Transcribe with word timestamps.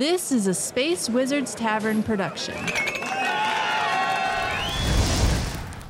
This 0.00 0.32
is 0.32 0.46
a 0.46 0.54
Space 0.54 1.10
Wizards 1.10 1.54
Tavern 1.54 2.02
production. 2.02 2.54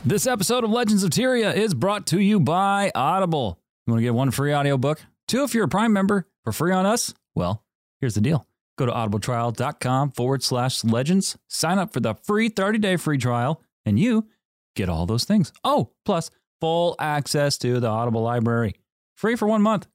This 0.04 0.26
episode 0.26 0.64
of 0.64 0.71
Legends 0.71 1.04
of 1.04 1.11
Tyria 1.11 1.54
is 1.54 1.75
brought 1.75 2.09
to 2.09 2.21
you 2.21 2.41
by 2.41 2.91
Audible. 2.93 3.61
You 3.87 3.93
want 3.93 4.01
to 4.01 4.03
get 4.03 4.12
one 4.12 4.33
free 4.33 4.53
audiobook? 4.53 5.01
Two 5.29 5.45
if 5.45 5.54
you're 5.54 5.67
a 5.67 5.69
Prime 5.69 5.93
member 5.93 6.27
for 6.43 6.51
free 6.51 6.73
on 6.73 6.87
us? 6.87 7.15
Well, 7.37 7.62
here's 8.01 8.17
the 8.17 8.21
deal. 8.21 8.49
Go 8.77 8.85
to 8.85 8.90
audibletrial.com 8.90 10.11
forward 10.11 10.42
slash 10.42 10.83
legends, 10.83 11.38
sign 11.47 11.79
up 11.79 11.92
for 11.92 12.01
the 12.01 12.15
free 12.15 12.49
30 12.49 12.81
day 12.81 12.97
free 12.97 13.17
trial, 13.17 13.63
and 13.87 13.97
you 13.97 14.27
get 14.74 14.88
all 14.88 15.06
those 15.06 15.22
things. 15.22 15.53
Oh, 15.63 15.92
plus 16.05 16.33
full 16.61 16.97
access 16.98 17.59
to 17.59 17.79
the 17.79 17.87
Audible 17.87 18.23
library. 18.23 18.74
Free 19.15 19.37
for 19.37 19.47
one 19.47 19.62
month. 19.62 19.87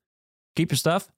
Keep 0.55 0.71
your 0.71 0.77
stuff, 0.77 1.09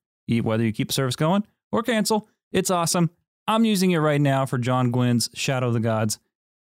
whether 0.42 0.64
you 0.64 0.72
keep 0.72 0.88
the 0.88 0.96
service 0.96 1.16
going 1.16 1.46
or 1.72 1.84
cancel. 1.84 2.28
It's 2.58 2.72
awesome. 2.72 3.12
I'm 3.48 3.66
using 3.66 3.92
it 3.92 4.00
right 4.00 4.20
now 4.20 4.48
for 4.48 4.58
John 4.58 4.90
Gwynne's 4.90 5.30
Shadow 5.36 5.68
of 5.68 5.74
the 5.74 5.80
Gods, 5.80 6.18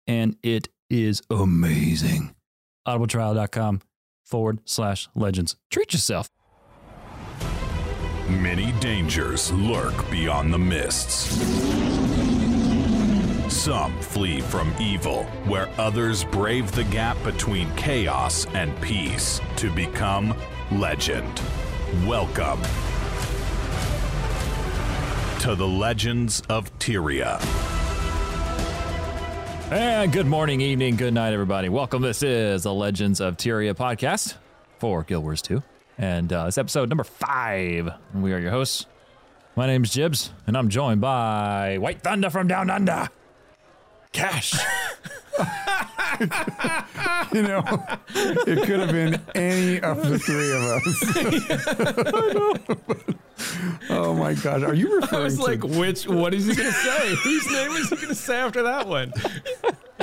and 0.08 0.36
it 0.42 0.68
is 0.90 1.22
amazing. 1.30 2.34
Audibletrial.com 2.84 3.80
forward 4.24 4.58
slash 4.64 5.08
legends. 5.14 5.54
Treat 5.70 5.92
yourself. 5.92 6.28
Many 8.28 8.72
dangers 8.80 9.52
lurk 9.52 10.10
beyond 10.10 10.52
the 10.52 10.58
mists. 10.58 11.30
Some 13.54 13.96
flee 14.00 14.40
from 14.40 14.74
evil, 14.80 15.22
where 15.46 15.68
others 15.78 16.24
brave 16.24 16.72
the 16.72 16.82
gap 16.84 17.22
between 17.22 17.72
chaos 17.76 18.46
and 18.46 18.78
peace 18.80 19.40
to 19.58 19.70
become 19.70 20.34
legend. 20.72 21.40
Welcome 22.04 22.60
to 25.44 25.54
the 25.54 25.68
Legends 25.68 26.40
of 26.48 26.72
Tyria. 26.78 27.38
And 29.70 30.10
good 30.10 30.24
morning, 30.26 30.62
evening, 30.62 30.96
good 30.96 31.12
night, 31.12 31.34
everybody. 31.34 31.68
Welcome. 31.68 32.00
This 32.00 32.22
is 32.22 32.62
the 32.62 32.72
Legends 32.72 33.20
of 33.20 33.36
Tyria 33.36 33.74
podcast 33.74 34.36
for 34.78 35.02
Guild 35.02 35.22
Wars 35.22 35.42
2. 35.42 35.62
And 35.98 36.32
uh, 36.32 36.46
it's 36.48 36.56
episode 36.56 36.88
number 36.88 37.04
five. 37.04 37.90
And 38.14 38.22
we 38.22 38.32
are 38.32 38.38
your 38.38 38.52
hosts. 38.52 38.86
My 39.54 39.66
name's 39.66 39.90
Jibs, 39.90 40.32
and 40.46 40.56
I'm 40.56 40.70
joined 40.70 41.02
by 41.02 41.76
White 41.76 42.00
Thunder 42.00 42.30
from 42.30 42.48
Down 42.48 42.70
Under. 42.70 43.10
Cash. 44.14 44.54
You 47.32 47.42
know, 47.42 47.64
it 48.14 48.64
could 48.66 48.78
have 48.78 48.92
been 48.92 49.20
any 49.34 49.80
of 49.80 50.08
the 50.08 50.18
three 50.20 50.52
of 50.52 50.62
us. 50.62 51.02
oh 53.90 54.14
my 54.14 54.34
God. 54.34 54.62
are 54.62 54.74
you 54.74 54.94
referring 55.00 55.22
I 55.22 55.24
was 55.24 55.36
to? 55.38 55.42
like, 55.42 55.64
which? 55.64 56.06
What 56.06 56.32
is 56.34 56.46
he 56.46 56.54
going 56.54 56.68
to 56.68 56.72
say? 56.72 57.14
Whose 57.16 57.50
name 57.50 57.72
is 57.72 57.88
he 57.90 57.96
going 57.96 58.08
to 58.08 58.14
say 58.14 58.36
after 58.36 58.62
that 58.62 58.86
one? 58.86 59.12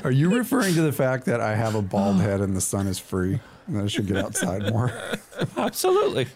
are 0.03 0.11
you 0.11 0.35
referring 0.35 0.73
to 0.75 0.81
the 0.81 0.91
fact 0.91 1.23
that 1.25 1.39
I 1.39 1.55
have 1.55 1.75
a 1.75 1.81
bald 1.81 2.17
head 2.17 2.41
and 2.41 2.53
the 2.57 2.61
sun 2.61 2.87
is 2.87 2.99
free, 2.99 3.39
and 3.67 3.81
I 3.81 3.87
should 3.87 4.07
get 4.07 4.17
outside 4.17 4.69
more? 4.73 4.91
Absolutely. 5.55 6.27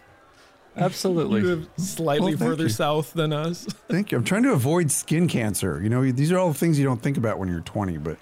Absolutely. 0.78 1.42
You 1.42 1.48
live 1.48 1.70
slightly 1.78 2.36
Well, 2.36 2.50
further 2.50 2.64
you. 2.64 2.70
south 2.70 3.14
than 3.14 3.32
us. 3.34 3.64
Thank 3.90 4.12
you. 4.12 4.18
I'm 4.18 4.24
trying 4.24 4.44
to 4.44 4.52
avoid 4.54 4.92
skin 4.92 5.28
cancer. 5.28 5.82
You 5.82 5.90
know, 5.90 6.12
these 6.12 6.32
are 6.32 6.38
all 6.38 6.50
the 6.50 6.58
things 6.58 6.78
you 6.78 6.86
don't 6.86 7.02
think 7.02 7.18
about 7.18 7.40
when 7.40 7.48
you're 7.50 7.62
20, 7.62 7.98
but 7.98 8.18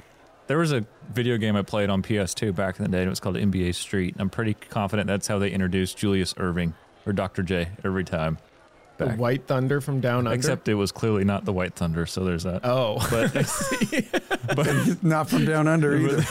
There 0.47 0.57
was 0.57 0.71
a 0.71 0.85
video 1.11 1.37
game 1.37 1.55
I 1.55 1.61
played 1.63 1.89
on 1.89 2.01
PS2 2.03 2.53
back 2.55 2.77
in 2.79 2.83
the 2.83 2.89
day, 2.91 2.99
and 2.99 3.07
it 3.07 3.09
was 3.09 3.19
called 3.19 3.35
NBA 3.37 3.73
Street. 3.75 4.15
I'm 4.19 4.29
pretty 4.29 4.53
confident 4.53 5.07
that's 5.07 5.27
how 5.27 5.39
they 5.39 5.49
introduced 5.51 5.97
Julius 5.97 6.33
Erving 6.35 6.73
or 7.05 7.13
Dr. 7.13 7.43
J 7.43 7.69
every 7.83 8.03
time. 8.03 8.37
The 8.97 9.09
White 9.13 9.47
Thunder 9.47 9.81
from 9.81 9.99
down 10.01 10.27
under. 10.27 10.33
Except 10.35 10.67
it 10.67 10.75
was 10.75 10.91
clearly 10.91 11.23
not 11.25 11.45
the 11.45 11.51
White 11.51 11.73
Thunder, 11.73 12.05
so 12.05 12.23
there's 12.23 12.43
that. 12.43 12.61
oh, 12.63 12.99
But, 13.09 14.55
but 14.55 15.03
not 15.03 15.29
from 15.29 15.45
down 15.45 15.67
under 15.67 15.95
either. 15.97 16.23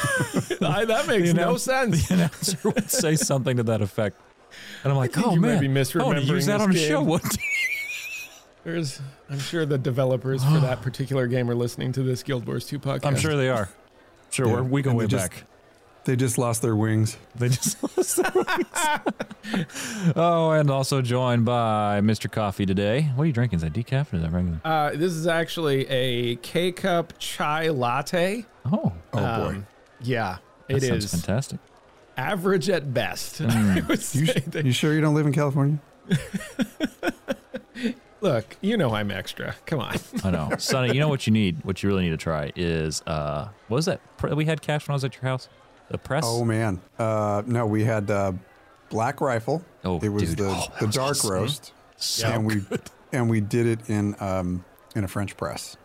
I, 0.65 0.85
that 0.85 1.07
makes 1.09 1.27
You 1.27 1.35
no 1.35 1.57
sense. 1.57 2.07
the 2.09 2.15
announcer 2.15 2.59
would 2.71 2.89
say 2.91 3.17
something 3.17 3.57
to 3.57 3.65
that 3.65 3.83
effect. 3.83 4.17
And 4.85 4.93
I'm 4.93 4.97
like, 4.97 5.13
think 5.13 5.27
oh 5.27 5.35
you 5.35 5.41
man, 5.41 5.55
might 5.55 5.61
be 5.61 6.01
I 6.01 6.05
want 6.05 6.19
to 6.19 6.25
use 6.25 6.47
that 6.47 6.59
this 6.59 6.63
on 6.63 6.71
a 6.71 6.75
game." 6.75 6.89
show 6.89 7.03
one 7.03 7.21
day. 7.31 7.43
There's, 8.65 9.01
I'm 9.29 9.39
sure 9.41 9.67
the 9.67 9.79
developers 9.79 10.45
for 10.45 10.59
that 10.61 10.83
particular 10.83 11.27
game 11.27 11.51
are 11.51 11.55
listening 11.55 11.93
to 11.93 12.03
this 12.03 12.23
Guild 12.23 12.47
Wars 12.47 12.65
2 12.67 12.79
podcast. 12.79 13.07
I'm 13.07 13.17
sure 13.17 13.37
they 13.37 13.49
are. 13.49 13.69
Sure, 14.31 14.47
Yeah, 14.47 14.53
we're, 14.55 14.63
we 14.63 14.83
go 14.83 14.91
and 14.91 14.99
way 14.99 15.05
they 15.05 15.09
just- 15.09 15.31
back. 15.31 15.45
They 16.05 16.17
just 16.17 16.37
lost 16.37 16.63
their 16.63 16.75
wings. 16.75 17.17
They 17.37 17.49
just 17.49 17.81
lost 17.97 18.17
their 18.17 18.33
wings. 18.35 20.13
oh, 20.17 20.51
and 20.51 20.69
also 20.69 21.01
joined 21.01 21.45
by 21.45 22.01
Mr. 22.03 22.31
Coffee 22.31 22.67
today. 22.67 23.03
What 23.15 23.23
are 23.23 23.27
you 23.27 23.33
drinking? 23.33 23.59
Is 23.59 23.63
that 23.63 23.73
decaf 23.73 24.13
or 24.13 24.17
is 24.17 24.23
that 24.23 24.33
regular? 24.33 24.61
Uh, 24.65 24.91
this 24.91 25.13
is 25.13 25.29
actually 25.29 25.87
a 25.89 26.37
K 26.37 26.73
cup 26.73 27.13
chai 27.21 27.69
latte. 27.69 28.47
Oh, 28.67 28.93
Oh 29.13 29.17
boy. 29.19 29.23
Um, 29.57 29.67
yeah, 30.01 30.39
that 30.69 30.79
it 30.79 30.83
sounds 30.89 31.05
is 31.05 31.11
fantastic. 31.13 31.61
Average 32.23 32.69
at 32.71 32.93
best. 32.95 33.41
Mm. 33.43 33.73
You, 34.15 34.27
sh- 34.27 34.65
you 34.65 34.73
sure 34.73 34.95
you 34.95 35.01
don't 35.01 35.15
live 35.15 35.27
in 35.27 35.33
California? 35.33 35.79
Look, 38.21 38.57
you 38.61 38.77
know 38.77 38.95
I'm 38.95 39.11
extra. 39.11 39.57
Come 39.67 39.81
on. 39.81 39.97
I 40.23 40.31
know, 40.31 40.51
Sonny. 40.59 40.95
You 40.95 41.01
know 41.01 41.09
what 41.09 41.27
you 41.27 41.33
need? 41.33 41.65
What 41.65 41.83
you 41.83 41.89
really 41.89 42.05
need 42.05 42.11
to 42.11 42.17
try 42.17 42.53
is 42.55 43.03
uh, 43.07 43.49
what 43.67 43.77
was 43.77 43.87
that 43.87 44.01
we 44.37 44.45
had 44.45 44.63
cash 44.63 44.87
when 44.87 44.93
I 44.93 44.97
was 44.97 45.03
at 45.05 45.15
your 45.17 45.23
house? 45.25 45.49
The 45.89 45.99
press. 45.99 46.23
Oh 46.25 46.45
man. 46.45 46.81
Uh, 46.99 47.43
no, 47.47 47.67
we 47.67 47.83
had 47.85 48.09
uh, 48.11 48.33
Black 48.91 49.21
Rifle. 49.21 49.65
Oh, 49.85 49.99
it 50.01 50.09
was 50.09 50.23
dude. 50.35 50.39
the, 50.39 50.49
Oh, 50.51 50.67
the 50.79 50.87
was 50.87 50.95
dark 50.95 51.11
awesome. 51.11 51.31
roast, 51.33 51.73
So 51.97 52.29
and 52.29 52.47
we 52.47 52.63
and 53.13 53.29
we 53.29 53.41
did 53.41 53.67
it 53.67 53.91
in 53.91 54.15
um, 54.21 54.65
in 54.95 55.03
a 55.03 55.09
French 55.09 55.37
press. 55.37 55.77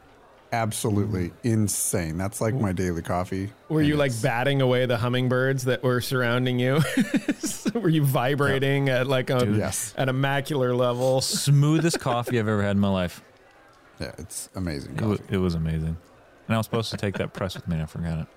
Absolutely 0.51 1.31
insane. 1.43 2.17
That's 2.17 2.39
like 2.39 2.55
my 2.55 2.71
daily 2.71 3.01
coffee. 3.01 3.51
Were 3.69 3.81
you 3.81 3.97
like 3.97 4.13
batting 4.21 4.61
away 4.61 4.85
the 4.85 4.97
hummingbirds 4.97 5.65
that 5.65 5.83
were 5.83 5.99
surrounding 5.99 6.57
you? 6.57 6.81
were 7.73 7.89
you 7.89 8.05
vibrating 8.05 8.87
at 8.89 9.07
like 9.07 9.29
a 9.29 9.45
Yes. 9.57 9.93
at 9.97 10.07
a 10.07 10.13
macular 10.13 10.75
level? 10.77 11.19
smoothest 11.21 11.99
coffee 11.99 12.39
I've 12.39 12.47
ever 12.47 12.61
had 12.61 12.71
in 12.71 12.79
my 12.79 12.89
life. 12.89 13.21
Yeah, 13.99 14.11
it's 14.17 14.49
amazing. 14.55 14.95
It 14.97 15.03
was, 15.03 15.19
it 15.29 15.37
was 15.37 15.55
amazing. 15.55 15.97
And 16.47 16.55
I 16.55 16.57
was 16.57 16.65
supposed 16.65 16.91
to 16.91 16.97
take 16.97 17.15
that 17.15 17.33
press 17.33 17.55
with 17.55 17.67
me, 17.67 17.73
and 17.75 17.83
I 17.83 17.85
forgot 17.87 18.19
it. 18.19 18.27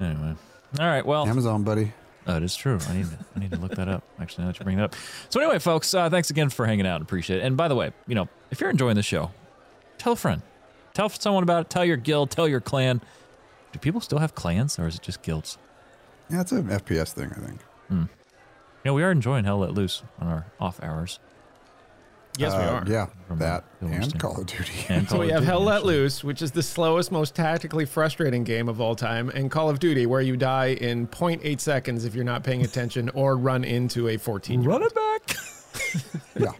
Anyway, 0.00 0.34
all 0.80 0.86
right. 0.86 1.04
Well, 1.04 1.26
Amazon, 1.26 1.64
buddy. 1.64 1.92
Oh, 2.26 2.36
it 2.38 2.42
is 2.42 2.56
true. 2.56 2.78
I 2.88 2.94
need 2.94 3.06
to, 3.10 3.18
I 3.36 3.38
need 3.40 3.50
to 3.50 3.58
look 3.58 3.74
that 3.74 3.88
up. 3.88 4.02
Actually, 4.18 4.44
now 4.44 4.50
that 4.52 4.58
you 4.58 4.64
bring 4.64 4.78
it 4.78 4.82
up. 4.82 4.94
So 5.28 5.38
anyway, 5.40 5.58
folks, 5.58 5.92
uh, 5.92 6.08
thanks 6.08 6.30
again 6.30 6.48
for 6.48 6.64
hanging 6.64 6.86
out. 6.86 7.02
Appreciate 7.02 7.40
it. 7.40 7.42
And 7.44 7.56
by 7.56 7.68
the 7.68 7.74
way, 7.74 7.92
you 8.06 8.14
know, 8.14 8.28
if 8.50 8.60
you're 8.60 8.70
enjoying 8.70 8.96
the 8.96 9.02
show, 9.02 9.30
tell 9.98 10.14
a 10.14 10.16
friend, 10.16 10.40
tell 10.94 11.08
someone 11.10 11.42
about 11.42 11.62
it. 11.66 11.70
Tell 11.70 11.84
your 11.84 11.96
guild, 11.98 12.30
tell 12.30 12.48
your 12.48 12.60
clan. 12.60 13.00
Do 13.72 13.78
people 13.78 14.00
still 14.00 14.18
have 14.18 14.34
clans, 14.34 14.78
or 14.78 14.86
is 14.86 14.94
it 14.96 15.02
just 15.02 15.22
guilds? 15.22 15.58
Yeah, 16.30 16.40
it's 16.40 16.52
an 16.52 16.64
FPS 16.68 17.12
thing, 17.12 17.30
I 17.36 17.46
think. 17.46 17.60
You 17.90 18.90
know, 18.90 18.94
we 18.94 19.02
are 19.02 19.10
enjoying 19.10 19.44
Hell 19.44 19.58
Let 19.58 19.72
Loose 19.72 20.02
on 20.18 20.28
our 20.28 20.46
off 20.60 20.82
hours. 20.82 21.18
Yes, 22.36 22.52
we 22.52 22.58
Uh, 22.58 22.70
are. 22.70 22.84
Yeah, 22.86 23.06
From 23.28 23.38
that 23.38 23.64
and. 23.80 24.18
Call 24.18 24.38
of 24.40 24.46
Duty. 24.46 24.72
And 24.88 25.08
So 25.08 25.20
we 25.20 25.28
have 25.28 25.36
Duty, 25.40 25.46
Hell 25.46 25.60
Let 25.62 25.76
actually. 25.76 25.94
Loose, 25.94 26.24
which 26.24 26.42
is 26.42 26.50
the 26.50 26.62
slowest, 26.62 27.10
most 27.12 27.34
tactically 27.34 27.84
frustrating 27.86 28.42
game 28.44 28.68
of 28.68 28.80
all 28.80 28.94
time, 28.96 29.30
and 29.30 29.50
Call 29.50 29.70
of 29.70 29.78
Duty, 29.78 30.04
where 30.06 30.20
you 30.20 30.36
die 30.36 30.72
in 30.74 31.06
0.8 31.06 31.60
seconds 31.60 32.04
if 32.04 32.14
you're 32.14 32.24
not 32.24 32.42
paying 32.44 32.62
attention 32.62 33.08
or 33.10 33.36
run 33.36 33.64
into 33.64 34.08
a 34.08 34.16
14 34.18 34.60
year 34.62 34.68
Run 34.70 34.82
it 34.82 34.94
back. 34.94 35.36
yeah. 36.38 36.52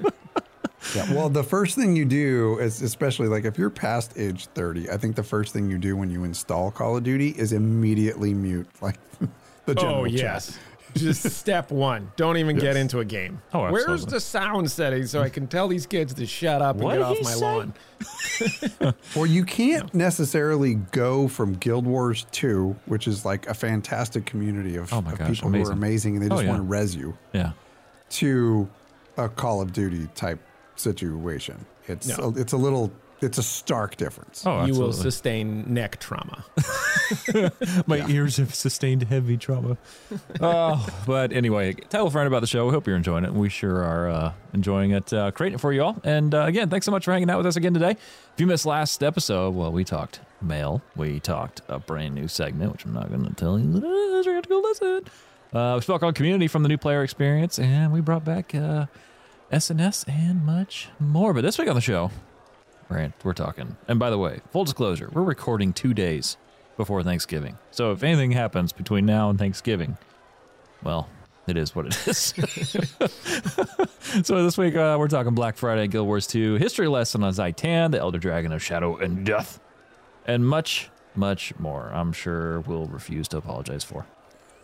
Yeah. 0.95 1.13
Well, 1.15 1.29
the 1.29 1.43
first 1.43 1.77
thing 1.77 1.97
you 1.97 2.05
do 2.05 2.59
is, 2.59 2.83
especially 2.83 3.29
like 3.29 3.45
if 3.45 3.57
you're 3.59 3.71
past 3.71 4.13
age 4.17 4.47
30, 4.55 4.91
I 4.91 4.97
think 4.97 5.17
the 5.17 5.23
first 5.23 5.53
thing 5.53 5.71
you 5.71 5.79
do 5.79 5.97
when 5.97 6.11
you 6.11 6.25
install 6.25 6.71
Call 6.71 6.97
of 6.97 7.05
Duty 7.05 7.31
is 7.31 7.53
immediately 7.53 8.35
mute 8.35 8.67
like 8.81 8.97
the 9.21 9.73
oh, 9.73 9.75
general 9.75 10.01
Oh, 10.01 10.05
chat. 10.07 10.13
yes. 10.15 10.59
Just 10.95 11.23
step 11.39 11.73
one. 11.73 12.13
Don't 12.17 12.37
even 12.37 12.57
get 12.57 12.77
into 12.77 13.01
a 13.01 13.05
game. 13.05 13.41
Oh, 13.53 13.65
absolutely. 13.65 13.89
Where's 13.89 14.07
the 14.07 14.21
sound 14.21 14.71
setting 14.71 15.07
so 15.07 15.23
I 15.23 15.29
can 15.29 15.47
tell 15.49 15.67
these 15.67 15.87
kids 15.87 16.15
to 16.15 16.27
shut 16.27 16.63
up 16.63 16.77
and 16.77 16.85
What 16.85 16.93
get 16.93 16.97
did 16.99 17.05
off 17.05 17.17
he 17.19 17.25
my 17.25 17.31
say? 17.33 17.45
lawn? 17.45 17.75
Well, 19.17 19.27
you 19.27 19.45
can't 19.45 19.93
necessarily 19.95 20.75
go 20.75 21.27
from 21.29 21.55
Guild 21.55 21.87
Wars 21.87 22.27
2, 22.33 22.77
which 22.87 23.09
is 23.09 23.25
like 23.25 23.49
a 23.49 23.55
fantastic 23.55 24.27
community 24.27 24.77
of, 24.77 24.93
Oh 24.93 25.01
my 25.01 25.13
of 25.13 25.19
gosh, 25.19 25.29
people 25.37 25.51
who 25.51 25.65
are 25.67 25.73
amazing 25.73 26.17
and 26.17 26.23
they 26.23 26.27
Oh, 26.27 26.37
just 26.37 26.45
yeah. 26.45 26.51
want 26.51 26.61
to 26.61 26.67
res 26.69 26.95
you, 26.95 27.17
Yeah. 27.33 27.53
to 28.11 28.69
a 29.17 29.29
Call 29.29 29.63
of 29.63 29.73
Duty 29.73 30.09
type 30.15 30.41
situation. 30.77 31.67
It's 31.87 32.07
No. 32.07 32.33
a, 32.37 32.41
it's 32.41 32.53
a 32.53 32.57
little 32.57 32.93
it's 33.21 33.39
a 33.39 33.43
stark 33.43 33.97
difference. 33.97 34.45
Oh, 34.47 34.67
You 34.67 34.75
will 34.75 34.93
sustain 34.93 35.73
neck 35.73 35.99
trauma. 35.99 36.45
My 37.87 38.07
ears 38.09 38.37
have 38.37 38.55
sustained 38.55 39.05
heavy 39.05 39.37
trauma. 39.39 39.79
oh, 40.41 40.87
but 41.07 41.33
anyway, 41.33 41.73
tell 41.75 42.07
a 42.07 42.11
friend 42.11 42.27
about 42.27 42.41
the 42.41 42.47
show. 42.47 42.67
We 42.67 42.73
hope 42.73 42.87
you're 42.87 42.97
enjoying 42.97 43.25
it. 43.25 43.33
We 43.33 43.49
sure 43.49 43.83
are 43.83 44.09
uh, 44.11 44.33
enjoying 44.53 44.91
it, 44.91 45.11
uh, 45.13 45.31
creating 45.31 45.55
it 45.55 45.61
for 45.61 45.73
you 45.73 45.83
all. 45.85 45.97
And 46.05 46.35
uh, 46.35 46.43
again, 46.43 46.69
thanks 46.69 46.85
so 46.85 46.93
much 46.93 47.05
for 47.07 47.13
hanging 47.13 47.31
out 47.31 47.39
with 47.39 47.47
us 47.47 47.57
again 47.57 47.73
today. 47.73 47.93
If 47.93 48.35
you 48.41 48.47
missed 48.47 48.67
last 48.67 49.03
episode, 49.03 49.55
well, 49.55 49.73
we 49.73 49.85
talked 49.85 50.21
mail. 50.43 50.83
We 50.95 51.19
talked 51.21 51.63
a 51.69 51.79
brand 51.79 52.15
new 52.15 52.29
segment, 52.29 52.73
which 52.73 52.85
I'm 52.85 52.93
not 52.93 53.09
going 53.09 53.25
to 53.25 53.33
tell 53.35 53.59
you 53.59 53.69
what 53.69 53.85
it 53.85 53.87
is. 53.87 54.27
You're 54.27 54.35
going 54.35 54.43
to 54.43 54.49
go 54.51 54.61
listen. 54.61 55.05
Uh, 55.53 55.75
we 55.77 55.83
spoke 55.83 56.03
on 56.03 56.13
community 56.13 56.49
from 56.49 56.63
the 56.63 56.69
new 56.69 56.77
player 56.79 57.03
experience, 57.03 57.59
and 57.59 57.91
we 57.93 58.01
brought 58.01 58.25
back 58.25 58.55
uh, 58.55 58.87
SNS 59.51 60.09
and 60.09 60.45
much 60.45 60.89
more. 60.99 61.35
But 61.35 61.43
this 61.43 61.59
week 61.59 61.69
on 61.69 61.75
the 61.75 61.81
show, 61.81 62.11
right? 62.89 63.13
We're 63.23 63.35
talking. 63.35 63.77
And 63.89 63.99
by 63.99 64.11
the 64.11 64.19
way, 64.19 64.41
full 64.51 64.65
disclosure, 64.65 65.11
we're 65.13 65.23
recording 65.23 65.73
two 65.73 65.95
days 65.95 66.37
before 66.77 67.03
Thanksgiving. 67.03 67.59
So 67.71 67.93
if 67.93 68.03
anything 68.03 68.33
happens 68.33 68.73
between 68.73 69.07
now 69.07 69.31
and 69.31 69.39
Thanksgiving, 69.39 69.97
well, 70.83 71.09
it 71.47 71.57
is 71.57 71.75
what 71.75 71.87
it 71.87 72.07
is. 72.07 72.19
so 74.27 74.43
this 74.43 74.57
week 74.57 74.77
uh, 74.77 74.97
we're 74.99 75.09
talking 75.09 75.35
Black 75.35 75.57
Friday, 75.57 75.87
Guild 75.89 76.07
Wars 76.07 76.27
2, 76.27 76.55
history 76.55 76.89
lesson 76.89 77.23
on 77.23 77.33
Zhaitan, 77.33 77.91
the 77.91 77.99
Elder 77.99 78.19
Dragon 78.19 78.53
of 78.53 78.63
Shadow 78.63 78.97
and 78.97 79.27
Death, 79.27 79.61
and 80.27 80.47
much, 80.47 80.91
much 81.15 81.57
more. 81.59 81.91
I'm 81.93 82.13
sure 82.13 82.61
we'll 82.61 82.87
refuse 82.87 83.29
to 83.29 83.37
apologize 83.37 83.85
for. 83.85 84.07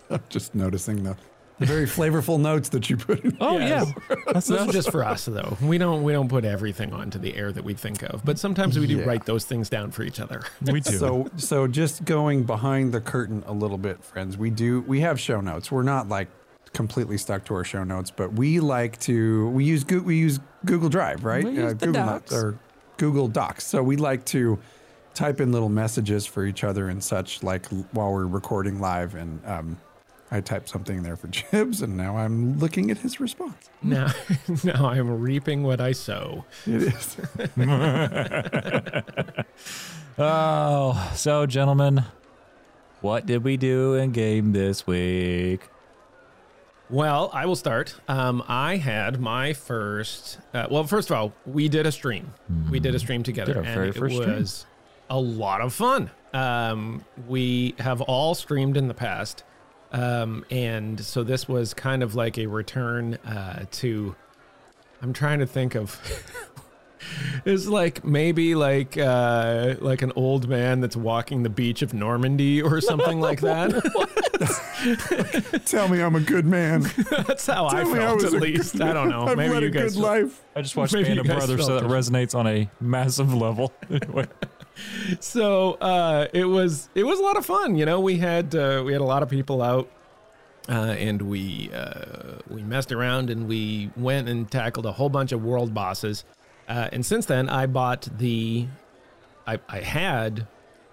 I'm 0.08 0.22
just 0.28 0.54
noticing 0.54 1.04
the, 1.04 1.16
the 1.60 1.66
very 1.66 1.86
flavorful 1.86 2.40
notes 2.40 2.70
that 2.70 2.90
you 2.90 2.96
put 2.96 3.20
in. 3.24 3.36
Oh 3.40 3.56
Yes. 3.58 3.92
yeah, 4.08 4.16
that's, 4.32 4.48
This 4.48 4.60
is 4.66 4.72
just 4.72 4.90
for 4.90 5.04
us, 5.04 5.26
though. 5.26 5.56
We 5.62 5.78
don't 5.78 6.02
we 6.02 6.12
don't 6.12 6.28
put 6.28 6.44
everything 6.44 6.92
onto 6.92 7.18
the 7.20 7.36
air 7.36 7.52
that 7.52 7.62
we 7.62 7.74
think 7.74 8.02
of, 8.02 8.24
but 8.24 8.38
sometimes 8.38 8.78
we 8.78 8.86
do 8.88 8.96
Yeah. 8.98 9.04
write 9.04 9.26
those 9.26 9.44
things 9.44 9.68
down 9.68 9.92
for 9.92 10.02
each 10.02 10.18
other. 10.18 10.42
we 10.62 10.80
do. 10.80 10.90
So 10.96 11.30
so 11.36 11.68
just 11.68 12.04
going 12.04 12.42
behind 12.42 12.92
the 12.92 13.00
curtain 13.00 13.44
a 13.46 13.52
little 13.52 13.78
bit, 13.78 14.02
friends. 14.02 14.36
We 14.36 14.50
do 14.50 14.80
we 14.88 15.00
have 15.00 15.20
show 15.20 15.40
notes. 15.40 15.70
We're 15.70 15.82
not 15.84 16.08
like 16.08 16.28
completely 16.72 17.18
stuck 17.18 17.44
to 17.46 17.54
our 17.54 17.64
show 17.64 17.84
notes, 17.84 18.10
but 18.10 18.32
we 18.32 18.58
like 18.60 18.98
to 19.00 19.48
we 19.50 19.64
use 19.64 19.84
Goo- 19.84 20.02
we 20.02 20.16
use 20.16 20.40
Google 20.64 20.88
Drive, 20.88 21.24
right? 21.24 21.44
We 21.44 21.52
use 21.52 21.74
the 21.74 21.86
Google 21.86 22.04
Docs. 22.06 22.32
or 22.32 22.58
Google 22.96 23.28
Docs. 23.28 23.66
So 23.66 23.82
we 23.82 23.96
like 23.96 24.24
to 24.26 24.58
type 25.12 25.40
in 25.40 25.50
little 25.52 25.68
messages 25.68 26.24
for 26.26 26.44
each 26.46 26.62
other 26.62 26.88
and 26.88 27.02
such, 27.02 27.42
like 27.42 27.66
while 27.92 28.12
we're 28.12 28.26
recording 28.26 28.80
live. 28.80 29.14
And 29.14 29.44
um, 29.44 29.76
I 30.30 30.40
typed 30.40 30.68
something 30.68 31.02
there 31.02 31.16
for 31.16 31.26
Jibs, 31.28 31.82
and 31.82 31.96
now 31.96 32.16
I'm 32.16 32.58
looking 32.58 32.90
at 32.90 32.98
his 32.98 33.18
response. 33.20 33.68
now, 33.82 34.12
now 34.64 34.86
I'm 34.88 35.20
reaping 35.20 35.62
what 35.64 35.80
I 35.80 35.92
sow. 35.92 36.44
It 36.66 36.82
is. 36.82 37.16
Oh, 40.18 41.12
so 41.14 41.46
gentlemen, 41.46 42.04
what 43.00 43.24
did 43.24 43.42
we 43.42 43.56
do 43.56 43.94
in 43.94 44.12
game 44.12 44.52
this 44.52 44.86
week? 44.86 45.62
Well, 46.90 47.30
I 47.32 47.46
will 47.46 47.56
start. 47.56 47.94
Um, 48.06 48.42
I 48.46 48.76
had 48.76 49.18
my 49.20 49.52
first. 49.54 50.38
Uh, 50.52 50.66
well, 50.70 50.84
first 50.84 51.08
of 51.10 51.16
all, 51.16 51.32
we 51.46 51.68
did 51.68 51.86
a 51.86 51.92
stream. 51.92 52.34
We 52.70 52.80
did 52.80 52.94
a 52.94 52.98
stream 52.98 53.22
together, 53.22 53.54
Did 53.54 53.58
our 53.60 53.64
and 53.64 53.74
very 53.74 53.88
it 53.90 53.94
first 53.96 54.16
stream. 54.16 54.36
was 54.36 54.66
a 55.08 55.18
lot 55.18 55.60
of 55.62 55.72
fun. 55.72 56.10
Um, 56.34 57.04
we 57.26 57.74
have 57.78 58.00
all 58.02 58.34
streamed 58.34 58.76
in 58.76 58.88
the 58.88 58.94
past, 58.94 59.44
um, 59.92 60.44
and 60.50 61.00
so 61.04 61.22
this 61.24 61.48
was 61.48 61.74
kind 61.74 62.02
of 62.02 62.14
like 62.14 62.38
a 62.38 62.46
return 62.46 63.14
uh, 63.26 63.64
to. 63.72 64.14
I'm 65.02 65.12
trying 65.12 65.38
to 65.40 65.46
think 65.46 65.74
of. 65.74 65.98
It's 67.46 67.66
like 67.66 68.04
maybe 68.04 68.54
like 68.54 68.98
uh, 68.98 69.76
like 69.80 70.02
an 70.02 70.12
old 70.16 70.48
man 70.50 70.80
that's 70.82 70.96
walking 70.96 71.42
the 71.42 71.48
beach 71.48 71.80
of 71.80 71.94
Normandy 71.94 72.60
or 72.60 72.82
something 72.82 73.20
like 73.22 73.40
that. 73.40 73.70
Tell 75.66 75.88
me 75.88 76.02
I'm 76.02 76.14
a 76.14 76.20
good 76.20 76.44
man. 76.44 76.82
That's 77.26 77.46
how 77.46 77.66
I 77.68 77.82
Tell 77.82 77.94
I 77.94 77.96
felt 77.98 78.22
was 78.22 78.34
at 78.34 78.42
least. 78.42 78.72
good 78.74 78.82
I 78.82 78.92
don't 78.92 79.08
know. 79.08 79.22
I've 79.28 79.38
Maybe 79.38 79.54
led 79.54 79.62
you 79.62 79.68
a 79.68 79.72
guys 79.72 79.82
good 79.82 79.92
feel- 79.94 80.02
life. 80.02 80.42
I 80.54 80.60
just 80.60 80.76
watched 80.76 80.92
Maybe 80.92 81.06
Band 81.08 81.20
of 81.20 81.26
guys 81.26 81.36
Brothers, 81.46 81.64
so 81.66 81.76
that 81.80 81.84
it. 81.86 81.88
resonates 81.88 82.34
on 82.34 82.46
a 82.46 82.70
massive 82.80 83.32
level. 83.32 83.72
Anyway. 83.90 84.26
So 85.20 85.72
uh, 85.74 86.26
it 86.32 86.44
was 86.44 86.88
it 86.94 87.04
was 87.04 87.18
a 87.18 87.22
lot 87.22 87.36
of 87.36 87.46
fun. 87.46 87.76
You 87.76 87.86
know, 87.86 88.00
we 88.00 88.18
had 88.18 88.54
uh, 88.54 88.82
we 88.84 88.92
had 88.92 89.00
a 89.00 89.04
lot 89.04 89.22
of 89.22 89.28
people 89.28 89.62
out, 89.62 89.88
uh, 90.68 90.94
and 90.98 91.22
we 91.22 91.70
uh, 91.72 92.38
we 92.48 92.62
messed 92.62 92.92
around 92.92 93.30
and 93.30 93.48
we 93.48 93.90
went 93.96 94.28
and 94.28 94.50
tackled 94.50 94.86
a 94.86 94.92
whole 94.92 95.08
bunch 95.08 95.32
of 95.32 95.42
world 95.44 95.74
bosses. 95.74 96.24
Uh, 96.68 96.88
and 96.92 97.04
since 97.04 97.26
then, 97.26 97.48
I 97.48 97.66
bought 97.66 98.08
the 98.18 98.66
I, 99.46 99.58
I 99.68 99.80
had 99.80 100.46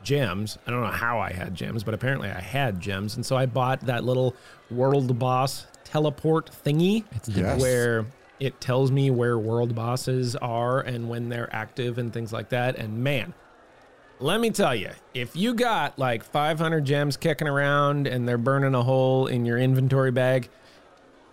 gems. 0.04 0.58
I 0.66 0.72
don't 0.72 0.82
know 0.82 0.88
how 0.88 1.20
I 1.20 1.32
had 1.32 1.54
gems, 1.54 1.84
but 1.84 1.94
apparently 1.94 2.30
I 2.30 2.40
had 2.42 2.80
gems, 2.80 3.16
and 3.16 3.26
so 3.26 3.36
I 3.36 3.46
bought 3.46 3.82
that 3.82 4.04
little 4.04 4.36
world 4.72 5.18
boss 5.20 5.68
teleport 5.84 6.50
thingy. 6.66 7.04
Yes. 7.28 7.62
where 7.62 8.06
it 8.40 8.60
tells 8.62 8.92
me 8.92 9.10
where 9.10 9.38
world 9.38 9.74
bosses 9.74 10.36
are 10.36 10.80
and 10.82 11.10
when 11.10 11.30
they're 11.30 11.54
active 11.56 11.98
and 11.98 12.14
things 12.14 12.32
like 12.32 12.50
that. 12.50 12.76
And 12.76 13.04
man, 13.04 13.34
let 14.20 14.40
me 14.40 14.50
tell 14.50 14.76
you, 14.76 14.92
if 15.14 15.36
you 15.36 15.54
got 15.54 15.98
like 16.00 16.24
500 16.24 16.86
gems 16.86 17.18
kicking 17.18 17.48
around 17.48 18.08
and 18.08 18.28
they're 18.28 18.38
burning 18.38 18.74
a 18.74 18.84
hole 18.84 19.28
in 19.28 19.46
your 19.46 19.58
inventory 19.58 20.12
bag, 20.12 20.50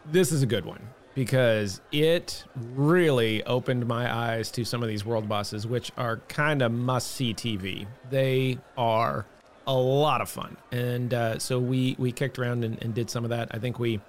this 0.07 0.33
is 0.33 0.43
a 0.43 0.47
good 0.47 0.65
one 0.65 0.81
because 1.15 1.81
it 1.93 2.45
really 2.75 3.43
opened 3.45 3.87
my 3.87 4.13
eyes 4.13 4.51
to 4.51 4.65
some 4.65 4.83
of 4.83 4.89
these 4.89 5.05
world 5.05 5.29
bosses, 5.29 5.67
which 5.67 5.93
are 5.97 6.19
kind 6.29 6.61
of 6.61 6.73
must 6.73 7.13
see 7.13 7.33
TV. 7.33 7.87
They 8.11 8.59
are 8.77 9.25
a 9.67 9.75
lot 9.75 10.21
of 10.21 10.29
fun. 10.29 10.57
And 10.73 11.15
uh, 11.15 11.39
so 11.39 11.59
we, 11.59 11.97
we 11.99 12.13
kicked 12.13 12.39
around 12.39 12.65
and, 12.65 12.83
and 12.83 12.93
did 12.93 13.09
some 13.09 13.25
of 13.25 13.31
that. 13.31 13.49
I 13.53 13.59
think 13.59 13.79
we 13.79 14.01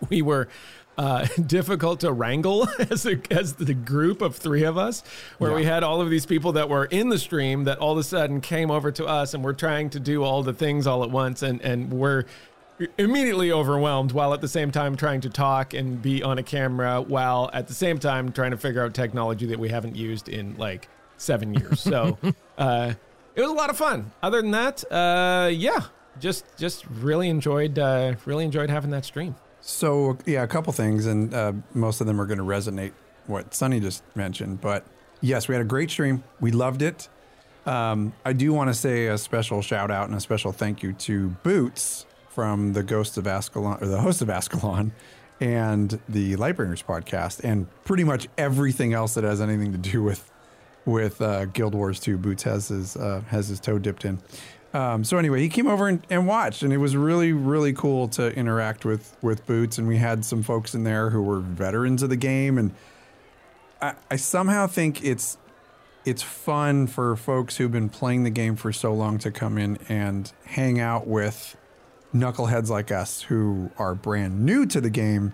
we 0.08 0.22
were 0.22 0.48
uh, 0.96 1.26
difficult 1.46 2.00
to 2.00 2.12
wrangle 2.12 2.68
as 2.90 3.06
a, 3.06 3.20
as 3.30 3.54
the 3.54 3.74
group 3.74 4.22
of 4.22 4.36
three 4.36 4.64
of 4.64 4.78
us, 4.78 5.02
where 5.38 5.52
we 5.52 5.64
had 5.64 5.82
all 5.82 6.00
of 6.00 6.10
these 6.10 6.26
people 6.26 6.52
that 6.52 6.68
were 6.68 6.86
in 6.86 7.08
the 7.08 7.18
stream 7.18 7.64
that 7.64 7.78
all 7.78 7.92
of 7.92 7.98
a 7.98 8.02
sudden 8.04 8.40
came 8.40 8.70
over 8.70 8.90
to 8.92 9.06
us 9.06 9.34
and 9.34 9.44
we're 9.44 9.52
trying 9.52 9.90
to 9.90 10.00
do 10.00 10.22
all 10.22 10.42
the 10.42 10.52
things 10.52 10.86
all 10.86 11.02
at 11.04 11.10
once, 11.10 11.42
and 11.42 11.60
and 11.62 11.92
we're 11.92 12.24
immediately 12.98 13.52
overwhelmed 13.52 14.12
while 14.12 14.34
at 14.34 14.40
the 14.40 14.48
same 14.48 14.70
time 14.70 14.96
trying 14.96 15.20
to 15.20 15.30
talk 15.30 15.74
and 15.74 16.02
be 16.02 16.22
on 16.22 16.38
a 16.38 16.42
camera 16.42 17.00
while 17.00 17.48
at 17.52 17.68
the 17.68 17.74
same 17.74 17.98
time 17.98 18.32
trying 18.32 18.50
to 18.50 18.56
figure 18.56 18.82
out 18.82 18.92
technology 18.94 19.46
that 19.46 19.58
we 19.58 19.68
haven't 19.68 19.94
used 19.94 20.28
in 20.28 20.56
like 20.56 20.88
seven 21.16 21.54
years. 21.54 21.80
So 21.80 22.18
uh, 22.58 22.94
it 23.34 23.40
was 23.40 23.50
a 23.50 23.54
lot 23.54 23.70
of 23.70 23.76
fun. 23.76 24.10
Other 24.22 24.42
than 24.42 24.50
that, 24.52 24.84
uh, 24.90 25.48
yeah, 25.52 25.80
just 26.20 26.44
just 26.56 26.84
really 26.86 27.28
enjoyed 27.28 27.78
uh, 27.78 28.14
really 28.24 28.44
enjoyed 28.44 28.70
having 28.70 28.90
that 28.90 29.04
stream. 29.04 29.34
So 29.66 30.18
yeah, 30.26 30.42
a 30.42 30.46
couple 30.46 30.74
things, 30.74 31.06
and 31.06 31.32
uh, 31.32 31.54
most 31.72 32.02
of 32.02 32.06
them 32.06 32.20
are 32.20 32.26
going 32.26 32.38
to 32.38 32.44
resonate 32.44 32.92
what 33.26 33.54
Sonny 33.54 33.80
just 33.80 34.02
mentioned. 34.14 34.60
But 34.60 34.84
yes, 35.22 35.48
we 35.48 35.54
had 35.54 35.62
a 35.62 35.66
great 35.66 35.90
stream. 35.90 36.22
We 36.38 36.50
loved 36.50 36.82
it. 36.82 37.08
Um, 37.64 38.12
I 38.26 38.34
do 38.34 38.52
want 38.52 38.68
to 38.68 38.74
say 38.74 39.06
a 39.06 39.16
special 39.16 39.62
shout 39.62 39.90
out 39.90 40.06
and 40.08 40.14
a 40.14 40.20
special 40.20 40.52
thank 40.52 40.82
you 40.82 40.92
to 40.92 41.30
Boots 41.42 42.04
from 42.28 42.74
the 42.74 42.82
Ghost 42.82 43.16
of 43.16 43.26
Ascalon 43.26 43.82
or 43.82 43.86
the 43.86 44.02
host 44.02 44.20
of 44.20 44.28
Ascalon 44.28 44.92
and 45.40 45.98
the 46.10 46.36
Lightbringers 46.36 46.84
podcast, 46.84 47.40
and 47.42 47.66
pretty 47.84 48.04
much 48.04 48.28
everything 48.36 48.92
else 48.92 49.14
that 49.14 49.24
has 49.24 49.40
anything 49.40 49.72
to 49.72 49.78
do 49.78 50.02
with 50.02 50.30
with 50.84 51.22
uh, 51.22 51.46
Guild 51.46 51.74
Wars 51.74 51.98
2. 52.00 52.18
Boots 52.18 52.42
has 52.42 52.68
his 52.68 52.96
uh, 52.98 53.22
has 53.28 53.48
his 53.48 53.60
toe 53.60 53.78
dipped 53.78 54.04
in. 54.04 54.18
Um, 54.74 55.04
so 55.04 55.18
anyway, 55.18 55.40
he 55.40 55.48
came 55.48 55.68
over 55.68 55.86
and, 55.86 56.04
and 56.10 56.26
watched, 56.26 56.64
and 56.64 56.72
it 56.72 56.78
was 56.78 56.96
really 56.96 57.32
really 57.32 57.72
cool 57.72 58.08
to 58.08 58.34
interact 58.34 58.84
with 58.84 59.16
with 59.22 59.46
Boots. 59.46 59.78
And 59.78 59.86
we 59.86 59.98
had 59.98 60.24
some 60.24 60.42
folks 60.42 60.74
in 60.74 60.82
there 60.82 61.10
who 61.10 61.22
were 61.22 61.38
veterans 61.38 62.02
of 62.02 62.10
the 62.10 62.16
game, 62.16 62.58
and 62.58 62.72
I, 63.80 63.94
I 64.10 64.16
somehow 64.16 64.66
think 64.66 65.04
it's 65.04 65.38
it's 66.04 66.22
fun 66.22 66.88
for 66.88 67.16
folks 67.16 67.56
who've 67.56 67.72
been 67.72 67.88
playing 67.88 68.24
the 68.24 68.30
game 68.30 68.56
for 68.56 68.72
so 68.72 68.92
long 68.92 69.18
to 69.18 69.30
come 69.30 69.56
in 69.58 69.78
and 69.88 70.30
hang 70.44 70.80
out 70.80 71.06
with 71.06 71.56
knuckleheads 72.14 72.68
like 72.68 72.90
us 72.90 73.22
who 73.22 73.70
are 73.78 73.94
brand 73.94 74.44
new 74.44 74.66
to 74.66 74.80
the 74.80 74.90
game 74.90 75.32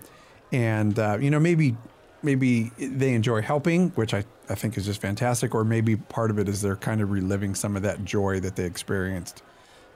and 0.51 0.97
uh, 0.97 1.17
you 1.19 1.29
know 1.29 1.39
maybe 1.39 1.75
maybe 2.23 2.71
they 2.77 3.13
enjoy 3.13 3.41
helping 3.41 3.89
which 3.91 4.13
I, 4.13 4.23
I 4.49 4.55
think 4.55 4.77
is 4.77 4.85
just 4.85 5.01
fantastic 5.01 5.55
or 5.55 5.63
maybe 5.63 5.95
part 5.95 6.31
of 6.31 6.39
it 6.39 6.47
is 6.47 6.61
they're 6.61 6.75
kind 6.75 7.01
of 7.01 7.11
reliving 7.11 7.55
some 7.55 7.75
of 7.75 7.81
that 7.83 8.03
joy 8.03 8.39
that 8.41 8.55
they 8.55 8.65
experienced 8.65 9.43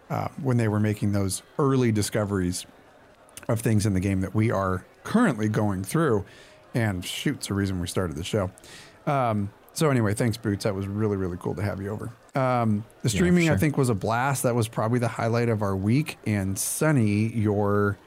uh, 0.10 0.27
when 0.41 0.58
they 0.58 0.67
were 0.67 0.79
making 0.79 1.12
those 1.12 1.41
early 1.58 1.91
discoveries 1.91 2.65
of 3.48 3.60
things 3.60 3.86
in 3.86 3.94
the 3.94 4.00
game 4.00 4.22
that 4.22 4.34
we 4.34 4.51
are 4.51 4.86
currently 5.03 5.48
going 5.48 5.84
through. 5.84 6.25
And 6.74 7.05
shoot's 7.05 7.48
the 7.48 7.53
reason 7.53 7.79
we 7.79 7.88
started 7.88 8.15
the 8.15 8.24
show. 8.24 8.51
Um, 9.05 9.51
so 9.74 9.89
anyway 9.89 10.13
thanks 10.13 10.38
boots. 10.38 10.63
That 10.63 10.75
was 10.75 10.88
really 10.88 11.17
really 11.17 11.38
cool 11.38 11.55
to 11.55 11.62
have 11.62 11.82
you 11.82 11.89
over. 11.89 12.12
Um, 12.34 12.86
the 13.01 13.10
streaming 13.10 13.44
i 13.44 13.51
sure. 13.51 13.58
think 13.58 13.77
was 13.77 13.89
a 13.89 13.96
blast. 13.96 14.44
That 14.44 14.55
was 14.55 14.67
probably 14.67 15.00
the 15.00 15.08
highlight 15.08 15.50
of 15.50 15.62
our 15.62 15.75
week. 15.75 16.17
And 16.25 16.58
Sonny 16.58 17.27
your 17.34 17.98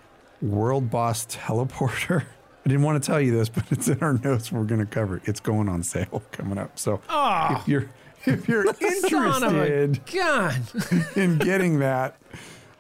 world 0.41 0.91
boss 0.91 1.27
teleporter 1.31 2.25
i 2.69 2.71
didn't 2.71 2.83
want 2.85 3.03
to 3.03 3.07
tell 3.07 3.19
you 3.21 3.33
this 3.33 3.49
but 3.57 3.65
it's 3.73 3.89
in 3.89 3.99
our 4.01 4.13
notes 4.13 4.53
we're 4.53 4.65
going 4.65 4.79
to 4.81 4.87
cover 4.87 5.17
it 5.17 5.23
it's 5.25 5.41
going 5.41 5.69
on 5.71 5.83
sale 5.83 6.23
coming 6.33 6.59
up 6.59 6.79
so 6.79 7.01
Oh, 7.09 7.57
if 7.59 7.67
you're 7.67 7.89
if 8.27 8.47
you're 8.47 8.73
son 9.09 9.43
of 9.43 9.55
a 9.55 9.85
interested 9.85 11.07
in 11.17 11.39
getting 11.39 11.79
that 11.79 12.17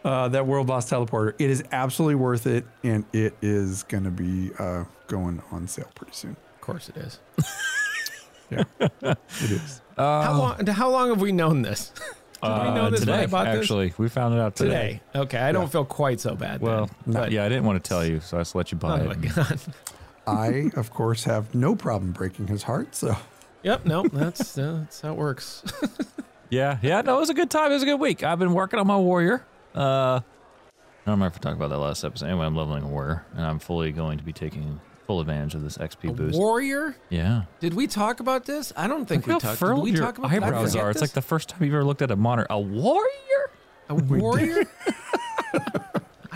uh, 0.04 0.28
that 0.28 0.46
world 0.46 0.66
boss 0.66 0.90
teleporter. 0.90 1.34
It 1.38 1.50
is 1.50 1.64
absolutely 1.72 2.14
worth 2.16 2.46
it, 2.46 2.64
and 2.84 3.04
it 3.12 3.34
is 3.42 3.82
going 3.82 4.04
to 4.04 4.10
be 4.10 4.50
uh, 4.58 4.84
going 5.06 5.42
on 5.50 5.66
sale 5.66 5.90
pretty 5.94 6.12
soon. 6.12 6.36
Of 6.54 6.60
course 6.60 6.88
it 6.88 6.96
is. 6.98 7.18
Yeah, 8.50 8.64
it 8.80 9.18
is. 9.50 9.80
how 9.96 10.38
long? 10.38 10.66
How 10.66 10.88
long 10.90 11.08
have 11.08 11.20
we 11.20 11.32
known 11.32 11.62
this? 11.62 11.92
Did 12.42 12.48
we 12.50 12.70
know 12.70 12.84
Uh, 12.86 12.90
this 12.90 13.00
today, 13.00 13.12
when 13.12 13.20
I 13.20 13.26
bought 13.26 13.44
this? 13.52 13.60
actually, 13.60 13.94
we 13.98 14.08
found 14.08 14.34
it 14.34 14.40
out 14.40 14.54
today. 14.56 15.00
Today. 15.12 15.20
Okay, 15.20 15.38
I 15.38 15.52
don't 15.52 15.70
feel 15.70 15.84
quite 15.84 16.20
so 16.20 16.34
bad. 16.36 16.60
Well, 16.60 16.88
then, 17.06 17.22
but- 17.22 17.32
yeah, 17.32 17.44
I 17.44 17.48
didn't 17.48 17.64
want 17.64 17.82
to 17.82 17.88
tell 17.88 18.04
you, 18.04 18.20
so 18.20 18.36
I 18.36 18.40
just 18.40 18.54
let 18.54 18.70
you 18.72 18.78
buy 18.78 19.00
Oh 19.00 19.10
it. 19.10 19.18
my 19.20 19.28
god! 19.28 19.60
I, 20.26 20.70
of 20.76 20.92
course, 20.92 21.24
have 21.24 21.54
no 21.54 21.74
problem 21.74 22.12
breaking 22.12 22.46
his 22.48 22.62
heart. 22.64 22.94
So 22.94 23.16
Yep. 23.64 23.86
No, 23.86 24.02
that's 24.04 24.56
uh, 24.56 24.78
that's 24.82 25.00
how 25.00 25.12
it 25.12 25.16
works. 25.18 25.62
Yeah, 26.50 26.78
yeah, 26.80 27.02
no, 27.02 27.18
it 27.18 27.20
was 27.20 27.28
a 27.28 27.34
good 27.34 27.50
time. 27.50 27.70
It 27.72 27.74
was 27.74 27.82
a 27.82 27.86
good 27.86 28.00
week. 28.00 28.22
I've 28.24 28.38
been 28.38 28.54
working 28.54 28.78
on 28.80 28.86
my 28.86 28.96
warrior. 28.96 29.44
Uh, 29.76 29.80
I 29.80 30.22
don't 31.04 31.12
remember 31.20 31.26
if 31.26 31.34
I 31.36 31.38
talked 31.40 31.56
about 31.56 31.68
that 31.68 31.76
last 31.78 32.02
episode. 32.04 32.24
Anyway, 32.24 32.46
I'm 32.46 32.56
leveling 32.56 32.84
a 32.84 32.88
warrior, 32.88 33.26
and 33.36 33.44
I'm 33.44 33.58
fully 33.58 33.92
going 33.92 34.16
to 34.16 34.24
be 34.24 34.32
taking 34.32 34.80
full 35.08 35.20
advantage 35.20 35.54
of 35.54 35.62
this 35.62 35.78
XP 35.78 36.10
A 36.10 36.12
boost. 36.12 36.38
warrior? 36.38 36.94
yeah. 37.08 37.44
Did 37.60 37.72
we 37.72 37.86
talk 37.86 38.20
about 38.20 38.44
this? 38.44 38.74
I 38.76 38.86
don't 38.86 39.06
think 39.06 39.26
we 39.26 39.32
Look 39.32 39.42
how 39.42 39.48
talked. 39.48 39.58
Did 39.60 39.66
furrowed 39.66 39.82
we 39.82 39.90
your 39.92 40.00
talk 40.02 40.18
about 40.18 40.30
eyebrows 40.30 40.76
are. 40.76 40.90
It's 40.90 41.00
this? 41.00 41.08
like 41.08 41.14
the 41.14 41.22
first 41.22 41.48
time 41.48 41.64
you've 41.64 41.72
ever 41.74 41.82
looked 41.82 42.02
at 42.02 42.10
a 42.10 42.16
monitor. 42.16 42.46
A 42.50 42.60
warrior? 42.60 43.50
A 43.88 43.94
warrior? 43.94 44.64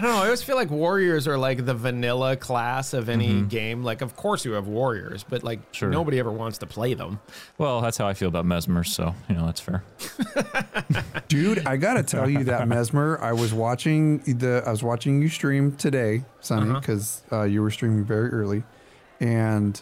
I 0.02 0.06
don't 0.06 0.14
know. 0.16 0.20
I 0.22 0.24
always 0.24 0.42
feel 0.42 0.56
like 0.56 0.68
warriors 0.68 1.28
are 1.28 1.38
like 1.38 1.64
the 1.64 1.74
vanilla 1.74 2.34
class 2.36 2.92
of 2.92 3.08
any 3.08 3.42
game. 3.42 3.84
Like, 3.84 4.00
of 4.00 4.16
course 4.16 4.44
you 4.44 4.50
have 4.52 4.66
warriors, 4.66 5.22
but 5.22 5.44
like 5.44 5.60
Sure. 5.70 5.90
nobody 5.90 6.18
ever 6.18 6.32
wants 6.32 6.58
to 6.58 6.66
play 6.66 6.94
them. 6.94 7.20
Well, 7.56 7.80
that's 7.80 7.98
how 7.98 8.08
I 8.08 8.14
feel 8.14 8.26
about 8.26 8.44
Mesmer, 8.44 8.82
so, 8.82 9.14
you 9.28 9.36
know, 9.36 9.46
that's 9.46 9.60
fair. 9.60 9.84
Dude, 11.28 11.64
I 11.68 11.76
gotta 11.76 12.02
tell 12.02 12.28
you 12.28 12.42
that 12.44 12.66
Mesmer. 12.74 13.16
I 13.22 13.32
was 13.32 13.54
watching 13.54 14.18
the. 14.24 14.64
I 14.66 14.70
was 14.72 14.82
watching 14.82 15.22
you 15.22 15.28
stream 15.28 15.76
today, 15.76 16.24
Sonny, 16.40 16.72
because 16.74 17.22
uh, 17.30 17.44
you 17.44 17.62
were 17.62 17.70
streaming 17.70 18.04
very 18.04 18.30
early, 18.30 18.64
and 19.20 19.80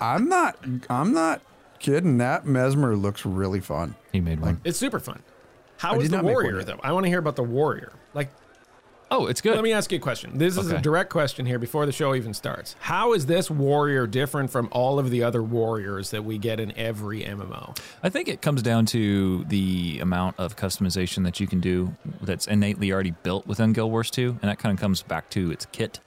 I'm 0.00 0.30
not. 0.30 0.56
I'm 0.88 1.12
not 1.12 1.42
kidding. 1.78 2.16
That 2.16 2.46
Mesmer 2.46 2.96
looks 2.96 3.26
really 3.26 3.60
fun. 3.60 3.96
He 4.12 4.20
made 4.20 4.40
one. 4.40 4.62
It's 4.64 4.78
super 4.78 4.98
fun. 4.98 5.22
How 5.76 5.92
I 5.92 5.96
is 5.98 6.08
the 6.08 6.16
not 6.16 6.24
make 6.24 6.34
one 6.36 6.44
warrior 6.44 6.64
though? 6.64 6.80
I 6.82 6.92
want 6.92 7.04
to 7.04 7.10
hear 7.10 7.18
about 7.18 7.36
the 7.36 7.42
warrior. 7.42 7.92
Like, 8.14 8.30
Oh, 9.12 9.26
it's 9.26 9.40
good. 9.40 9.56
let 9.56 9.64
me 9.64 9.72
ask 9.72 9.90
you 9.90 9.98
a 9.98 10.00
question. 10.00 10.38
This 10.38 10.56
is 10.56 10.70
a 10.70 10.78
direct 10.80 11.10
question 11.10 11.44
here 11.44 11.58
before 11.58 11.84
the 11.84 11.90
show 11.90 12.14
even 12.14 12.32
starts. 12.32 12.76
How 12.78 13.12
is 13.12 13.26
this 13.26 13.50
warrior 13.50 14.06
different 14.06 14.50
from 14.50 14.68
all 14.70 15.00
of 15.00 15.10
the 15.10 15.24
other 15.24 15.42
warriors 15.42 16.10
that 16.10 16.24
we 16.24 16.38
get 16.38 16.60
in 16.60 16.72
every 16.78 17.22
MMO? 17.22 17.76
I 18.04 18.08
think 18.08 18.28
it 18.28 18.40
comes 18.40 18.62
down 18.62 18.86
to 18.86 19.44
the 19.44 19.98
amount 19.98 20.38
of 20.38 20.54
customization 20.54 21.24
that 21.24 21.40
you 21.40 21.48
can 21.48 21.58
do 21.58 21.96
that's 22.22 22.46
innately 22.46 22.92
already 22.92 23.10
built 23.10 23.48
within 23.48 23.72
Guild 23.72 23.90
Wars 23.90 24.12
2, 24.12 24.38
and 24.42 24.48
that 24.48 24.60
kind 24.60 24.72
of 24.72 24.80
comes 24.80 25.02
back 25.02 25.28
to 25.30 25.50
its 25.50 25.66
kit. 25.72 25.98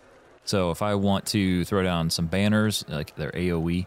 So 0.45 0.71
if 0.71 0.81
I 0.81 0.95
want 0.95 1.25
to 1.27 1.65
throw 1.65 1.83
down 1.83 2.09
some 2.09 2.27
banners, 2.27 2.85
like 2.87 3.15
their 3.15 3.31
AOE 3.31 3.85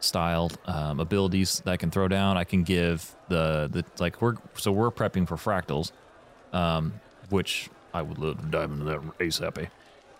style 0.00 0.50
um, 0.66 1.00
abilities 1.00 1.62
that 1.64 1.70
I 1.72 1.76
can 1.78 1.90
throw 1.90 2.08
down, 2.08 2.36
I 2.36 2.44
can 2.44 2.62
give 2.62 3.14
the 3.28 3.68
the 3.70 3.84
like 3.98 4.20
we're 4.20 4.34
so 4.56 4.72
we're 4.72 4.90
prepping 4.90 5.26
for 5.28 5.36
fractals, 5.36 5.92
um, 6.52 7.00
which 7.28 7.68
I 7.92 8.02
would 8.02 8.18
love 8.18 8.40
to 8.40 8.46
dive 8.46 8.70
into 8.70 8.84
that 8.84 9.00
ASAP. 9.18 9.68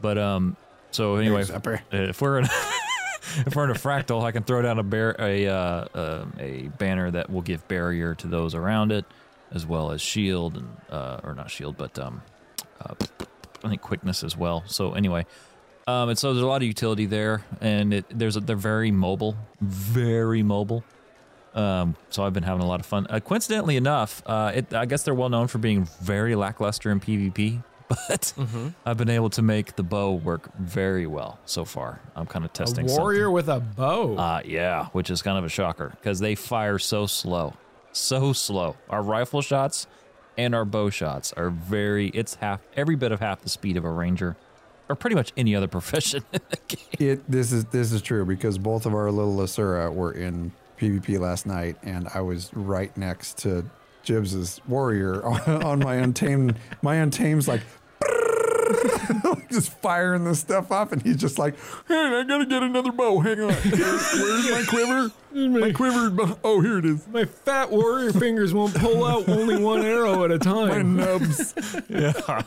But 0.00 0.18
um, 0.18 0.56
so 0.90 1.16
anyway, 1.16 1.42
ASAP. 1.42 1.80
if 1.92 2.20
we're 2.20 2.38
in 2.38 2.44
if 3.46 3.54
we're 3.54 3.64
in 3.64 3.70
a 3.70 3.74
fractal, 3.74 4.22
I 4.22 4.32
can 4.32 4.42
throw 4.42 4.62
down 4.62 4.78
a 4.78 4.82
bear 4.82 5.14
a 5.18 5.46
uh, 5.46 5.54
uh, 5.94 6.24
a 6.38 6.68
banner 6.78 7.10
that 7.10 7.30
will 7.30 7.42
give 7.42 7.66
barrier 7.68 8.14
to 8.16 8.26
those 8.26 8.54
around 8.54 8.92
it, 8.92 9.04
as 9.52 9.66
well 9.66 9.90
as 9.90 10.00
shield 10.00 10.56
and 10.56 10.76
uh, 10.90 11.20
or 11.22 11.34
not 11.34 11.50
shield, 11.50 11.76
but 11.76 11.98
um, 11.98 12.22
uh, 12.80 12.94
I 13.64 13.68
think 13.68 13.82
quickness 13.82 14.24
as 14.24 14.36
well. 14.36 14.64
So 14.66 14.94
anyway, 14.94 15.26
um, 15.86 16.08
and 16.08 16.18
so 16.18 16.32
there's 16.32 16.44
a 16.44 16.46
lot 16.46 16.62
of 16.62 16.68
utility 16.68 17.06
there, 17.06 17.44
and 17.60 17.94
it 17.94 18.06
there's 18.10 18.36
a, 18.36 18.40
they're 18.40 18.56
very 18.56 18.90
mobile, 18.90 19.36
very 19.60 20.42
mobile. 20.42 20.84
Um, 21.54 21.96
so 22.10 22.24
I've 22.24 22.32
been 22.32 22.44
having 22.44 22.62
a 22.62 22.66
lot 22.66 22.80
of 22.80 22.86
fun. 22.86 23.06
Uh, 23.10 23.20
coincidentally 23.20 23.76
enough, 23.76 24.22
uh, 24.26 24.52
it, 24.54 24.72
I 24.72 24.86
guess 24.86 25.02
they're 25.02 25.14
well 25.14 25.28
known 25.28 25.48
for 25.48 25.58
being 25.58 25.88
very 26.00 26.34
lackluster 26.34 26.90
in 26.90 27.00
PvP, 27.00 27.62
but 27.88 28.32
I've 28.86 28.96
been 28.96 29.10
able 29.10 29.30
to 29.30 29.42
make 29.42 29.76
the 29.76 29.82
bow 29.82 30.12
work 30.12 30.54
very 30.56 31.06
well 31.06 31.38
so 31.46 31.64
far. 31.64 32.00
I'm 32.14 32.26
kind 32.26 32.44
of 32.44 32.52
testing 32.52 32.88
a 32.88 32.92
warrior 32.94 33.30
with 33.30 33.48
a 33.48 33.60
bow. 33.60 34.16
Uh, 34.16 34.42
yeah, 34.44 34.86
which 34.92 35.10
is 35.10 35.22
kind 35.22 35.38
of 35.38 35.44
a 35.44 35.48
shocker 35.48 35.92
because 36.00 36.20
they 36.20 36.34
fire 36.34 36.78
so 36.78 37.06
slow, 37.06 37.54
so 37.92 38.32
slow. 38.32 38.76
Our 38.88 39.02
rifle 39.02 39.42
shots 39.42 39.88
and 40.38 40.54
our 40.54 40.64
bow 40.64 40.90
shots 40.90 41.32
are 41.32 41.50
very. 41.50 42.08
It's 42.08 42.36
half 42.36 42.60
every 42.76 42.94
bit 42.94 43.10
of 43.10 43.20
half 43.20 43.42
the 43.42 43.48
speed 43.48 43.76
of 43.76 43.84
a 43.84 43.90
ranger, 43.90 44.36
or 44.88 44.94
pretty 44.94 45.16
much 45.16 45.32
any 45.36 45.56
other 45.56 45.68
profession 45.78 46.22
in 46.32 46.40
the 46.48 46.58
game. 46.68 47.08
It. 47.08 47.30
This 47.30 47.50
is 47.50 47.64
this 47.66 47.90
is 47.90 48.02
true 48.02 48.24
because 48.24 48.56
both 48.56 48.86
of 48.86 48.94
our 48.94 49.10
little 49.10 49.40
Asura 49.40 49.90
were 49.90 50.12
in 50.12 50.52
PvP 50.80 51.20
last 51.20 51.46
night, 51.46 51.76
and 51.82 52.08
I 52.14 52.22
was 52.22 52.50
right 52.54 52.96
next 52.96 53.38
to 53.38 53.68
Jibs's 54.02 54.60
warrior 54.66 55.24
on, 55.24 55.40
on 55.62 55.78
my 55.80 55.96
untamed. 55.96 56.56
My 56.82 56.96
untamed's 56.96 57.46
like. 57.48 57.60
just 59.50 59.72
firing 59.80 60.24
this 60.24 60.40
stuff 60.40 60.70
off, 60.70 60.92
and 60.92 61.02
he's 61.02 61.16
just 61.16 61.38
like, 61.38 61.56
"Hey, 61.88 61.94
I 61.94 62.24
gotta 62.24 62.46
get 62.46 62.62
another 62.62 62.92
bow. 62.92 63.20
Hang 63.20 63.40
on, 63.40 63.52
where's, 63.54 64.50
my 64.50 64.64
quiver? 64.68 65.10
My 65.32 65.72
quiver. 65.72 66.36
Oh, 66.42 66.60
here 66.60 66.78
it 66.78 66.84
is. 66.84 67.06
My 67.08 67.24
fat 67.24 67.70
warrior 67.70 68.12
fingers 68.12 68.52
won't 68.52 68.74
pull 68.74 69.04
out 69.04 69.28
only 69.28 69.62
one 69.62 69.84
arrow 69.84 70.24
at 70.24 70.32
a 70.32 70.38
time. 70.38 70.96
My 70.96 71.04
nubs. 71.04 71.54
yeah. 71.88 72.42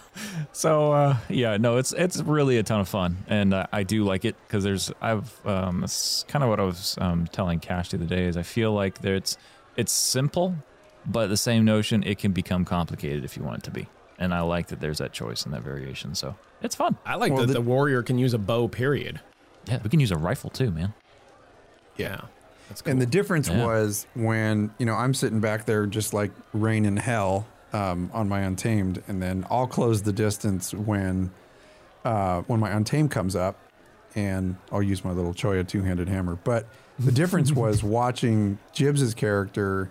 So 0.52 0.92
uh, 0.92 1.18
yeah, 1.30 1.58
no, 1.58 1.78
it's 1.78 1.94
it's 1.94 2.20
really 2.22 2.58
a 2.58 2.64
ton 2.64 2.82
of 2.82 2.90
fun, 2.90 3.18
and 3.28 3.54
uh, 3.54 3.68
I 3.72 3.84
do 3.84 4.04
like 4.04 4.26
it 4.26 4.36
because 4.48 4.64
there's 4.64 4.92
I've 5.02 5.46
um, 5.46 5.84
it's 5.84 6.24
kind 6.28 6.44
of 6.44 6.50
what 6.50 6.60
I 6.60 6.64
was 6.64 6.98
um, 7.00 7.28
telling 7.28 7.60
Cash 7.60 7.90
the 7.90 7.98
other 7.98 8.06
day 8.06 8.26
is 8.26 8.38
I 8.38 8.44
feel 8.44 8.74
like 8.74 9.00
there 9.02 9.16
it's 9.16 9.38
it's 9.78 9.92
simple, 9.92 10.56
but 11.06 11.28
the 11.28 11.38
same 11.38 11.66
notion 11.66 12.04
it 12.04 12.18
can 12.20 12.32
become 12.32 12.66
complicated 12.66 13.24
if 13.24 13.38
you 13.38 13.44
want 13.44 13.60
it 13.60 13.64
to 13.64 13.72
be, 13.72 13.88
and 14.20 14.34
I 14.34 14.42
like 14.42 14.68
that 14.68 14.80
there's 14.80 14.98
that 15.00 15.12
choice 15.14 15.46
and 15.46 15.54
that 15.54 15.62
variation. 15.64 16.16
So 16.16 16.36
it's 16.62 16.76
fun. 16.76 16.98
I 17.06 17.16
like 17.16 17.32
Well, 17.34 17.42
that 17.42 17.48
the- 17.48 17.54
the 17.54 17.62
warrior 17.62 18.04
can 18.04 18.18
use 18.18 18.34
a 18.34 18.38
bow. 18.40 18.68
Period. 18.68 19.20
Yeah, 19.66 19.80
we 19.84 19.90
can 19.90 20.00
use 20.00 20.12
a 20.12 20.18
rifle 20.18 20.50
too, 20.50 20.72
man. 20.72 20.94
Yeah, 21.98 22.22
that's 22.70 22.82
cool. 22.82 22.92
And 22.92 23.02
the 23.02 23.06
difference 23.06 23.48
Yeah. 23.50 23.66
was 23.66 24.08
when, 24.16 24.72
you 24.78 24.86
know, 24.86 24.96
I'm 24.96 25.14
sitting 25.14 25.40
back 25.40 25.66
there 25.66 25.86
just 25.86 26.14
like 26.14 26.32
rain 26.54 26.86
in 26.86 26.98
hell 26.98 27.46
um, 27.72 28.10
on 28.14 28.28
my 28.30 28.42
Untamed, 28.42 29.02
and 29.08 29.22
then 29.22 29.46
I'll 29.50 29.68
close 29.68 30.04
the 30.04 30.14
distance 30.14 30.74
when 30.74 31.32
uh, 32.06 32.42
when 32.48 32.60
my 32.60 32.70
Untamed 32.70 33.10
comes 33.12 33.34
up, 33.36 33.58
and 34.14 34.58
I'll 34.74 34.84
use 34.84 35.06
my 35.06 35.12
little 35.12 35.34
Choya 35.34 35.66
two 35.68 35.82
handed 35.84 36.10
hammer. 36.10 36.36
But 36.44 36.68
the 37.00 37.12
difference 37.14 37.52
was 37.54 37.82
watching 37.84 38.58
Jibs's 38.74 39.14
character 39.14 39.90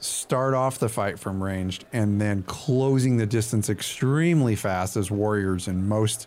start 0.00 0.54
off 0.54 0.78
the 0.78 0.88
fight 0.88 1.18
from 1.18 1.42
ranged 1.42 1.84
and 1.92 2.20
then 2.20 2.42
closing 2.44 3.16
the 3.18 3.26
distance 3.26 3.68
extremely 3.68 4.56
fast 4.56 4.96
as 4.96 5.10
warriors 5.10 5.68
in 5.68 5.86
most 5.88 6.26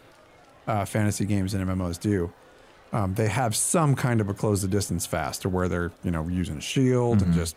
uh, 0.68 0.86
fantasy 0.86 1.26
games 1.26 1.54
and 1.54 1.68
MMOs 1.68 2.00
do 2.00 2.32
um, 2.94 3.16
they 3.16 3.28
have 3.28 3.56
some 3.56 3.96
kind 3.96 4.22
of 4.22 4.30
a 4.30 4.34
close 4.34 4.62
the 4.62 4.68
distance 4.68 5.06
fast 5.08 5.42
to 5.42 5.50
where 5.50 5.68
they're 5.68 5.92
you 6.04 6.12
know 6.12 6.28
using 6.28 6.58
a 6.58 6.62
shield 6.62 7.18
Mm-hmm. 7.20 7.26
and 7.32 7.34
just 7.34 7.56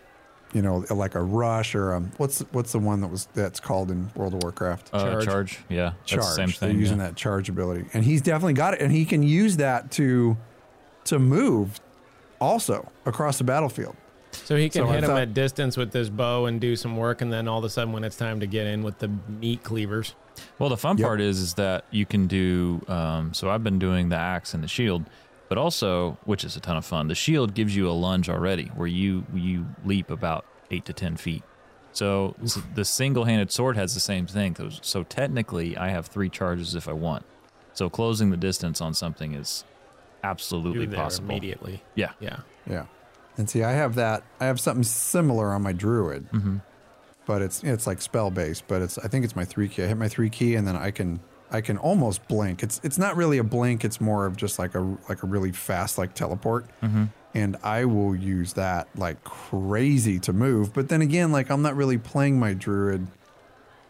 you 0.55 0.63
know 0.63 0.85
like 0.91 1.15
a 1.15 1.23
rush 1.23 1.75
or 1.75 1.93
um, 1.93 2.11
what's 2.17 2.41
what's 2.53 2.73
the 2.73 2.79
one 2.79 3.01
that 3.03 3.09
was 3.09 3.27
that's 3.35 3.61
called 3.61 3.91
in 3.91 4.11
World 4.15 4.33
of 4.33 4.43
Warcraft 4.43 4.91
Uh, 4.95 5.03
charge. 5.11 5.25
Charge. 5.27 5.59
yeah, 5.69 5.93
that's 6.09 6.11
charge. 6.13 6.25
the 6.25 6.53
same 6.53 6.69
They're 6.71 6.71
using 6.81 6.99
yeah. 6.99 7.09
that 7.09 7.17
charge 7.17 7.49
ability, 7.51 7.85
and 7.93 8.05
he's 8.05 8.23
definitely 8.23 8.55
got 8.55 8.73
it, 8.75 8.81
and 8.81 8.91
he 8.93 9.05
can 9.05 9.23
use 9.23 9.59
that 9.59 9.91
to 9.93 10.37
to 11.05 11.19
move 11.19 11.79
also 12.41 12.91
across 13.05 13.39
the 13.39 13.45
battlefield. 13.45 13.97
So 14.45 14.57
he 14.57 14.69
can 14.69 14.83
so 14.83 14.87
hit 14.93 15.03
him 15.05 15.11
thought- 15.11 15.21
at 15.23 15.35
distance 15.35 15.77
with 15.77 15.93
this 15.93 16.09
bow 16.09 16.47
and 16.47 16.61
do 16.61 16.77
some 16.77 16.97
work, 16.97 17.21
and 17.23 17.33
then 17.33 17.49
all 17.49 17.59
of 17.59 17.65
a 17.65 17.71
sudden, 17.71 17.93
when 17.93 18.05
it's 18.05 18.17
time 18.17 18.41
to 18.41 18.47
get 18.47 18.67
in 18.67 18.83
with 18.83 18.99
the 18.99 19.11
meat 19.29 19.63
cleavers, 19.63 20.15
Well, 20.59 20.69
the 20.69 20.77
fun 20.77 20.99
Yep. 20.99 21.07
part 21.07 21.21
is 21.23 21.39
is 21.41 21.55
that 21.55 21.85
you 21.91 22.05
can 22.05 22.27
do. 22.27 22.85
Um, 22.89 23.33
so 23.33 23.49
I've 23.51 23.65
been 23.65 23.79
doing 23.79 24.11
the 24.11 24.17
axe 24.17 24.53
and 24.53 24.63
the 24.63 24.69
shield, 24.69 25.05
but 25.49 25.57
also, 25.57 26.19
which 26.25 26.45
is 26.45 26.57
a 26.57 26.61
ton 26.61 26.77
of 26.77 26.85
fun. 26.85 27.09
The 27.09 27.15
shield 27.15 27.55
gives 27.55 27.75
you 27.75 27.89
a 27.89 27.93
lunge 27.93 28.29
already, 28.29 28.67
where 28.75 28.87
you 28.89 29.25
you 29.35 29.67
leap 29.85 30.11
about 30.11 30.45
eight 30.71 30.85
to 30.87 30.93
ten 30.93 31.17
feet. 31.17 31.43
So 31.93 32.35
s- 32.43 32.59
the 32.75 32.85
single-handed 32.85 33.51
sword 33.51 33.77
has 33.79 33.95
the 33.95 34.01
same 34.01 34.27
thing. 34.27 34.53
Those- 34.53 34.79
So 34.83 35.05
technically, 35.05 35.75
I 35.79 35.89
have 35.89 36.07
three 36.07 36.29
charges 36.29 36.75
if 36.75 36.87
I 36.87 36.93
want. 36.93 37.25
So 37.73 37.89
closing 37.89 38.29
the 38.31 38.37
distance 38.37 38.83
on 38.83 38.93
something 38.93 39.33
is 39.33 39.65
absolutely 40.23 40.87
possible. 40.87 41.31
immediately. 41.31 41.83
Yeah. 41.95 42.11
Yeah. 42.21 42.39
Yeah, 42.69 42.87
and 43.37 43.49
see, 43.51 43.63
I 43.63 43.73
have 43.73 43.95
that. 43.97 44.23
I 44.41 44.47
have 44.47 44.59
something 44.61 44.85
similar 44.85 45.53
on 45.53 45.63
my 45.63 45.73
druid, 45.73 46.31
Mm-hmm. 46.31 46.57
but 47.27 47.43
it's 47.43 47.63
it's 47.63 47.87
like 47.87 48.01
spell 48.03 48.31
based. 48.31 48.65
But 48.69 48.83
it's 48.83 48.99
I 48.99 49.09
think 49.09 49.25
it's 49.25 49.37
my 49.37 49.45
three 49.45 49.69
key. 49.69 49.83
I 49.85 49.87
hit 49.87 49.97
my 49.97 50.09
three 50.09 50.31
key, 50.31 50.55
and 50.55 50.67
then 50.67 50.77
I 50.77 50.91
can 50.91 51.21
I 51.51 51.61
can 51.61 51.77
almost 51.79 52.27
blink. 52.29 52.63
It's 52.63 52.81
it's 52.83 52.99
not 52.99 53.17
really 53.17 53.39
a 53.39 53.45
blink. 53.45 53.85
It's 53.85 54.01
more 54.01 54.27
of 54.27 54.37
just 54.37 54.59
like 54.59 54.75
a 54.75 54.81
like 55.09 55.23
a 55.23 55.27
really 55.27 55.53
fast 55.53 55.99
like 55.99 56.15
teleport. 56.15 56.67
Mm-hmm. 56.83 57.05
And 57.35 57.57
I 57.63 57.85
will 57.85 58.17
use 58.17 58.55
that 58.55 58.89
like 58.97 59.23
crazy 59.25 60.19
to 60.21 60.33
move. 60.33 60.73
But 60.73 60.89
then 60.89 61.03
again, 61.03 61.33
like 61.33 61.51
I'm 61.51 61.61
not 61.61 61.77
really 61.77 61.99
playing 61.99 62.39
my 62.41 62.55
druid 62.55 63.07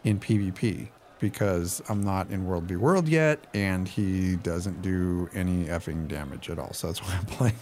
in 0.03 0.19
PvP 0.19 0.89
because 1.19 1.81
I'm 1.89 2.01
not 2.01 2.29
in 2.29 2.45
World 2.45 2.65
v 2.65 2.75
World 2.75 3.07
yet, 3.07 3.39
and 3.53 3.87
he 3.87 4.35
doesn't 4.35 4.81
do 4.81 5.29
any 5.33 5.65
effing 5.65 6.07
damage 6.09 6.49
at 6.49 6.59
all. 6.59 6.73
So 6.73 6.87
that's 6.87 6.99
why 7.03 7.15
I'm 7.17 7.25
playing. 7.25 7.55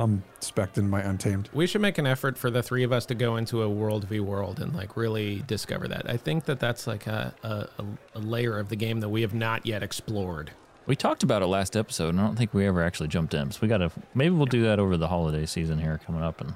I'm 0.00 0.22
specting 0.40 0.88
my 0.88 1.00
Untamed. 1.02 1.48
We 1.52 1.66
should 1.66 1.80
make 1.80 1.98
an 1.98 2.06
effort 2.06 2.38
for 2.38 2.50
the 2.50 2.62
three 2.62 2.84
of 2.84 2.92
us 2.92 3.04
to 3.06 3.14
go 3.16 3.36
into 3.36 3.62
a 3.62 3.68
world 3.68 4.04
v 4.04 4.20
world 4.20 4.60
and 4.60 4.72
like 4.74 4.96
really 4.96 5.42
discover 5.46 5.88
that. 5.88 6.08
I 6.08 6.16
think 6.16 6.44
that 6.44 6.60
that's 6.60 6.86
like 6.86 7.06
a, 7.08 7.34
a, 7.42 7.48
a- 7.82 7.84
a 8.14 8.20
layer 8.20 8.58
of 8.58 8.68
the 8.68 8.76
game 8.76 9.00
that 9.00 9.08
we 9.08 9.22
have 9.22 9.34
not 9.34 9.66
yet 9.66 9.82
explored. 9.82 10.52
We 10.86 10.94
talked 10.96 11.22
about 11.22 11.42
it 11.42 11.46
last 11.48 11.76
episode, 11.76 12.10
and 12.10 12.20
I 12.20 12.24
don't 12.26 12.36
think 12.36 12.54
we 12.54 12.66
ever 12.66 12.82
actually 12.82 13.08
jumped 13.08 13.34
in. 13.34 13.50
So 13.50 13.58
we 13.60 13.68
got 13.68 13.78
to 13.78 13.90
maybe 14.14 14.30
we'll 14.34 14.46
do 14.46 14.62
that 14.62 14.78
over 14.78 14.96
the 14.96 15.08
holiday 15.08 15.44
season 15.46 15.78
here 15.80 16.00
coming 16.06 16.22
up, 16.22 16.40
and 16.40 16.54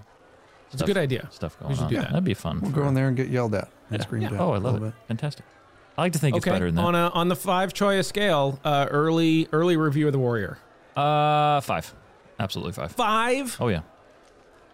It's 0.73 0.81
a 0.81 0.87
good 0.87 0.97
idea. 0.97 1.29
Stuff 1.33 1.59
going 1.59 1.71
We 1.71 1.75
should 1.75 1.85
on. 1.85 1.91
do 1.91 1.97
that. 1.97 2.09
That'd 2.11 2.25
be 2.25 2.35
fun. 2.35 2.61
We'll 2.61 2.71
go 2.71 2.87
in 2.89 2.95
there 2.95 3.09
and 3.09 3.17
get 3.17 3.29
yelled 3.29 3.55
at 3.57 3.69
and 3.91 3.99
Yeah. 3.99 4.07
screamed 4.07 4.27
at. 4.27 4.41
Oh, 4.41 4.53
I 4.53 4.57
a 4.57 4.61
love 4.61 4.73
little 4.75 4.89
it. 4.89 4.95
Fantastic. 5.09 5.45
I 5.99 6.03
like 6.03 6.13
to 6.15 6.19
think 6.19 6.37
Okay, 6.37 6.49
it's 6.51 6.55
better 6.55 6.71
than 6.71 6.83
on 6.83 6.93
that. 6.95 7.09
a 7.09 7.15
on 7.15 7.29
the 7.29 7.37
five 7.37 7.75
choice 7.75 8.07
scale, 8.07 8.59
uh, 8.65 8.87
early 8.91 9.49
early 9.53 9.77
review 9.77 10.07
of 10.07 10.13
the 10.13 10.19
Warrior. 10.19 10.57
uh, 10.97 11.61
five. 11.61 11.93
Absolutely 12.43 12.73
five. 12.73 12.93
Five, 12.93 13.57
Oh 13.61 13.69
yeah, 13.69 13.81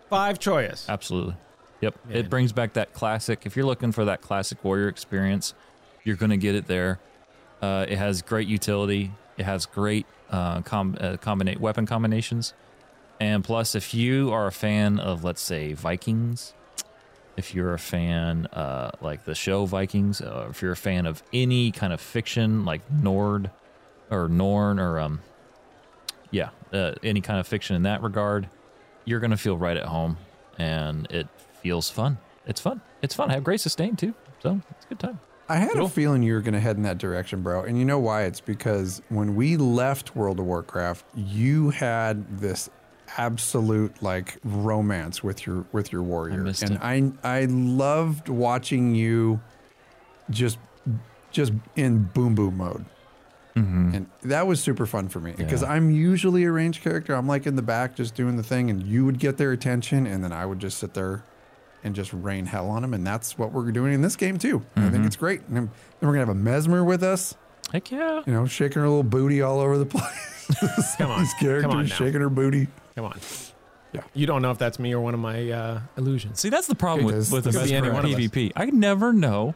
five 0.09 0.39
choice. 0.39 0.87
absolutely. 0.89 1.37
Yep. 1.81 1.95
Man. 2.07 2.17
It 2.17 2.31
brings 2.31 2.53
back 2.53 2.73
that 2.73 2.93
classic. 2.93 3.43
If 3.47 3.57
you're 3.57 3.67
looking 3.67 3.93
for 3.93 4.05
that 4.07 4.21
classic 4.21 4.65
warrior 4.65 4.89
experience, 4.89 5.55
you're 6.03 6.17
going 6.17 6.31
to 6.31 6.37
get 6.37 6.57
it 6.57 6.67
there. 6.67 6.99
Uh, 7.63 7.87
it 7.89 7.99
has 7.99 8.21
great 8.23 8.49
utility. 8.49 9.13
It 9.37 9.45
has 9.45 9.67
great 9.67 10.07
uh, 10.31 10.63
com- 10.63 10.97
uh, 11.01 11.19
combinate 11.19 11.61
weapon 11.61 11.87
combinations, 11.87 12.53
and 13.21 13.45
plus, 13.45 13.75
if 13.77 13.95
you 13.95 14.33
are 14.33 14.47
a 14.49 14.53
fan 14.53 14.99
of, 14.99 15.23
let's 15.25 15.41
say, 15.43 15.73
Vikings, 15.75 16.55
if 17.37 17.55
you're 17.55 17.75
a 17.75 17.79
fan 17.79 18.47
uh, 18.47 18.91
like 19.01 19.25
the 19.25 19.35
show 19.35 19.65
Vikings, 19.67 20.21
uh, 20.21 20.49
if 20.51 20.61
you're 20.63 20.73
a 20.73 20.77
fan 20.77 21.07
of 21.07 21.23
any 21.33 21.71
kind 21.71 21.93
of 21.93 22.01
fiction 22.01 22.65
like 22.65 22.81
Nord 22.91 23.51
or 24.11 24.29
Norn 24.29 24.81
or 24.81 24.99
um, 24.99 25.21
yeah, 26.31 26.51
uh, 26.73 26.95
any 27.03 27.21
kind 27.21 27.39
of 27.41 27.47
fiction 27.47 27.77
in 27.77 27.83
that 27.83 28.03
regard, 28.03 28.49
you're 29.05 29.21
gonna 29.21 29.37
feel 29.37 29.57
right 29.59 29.77
at 29.77 29.87
home, 29.87 30.17
and 30.59 31.07
it 31.11 31.29
feels 31.63 31.91
fun. 31.91 32.19
It's 32.47 32.61
fun. 32.61 32.81
It's 33.03 33.15
fun. 33.15 33.31
I 33.31 33.35
have 33.35 33.45
great 33.45 33.61
sustain 33.61 33.97
too, 33.97 34.15
so 34.43 34.61
it's 34.71 34.85
a 34.87 34.89
good 34.89 34.99
time. 34.99 35.21
I 35.51 35.57
had 35.57 35.73
Cool. 35.73 35.87
a 35.87 35.89
feeling 35.89 36.23
you 36.23 36.35
were 36.35 36.43
going 36.43 36.53
to 36.53 36.61
head 36.61 36.77
in 36.77 36.83
that 36.83 36.99
direction, 36.99 37.41
bro. 37.43 37.63
And 37.63 37.79
you 37.79 37.85
know 37.87 37.99
why? 37.99 38.25
It's 38.25 38.41
because 38.41 39.01
when 39.09 39.35
we 39.35 39.57
left 39.57 40.15
World 40.15 40.39
of 40.41 40.45
Warcraft, 40.45 41.07
you 41.17 41.71
had 41.71 42.39
this 42.39 42.69
absolute 43.17 44.03
like 44.03 44.37
romance 44.45 45.23
with 45.25 45.47
your 45.47 45.65
with 45.73 45.91
your 45.91 46.03
warrior, 46.03 46.43
missed 46.43 46.63
and. 46.65 46.79
I 46.83 47.13
I 47.25 47.47
loved 47.47 48.29
watching 48.29 48.95
you 48.95 49.41
just 50.29 50.59
just 51.31 51.53
in 51.77 52.05
boom 52.15 52.35
boom 52.35 52.59
mode. 52.59 52.85
And 53.95 54.07
that 54.23 54.47
was 54.47 54.61
super 54.61 54.87
fun 54.87 55.09
for 55.09 55.21
me 55.21 55.33
because 55.37 55.63
Yeah. 55.63 55.73
I'm 55.73 55.91
usually 55.91 56.45
a 56.45 56.53
range 56.53 56.81
character. 56.83 57.15
I'm 57.15 57.27
like 57.27 57.47
in 57.47 57.57
the 57.57 57.63
back 57.63 57.97
just 57.97 58.15
doing 58.15 58.37
the 58.37 58.43
thing, 58.43 58.71
and 58.71 58.83
you 58.83 59.05
would 59.05 59.19
get 59.19 59.37
their 59.37 59.53
attention, 59.53 60.07
and 60.07 60.23
then 60.23 60.33
I 60.33 60.47
would 60.47 60.59
just 60.59 60.79
sit 60.79 60.95
there 60.95 61.23
and 61.85 61.95
just 61.95 62.13
rain 62.13 62.47
hell 62.47 62.69
on 62.71 62.83
them. 62.83 62.93
And 62.95 63.07
that's 63.07 63.39
what 63.39 63.53
we're 63.53 63.71
doing 63.73 63.93
in 63.93 64.03
this 64.03 64.17
game 64.17 64.39
too. 64.39 64.63
And 64.77 64.85
I 64.85 64.91
think 64.91 65.07
it's 65.07 65.17
great. 65.17 65.43
And 65.49 65.57
then 65.57 65.71
then 66.01 66.09
we're 66.09 66.15
gonna 66.15 66.27
have 66.27 66.29
a 66.29 66.35
mesmer 66.35 66.85
with 66.85 67.03
us, 67.03 67.35
Heck 67.73 67.91
yeah! 67.91 68.23
you 68.27 68.33
know, 68.33 68.47
shaking 68.47 68.81
her 68.83 68.89
little 68.89 69.03
booty 69.03 69.43
all 69.43 69.61
over 69.61 69.77
the 69.79 69.87
place. 69.87 70.95
Come 70.97 71.11
on, 71.11 71.21
These 71.21 71.35
characters 71.35 71.63
come 71.71 71.79
on 71.79 71.87
shaking 71.87 72.21
her 72.21 72.31
booty. 72.31 72.69
Come 72.97 73.05
on. 73.05 73.19
Yeah. 73.93 74.01
You 74.15 74.27
don't 74.27 74.43
know 74.43 74.51
if 74.51 74.59
that's 74.59 74.79
me 74.79 74.93
or 74.95 75.01
one 75.01 75.15
of 75.15 75.21
my 75.21 75.51
uh, 75.51 75.81
illusions. 75.97 76.41
See, 76.41 76.49
that's 76.51 76.67
the 76.67 76.75
problem 76.75 77.05
It 77.05 77.07
with, 77.07 77.17
is. 77.17 77.33
with 77.33 77.45
the 77.45 77.53
be 77.53 77.75
any 77.75 77.89
one 77.91 78.05
of 78.05 78.11
us. 78.13 78.19
PvP. 78.19 78.53
I 78.57 78.67
never 78.67 79.13
know. 79.13 79.55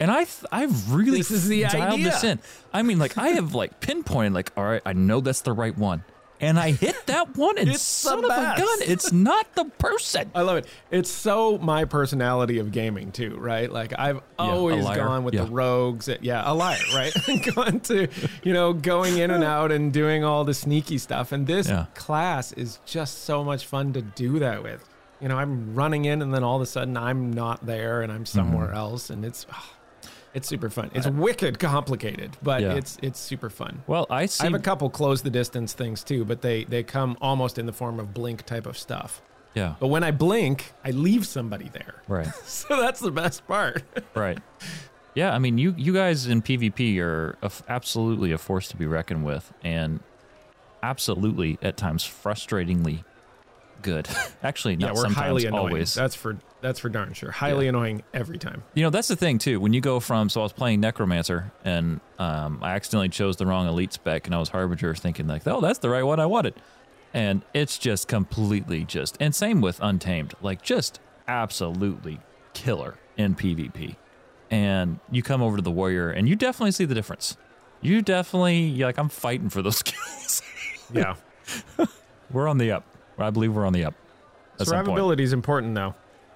And 0.00 0.10
I, 0.10 0.24
th- 0.24 0.44
I've 0.50 0.92
really 0.92 1.18
This 1.18 1.30
is 1.30 1.46
the 1.46 1.62
dialed 1.64 2.00
this 2.00 2.24
in. 2.24 2.40
I 2.72 2.80
mean, 2.82 2.98
like 2.98 3.18
I 3.18 3.28
have 3.30 3.54
like 3.54 3.80
pinpointed, 3.80 4.32
like, 4.32 4.50
all 4.56 4.64
right, 4.64 4.80
I 4.86 4.94
know 4.94 5.20
that's 5.20 5.42
the 5.42 5.52
right 5.52 5.76
one, 5.76 6.04
and 6.40 6.58
I 6.58 6.70
hit 6.72 7.06
that 7.08 7.36
one, 7.36 7.58
and 7.58 7.68
It's 7.68 7.82
son 7.82 8.20
of 8.20 8.24
a 8.24 8.28
gun, 8.56 8.78
it's 8.80 9.12
not 9.12 9.54
the 9.54 9.66
person. 9.66 10.30
I 10.34 10.40
love 10.40 10.56
it. 10.56 10.66
It's 10.90 11.10
so 11.10 11.58
my 11.58 11.84
personality 11.84 12.58
of 12.60 12.72
gaming 12.72 13.12
too, 13.12 13.36
right? 13.36 13.70
Like 13.70 13.92
I've 13.98 14.22
always 14.38 14.82
liar. 14.86 14.96
gone 14.96 15.22
with 15.24 15.34
Yeah. 15.34 15.44
the 15.44 15.50
rogues. 15.50 16.08
Yeah, 16.22 16.50
a 16.50 16.54
liar, 16.54 16.78
right? 16.94 17.12
going 17.54 17.80
to, 17.80 18.08
you 18.42 18.54
know, 18.54 18.72
going 18.72 19.18
in 19.18 19.30
and 19.30 19.44
out 19.44 19.70
and 19.70 19.92
doing 19.92 20.24
all 20.24 20.44
the 20.44 20.54
sneaky 20.54 20.96
stuff. 20.96 21.30
And 21.30 21.46
this 21.46 21.68
Yeah. 21.68 21.86
class 21.94 22.52
is 22.52 22.78
just 22.86 23.24
so 23.24 23.44
much 23.44 23.66
fun 23.66 23.92
to 23.92 24.00
do 24.00 24.38
that 24.38 24.62
with. 24.62 24.82
You 25.20 25.28
know, 25.28 25.36
I'm 25.36 25.74
running 25.74 26.06
in 26.06 26.22
and 26.22 26.32
then 26.32 26.42
all 26.42 26.56
of 26.56 26.62
a 26.62 26.66
sudden 26.66 26.96
I'm 26.96 27.30
not 27.34 27.66
there 27.66 28.00
and 28.00 28.10
I'm 28.10 28.24
somewhere 28.24 28.68
Mm-hmm. 28.68 28.76
else, 28.78 29.10
and 29.10 29.26
it's. 29.26 29.44
ah, 29.52 29.72
it's 30.34 30.46
super 30.48 30.70
fun. 30.70 30.90
It's 30.94 31.06
wicked 31.06 31.58
complicated, 31.58 32.36
but 32.42 32.62
Yeah. 32.62 32.74
it's 32.74 32.98
it's 33.02 33.18
super 33.18 33.50
fun. 33.50 33.82
Well, 33.86 34.06
I 34.10 34.26
see. 34.26 34.42
I 34.42 34.44
have 34.46 34.54
a 34.54 34.58
couple 34.58 34.88
close 34.90 35.22
the 35.22 35.30
distance 35.30 35.72
things 35.72 36.04
too, 36.04 36.24
but 36.24 36.42
they 36.42 36.64
they 36.64 36.82
come 36.82 37.16
almost 37.20 37.58
in 37.58 37.66
the 37.66 37.72
form 37.72 37.98
of 38.00 38.14
blink 38.14 38.46
type 38.46 38.66
of 38.66 38.76
stuff. 38.78 39.22
yeah, 39.54 39.74
But 39.80 39.88
when 39.88 40.04
I 40.04 40.12
blink, 40.12 40.72
I 40.84 40.90
leave 40.92 41.26
somebody 41.26 41.68
there. 41.72 42.02
right. 42.08 42.28
So 42.44 42.80
that's 42.80 43.00
the 43.00 43.10
best 43.10 43.46
part. 43.46 43.82
Right. 44.14 44.38
Yeah, 45.12 45.34
I 45.34 45.40
mean, 45.40 45.58
you 45.58 45.74
you 45.76 45.92
guys 45.92 46.28
in 46.28 46.40
PvP 46.40 46.96
are 47.00 47.36
a 47.42 47.50
absolutely 47.68 48.30
a 48.30 48.38
force 48.38 48.68
to 48.68 48.76
be 48.76 48.86
reckoned 48.86 49.24
with, 49.24 49.52
and 49.64 49.98
absolutely 50.84 51.58
at 51.62 51.76
times 51.76 52.04
frustratingly 52.04 53.04
good. 53.82 54.08
Actually, 54.42 54.76
not 54.76 54.86
yeah, 54.88 54.92
we're 54.92 55.02
sometimes, 55.02 55.16
highly 55.16 55.46
annoying. 55.46 55.66
always. 55.66 55.94
That's 55.94 56.14
for 56.14 56.38
that's 56.60 56.80
for 56.80 56.88
darn 56.88 57.12
sure. 57.12 57.30
Highly 57.30 57.68
annoying 57.68 58.02
every 58.12 58.38
time. 58.38 58.62
You 58.74 58.82
know, 58.82 58.90
that's 58.90 59.08
the 59.08 59.16
thing 59.16 59.38
too. 59.38 59.60
When 59.60 59.72
you 59.72 59.80
go 59.80 60.00
from, 60.00 60.28
so 60.28 60.40
I 60.40 60.44
was 60.44 60.52
playing 60.52 60.80
Necromancer, 60.80 61.52
and 61.64 62.00
um, 62.18 62.58
I 62.62 62.74
accidentally 62.74 63.08
chose 63.08 63.36
the 63.36 63.46
wrong 63.46 63.66
elite 63.66 63.92
spec, 63.92 64.26
and 64.26 64.34
I 64.34 64.38
was 64.38 64.50
Harbinger, 64.50 64.94
thinking 64.94 65.26
like, 65.26 65.46
oh, 65.46 65.60
that's 65.60 65.78
the 65.78 65.88
right 65.88 66.02
one 66.02 66.20
I 66.20 66.26
wanted, 66.26 66.54
and 67.14 67.42
it's 67.54 67.78
just 67.78 68.08
completely 68.08 68.84
just, 68.84 69.16
and 69.20 69.34
same 69.34 69.60
with 69.60 69.78
Untamed, 69.80 70.34
like 70.42 70.62
just 70.62 71.00
absolutely 71.26 72.20
killer 72.52 72.96
in 73.16 73.34
PvP. 73.34 73.96
And 74.50 74.98
you 75.12 75.22
come 75.22 75.42
over 75.42 75.56
to 75.56 75.62
the 75.62 75.70
Warrior, 75.70 76.10
and 76.10 76.28
you 76.28 76.34
definitely 76.36 76.72
see 76.72 76.84
the 76.84 76.94
difference. 76.94 77.36
You 77.80 78.02
definitely, 78.02 78.58
you're 78.58 78.88
like, 78.88 78.98
I'm 78.98 79.08
fighting 79.08 79.48
for 79.48 79.62
those 79.62 79.76
skills. 79.84 80.42
Yeah. 80.92 81.14
we're 82.32 82.48
on 82.48 82.58
the 82.58 82.72
up. 82.72 82.84
I 83.22 83.30
believe 83.30 83.54
we're 83.54 83.66
on 83.66 83.72
the 83.72 83.84
up. 83.84 83.94
Survivability 84.58 85.20
is 85.20 85.32
important 85.32 85.74
though. 85.74 85.94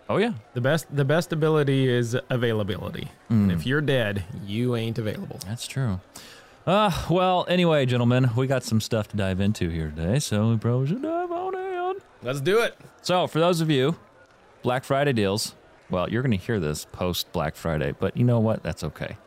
Oh 0.09 0.19
yeah, 0.19 0.35
The 0.53 0.61
best 0.61 0.95
the 0.95 1.05
best 1.05 1.33
ability 1.33 1.89
is 1.89 2.17
availability. 2.29 3.11
And 3.31 3.51
if 3.51 3.65
you're 3.67 3.81
dead, 3.81 4.25
you 4.45 4.77
ain't 4.77 4.99
available. 4.99 5.41
That's 5.47 5.67
true. 5.67 6.01
Uh, 6.67 6.91
well, 7.11 7.45
anyway, 7.49 7.85
gentlemen, 7.85 8.31
we 8.37 8.47
got 8.47 8.63
some 8.65 8.81
stuff 8.81 9.09
to 9.09 9.17
dive 9.17 9.41
into 9.41 9.69
here 9.69 9.93
today, 9.95 10.19
so 10.19 10.51
we 10.51 10.57
probably 10.57 10.87
should 10.89 11.03
dive 11.03 11.31
on 11.31 11.55
in. 11.55 11.97
Let's 12.23 12.41
do 12.41 12.61
it. 12.61 12.75
So, 13.03 13.27
for 13.27 13.39
those 13.39 13.61
of 13.61 13.71
you, 13.71 13.97
Black 14.63 14.85
Friday 14.85 15.13
deals, 15.13 15.55
well, 15.91 16.09
you're 16.09 16.23
going 16.23 16.39
to 16.39 16.43
hear 16.43 16.59
this 16.59 16.87
post 16.87 17.31
Black 17.33 17.55
Friday, 17.55 17.93
but 17.99 18.17
you 18.17 18.25
know 18.25 18.41
what? 18.41 18.63
That's 18.63 18.83
okay. 18.83 19.19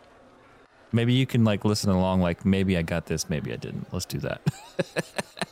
Maybe 0.91 1.13
you 1.13 1.27
can 1.27 1.43
like 1.43 1.63
listen 1.63 1.91
along, 1.91 2.21
like 2.21 2.43
maybe 2.45 2.75
I 2.77 2.81
got 2.81 3.05
this, 3.05 3.29
maybe 3.29 3.53
I 3.53 3.57
didn't. 3.57 3.91
Let's 3.93 4.05
do 4.05 4.17
that. 4.19 4.41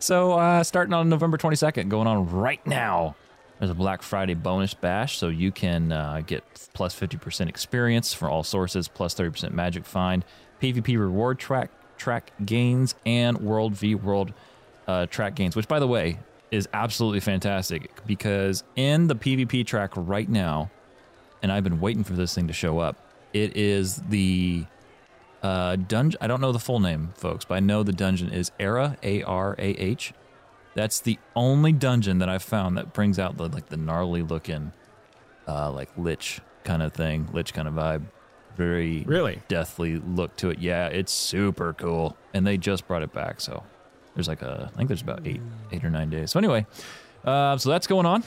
so, 0.00 0.32
uh, 0.32 0.62
starting 0.62 0.94
on 0.94 1.08
November 1.08 1.38
22nd, 1.38 1.88
going 1.88 2.06
on 2.06 2.30
right 2.30 2.64
now, 2.66 3.14
there's 3.58 3.70
a 3.70 3.74
Black 3.74 4.02
Friday 4.02 4.34
bonus 4.34 4.74
bash, 4.74 5.18
so 5.18 5.28
you 5.28 5.52
can 5.52 5.92
uh, 5.92 6.22
get 6.26 6.42
plus 6.72 6.98
50% 6.98 7.48
experience 7.48 8.14
for 8.14 8.28
all 8.28 8.42
sources, 8.42 8.88
plus 8.88 9.14
30% 9.14 9.52
magic 9.52 9.84
find, 9.84 10.24
PvP 10.62 10.98
reward 10.98 11.38
track 11.38 11.70
track 11.98 12.32
gains, 12.44 12.94
and 13.04 13.38
World 13.38 13.74
v 13.74 13.94
World 13.94 14.32
uh, 14.88 15.06
track 15.06 15.34
gains. 15.34 15.54
Which, 15.54 15.68
by 15.68 15.78
the 15.78 15.86
way, 15.86 16.18
is 16.50 16.68
absolutely 16.72 17.20
fantastic 17.20 18.04
because 18.06 18.64
in 18.76 19.06
the 19.06 19.14
PvP 19.14 19.66
track 19.66 19.92
right 19.94 20.28
now, 20.28 20.70
and 21.42 21.52
I've 21.52 21.64
been 21.64 21.80
waiting 21.80 22.02
for 22.02 22.14
this 22.14 22.34
thing 22.34 22.46
to 22.48 22.54
show 22.54 22.78
up. 22.78 22.96
It 23.32 23.56
is 23.56 23.96
the 24.08 24.64
uh, 25.42 25.76
dungeon. 25.76 26.18
I 26.20 26.26
don't 26.26 26.40
know 26.40 26.52
the 26.52 26.58
full 26.58 26.80
name, 26.80 27.12
folks, 27.16 27.44
but 27.44 27.54
I 27.54 27.60
know 27.60 27.82
the 27.82 27.92
dungeon 27.92 28.30
is 28.30 28.50
Arah 28.60 28.96
A 29.02 29.22
R 29.22 29.54
A 29.58 29.62
H. 29.72 30.12
That's 30.74 31.00
the 31.00 31.18
only 31.34 31.72
dungeon 31.72 32.18
that 32.18 32.28
I've 32.28 32.42
found 32.42 32.76
that 32.76 32.92
brings 32.92 33.18
out 33.18 33.36
the 33.36 33.48
like 33.48 33.68
the 33.68 33.76
gnarly 33.76 34.22
looking, 34.22 34.72
uh, 35.48 35.70
like 35.72 35.88
lich 35.96 36.40
kind 36.64 36.82
of 36.82 36.92
thing, 36.92 37.28
lich 37.32 37.52
kind 37.52 37.66
of 37.68 37.74
vibe. 37.74 38.04
Very 38.56 39.04
Really? 39.06 39.40
deathly 39.48 39.96
look 39.98 40.36
to 40.36 40.50
it. 40.50 40.58
Yeah, 40.58 40.88
it's 40.88 41.12
super 41.12 41.72
cool, 41.72 42.16
and 42.34 42.46
they 42.46 42.56
just 42.58 42.86
brought 42.86 43.02
it 43.02 43.12
back. 43.12 43.40
So 43.40 43.62
there's 44.14 44.28
like 44.28 44.42
a, 44.42 44.70
I 44.72 44.76
think 44.76 44.88
there's 44.88 45.02
about 45.02 45.26
eight, 45.26 45.40
eight 45.72 45.82
or 45.84 45.90
nine 45.90 46.10
days. 46.10 46.30
So 46.32 46.38
anyway, 46.38 46.66
uh, 47.24 47.56
so 47.56 47.70
that's 47.70 47.86
going 47.86 48.06
on. 48.06 48.22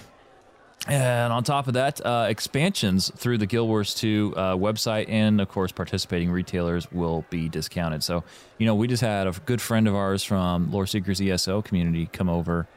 And 0.88 1.32
on 1.32 1.46
top 1.46 1.68
of 1.68 1.76
that, 1.76 2.06
uh, 2.06 2.28
expansions 2.28 3.10
through 3.16 3.38
the 3.38 3.46
Guild 3.46 3.70
Wars 3.70 3.96
2 3.96 4.34
uh, 4.36 4.56
website 4.56 5.06
and, 5.08 5.40
of 5.40 5.48
course, 5.48 5.72
participating 5.72 6.30
retailers 6.30 6.92
will 6.92 7.24
be 7.30 7.48
discounted. 7.48 8.04
So, 8.04 8.26
you 8.58 8.66
know, 8.66 8.76
we 8.76 8.88
just 8.88 9.02
had 9.02 9.26
a 9.26 9.32
good 9.32 9.62
friend 9.62 9.88
of 9.88 9.96
ours 9.96 10.24
from 10.26 10.72
Lore 10.72 10.86
Seekers 10.86 11.22
ESO 11.22 11.62
community 11.62 12.08
come 12.12 12.28
over, 12.28 12.68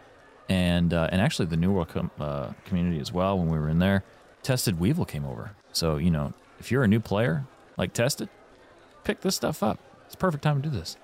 and 0.49 0.95
uh, 0.95 1.09
and 1.11 1.21
actually 1.21 1.47
the 1.47 1.57
New 1.57 1.73
World 1.73 1.89
com- 1.89 2.13
uh, 2.21 2.53
community 2.65 3.01
as 3.01 3.13
well 3.13 3.37
when 3.39 3.49
we 3.49 3.59
were 3.59 3.69
in 3.69 3.81
there. 3.81 4.05
Tested 4.45 4.79
Weevil 4.79 5.05
came 5.05 5.25
over. 5.25 5.51
So, 5.73 5.97
you 5.97 6.13
know, 6.13 6.33
if 6.61 6.71
you're 6.71 6.85
a 6.85 6.89
new 6.89 7.01
player, 7.01 7.45
like 7.77 7.93
Tested, 7.93 8.29
pick 9.03 9.23
this 9.23 9.35
stuff 9.35 9.65
up. 9.65 9.81
It's 10.07 10.15
perfect 10.15 10.45
time 10.45 10.63
to 10.63 10.69
do 10.69 10.77
this. 10.77 10.97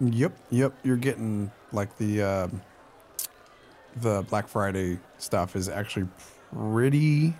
Yep, 0.00 0.32
yep. 0.48 0.72
You're 0.82 0.96
getting 0.96 1.50
like 1.72 1.98
the 1.98 2.22
um 2.22 2.62
the 3.96 4.22
Black 4.30 4.48
Friday 4.48 4.98
stuff 5.18 5.56
is 5.56 5.68
actually 5.68 6.08
pretty 6.52 7.34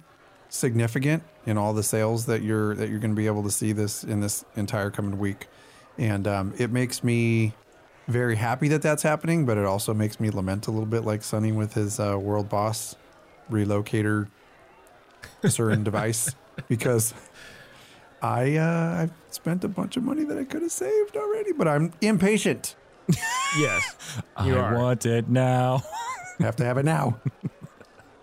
significant 0.49 1.23
in 1.47 1.59
all 1.59 1.75
the 1.75 1.83
sales 1.83 2.27
that 2.27 2.43
you're 2.43 2.75
that 2.75 2.89
you're 2.89 2.99
going 2.99 3.11
to 3.13 3.17
be 3.17 3.27
able 3.27 3.43
to 3.43 3.51
see 3.51 3.73
this 3.73 4.05
in 4.05 4.21
this 4.21 4.45
entire 4.57 4.91
coming 4.91 5.19
week, 5.19 5.47
and 5.97 6.27
um, 6.27 6.55
it 6.59 6.71
makes 6.71 7.03
me 7.05 7.53
very 8.07 8.37
happy 8.37 8.69
that 8.69 8.83
that's 8.83 9.03
happening. 9.03 9.47
But 9.47 9.59
it 9.59 9.65
also 9.65 9.93
makes 9.95 10.19
me 10.21 10.31
lament 10.31 10.67
a 10.67 10.71
little 10.71 10.87
bit, 10.87 11.05
like 11.05 11.23
Sonny 11.23 11.53
with 11.53 11.75
his 11.75 12.01
uh, 12.01 12.19
world 12.19 12.49
boss 12.49 12.97
relocator 13.51 14.29
certain 15.49 15.83
device 15.85 16.35
because 16.69 17.15
I 18.21 18.57
uh, 18.57 19.03
I've 19.03 19.13
spent 19.31 19.65
a 19.65 19.69
bunch 19.69 19.97
of 19.97 20.03
money 20.03 20.25
that 20.25 20.39
I 20.39 20.45
could 20.45 20.63
have 20.63 20.73
saved 20.73 21.17
already, 21.17 21.53
but 21.53 21.69
I'm 21.69 21.93
impatient. 22.01 22.77
Yes, 23.59 23.97
you 24.45 24.59
I 24.59 24.61
are. 24.61 24.75
want 24.75 25.07
it 25.07 25.27
now. 25.31 25.83
have 26.39 26.57
to 26.57 26.65
have 26.67 26.77
it 26.77 26.85
now. 26.85 27.19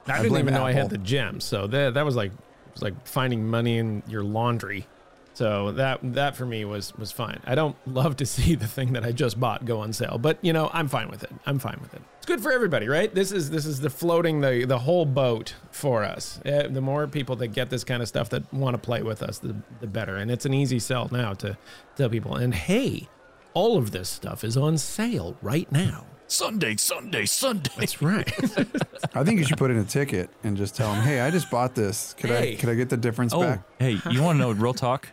I 0.07 0.17
didn't 0.17 0.29
blame 0.29 0.45
even 0.45 0.53
know 0.53 0.65
I 0.65 0.73
had 0.73 0.89
the 0.89 0.97
gems, 0.97 1.43
so 1.43 1.67
that 1.67 1.95
that 1.95 2.05
was 2.05 2.15
like 2.15 2.31
it 2.31 2.73
was 2.73 2.81
like 2.81 3.07
finding 3.07 3.47
money 3.47 3.77
in 3.77 4.03
your 4.07 4.23
laundry. 4.23 4.87
So 5.33 5.73
that 5.73 5.99
that 6.13 6.37
for 6.37 6.45
me 6.45 6.63
was 6.63 6.95
was 6.95 7.11
fine. 7.11 7.41
I 7.45 7.55
don't 7.55 7.75
love 7.85 8.15
to 8.17 8.25
see 8.35 8.55
the 8.55 8.67
thing 8.67 8.93
that 8.93 9.03
I 9.03 9.11
just 9.11 9.39
bought 9.39 9.65
go 9.65 9.81
on 9.81 9.93
sale, 9.93 10.17
but 10.17 10.37
you 10.41 10.53
know 10.53 10.69
I'm 10.73 10.87
fine 10.87 11.09
with 11.09 11.23
it. 11.23 11.31
I'm 11.45 11.59
fine 11.59 11.77
with 11.81 11.93
it. 11.93 12.01
It's 12.17 12.25
good 12.25 12.41
for 12.41 12.51
everybody, 12.51 12.87
right? 12.87 13.13
This 13.13 13.31
is 13.31 13.49
this 13.49 13.65
is 13.65 13.81
the 13.81 13.89
floating 13.89 14.41
the 14.41 14.65
the 14.65 14.79
whole 14.79 15.05
boat 15.05 15.55
for 15.71 16.03
us. 16.03 16.39
Uh, 16.45 16.67
the 16.69 16.81
more 16.81 17.07
people 17.07 17.35
that 17.37 17.47
get 17.49 17.69
this 17.69 17.83
kind 17.83 18.01
of 18.01 18.07
stuff 18.07 18.29
that 18.29 18.51
want 18.53 18.75
to 18.75 18.77
play 18.77 19.03
with 19.03 19.21
us, 19.21 19.39
the 19.39 19.55
the 19.81 19.87
better. 19.87 20.15
And 20.15 20.31
it's 20.31 20.45
an 20.45 20.53
easy 20.53 20.79
sell 20.79 21.09
now 21.11 21.33
to 21.33 21.57
tell 21.97 22.09
people. 22.09 22.35
And 22.35 22.53
hey, 22.55 23.09
all 23.53 23.77
of 23.77 23.91
this 23.91 24.09
stuff 24.09 24.43
is 24.43 24.55
on 24.55 24.77
sale 24.77 25.35
right 25.41 25.69
now. 25.71 26.05
Sunday, 26.27 26.75
Sunday, 26.77 27.25
Sunday. 27.25 27.71
That's 27.77 28.01
right. 28.01 28.27
I 29.15 29.23
think 29.23 29.39
you 29.39 29.45
should 29.45 29.57
put 29.57 29.69
in 29.71 29.77
a 29.77 29.83
ticket 29.83 30.29
and 30.43 30.57
just 30.57 30.75
tell 30.75 30.91
them, 30.91 31.03
"Hey, 31.03 31.19
I 31.21 31.29
just 31.31 31.49
bought 31.51 31.75
this. 31.75 32.13
Could 32.17 32.31
Hey. 32.31 32.53
I 32.53 32.55
could 32.55 32.69
I 32.69 32.73
get 32.75 32.89
the 32.89 32.97
difference 32.97 33.33
Oh, 33.33 33.41
back?" 33.41 33.61
hey, 33.79 33.99
you 34.09 34.21
want 34.23 34.37
to 34.37 34.39
know 34.41 34.51
real 34.51 34.73
talk? 34.73 35.09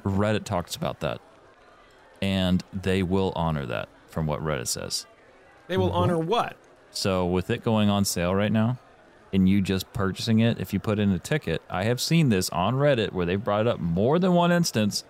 Reddit 0.00 0.44
talks 0.44 0.74
about 0.76 1.00
that, 1.00 1.20
and 2.22 2.62
they 2.72 3.02
will 3.02 3.32
honor 3.36 3.66
that 3.66 3.88
from 4.08 4.26
what 4.26 4.40
Reddit 4.40 4.68
says. 4.68 5.06
they 5.68 5.76
will 5.76 5.92
honor 5.92 6.18
what? 6.18 6.56
So 6.90 7.26
with 7.26 7.50
it 7.50 7.62
going 7.64 7.88
on 7.90 8.04
sale 8.04 8.34
right 8.34 8.52
now, 8.52 8.78
and 9.32 9.48
you 9.48 9.60
just 9.60 9.92
purchasing 9.92 10.38
it, 10.38 10.60
if 10.60 10.72
you 10.72 10.78
put 10.78 10.98
in 11.00 11.10
a 11.10 11.18
ticket, 11.18 11.60
I 11.68 11.84
have 11.84 12.00
seen 12.00 12.28
this 12.28 12.48
on 12.50 12.74
Reddit 12.74 13.12
where 13.12 13.26
they 13.26 13.34
brought 13.36 13.62
it 13.62 13.66
up 13.66 13.80
more 13.80 14.18
than 14.20 14.32
one 14.32 14.52
instance 14.52 15.02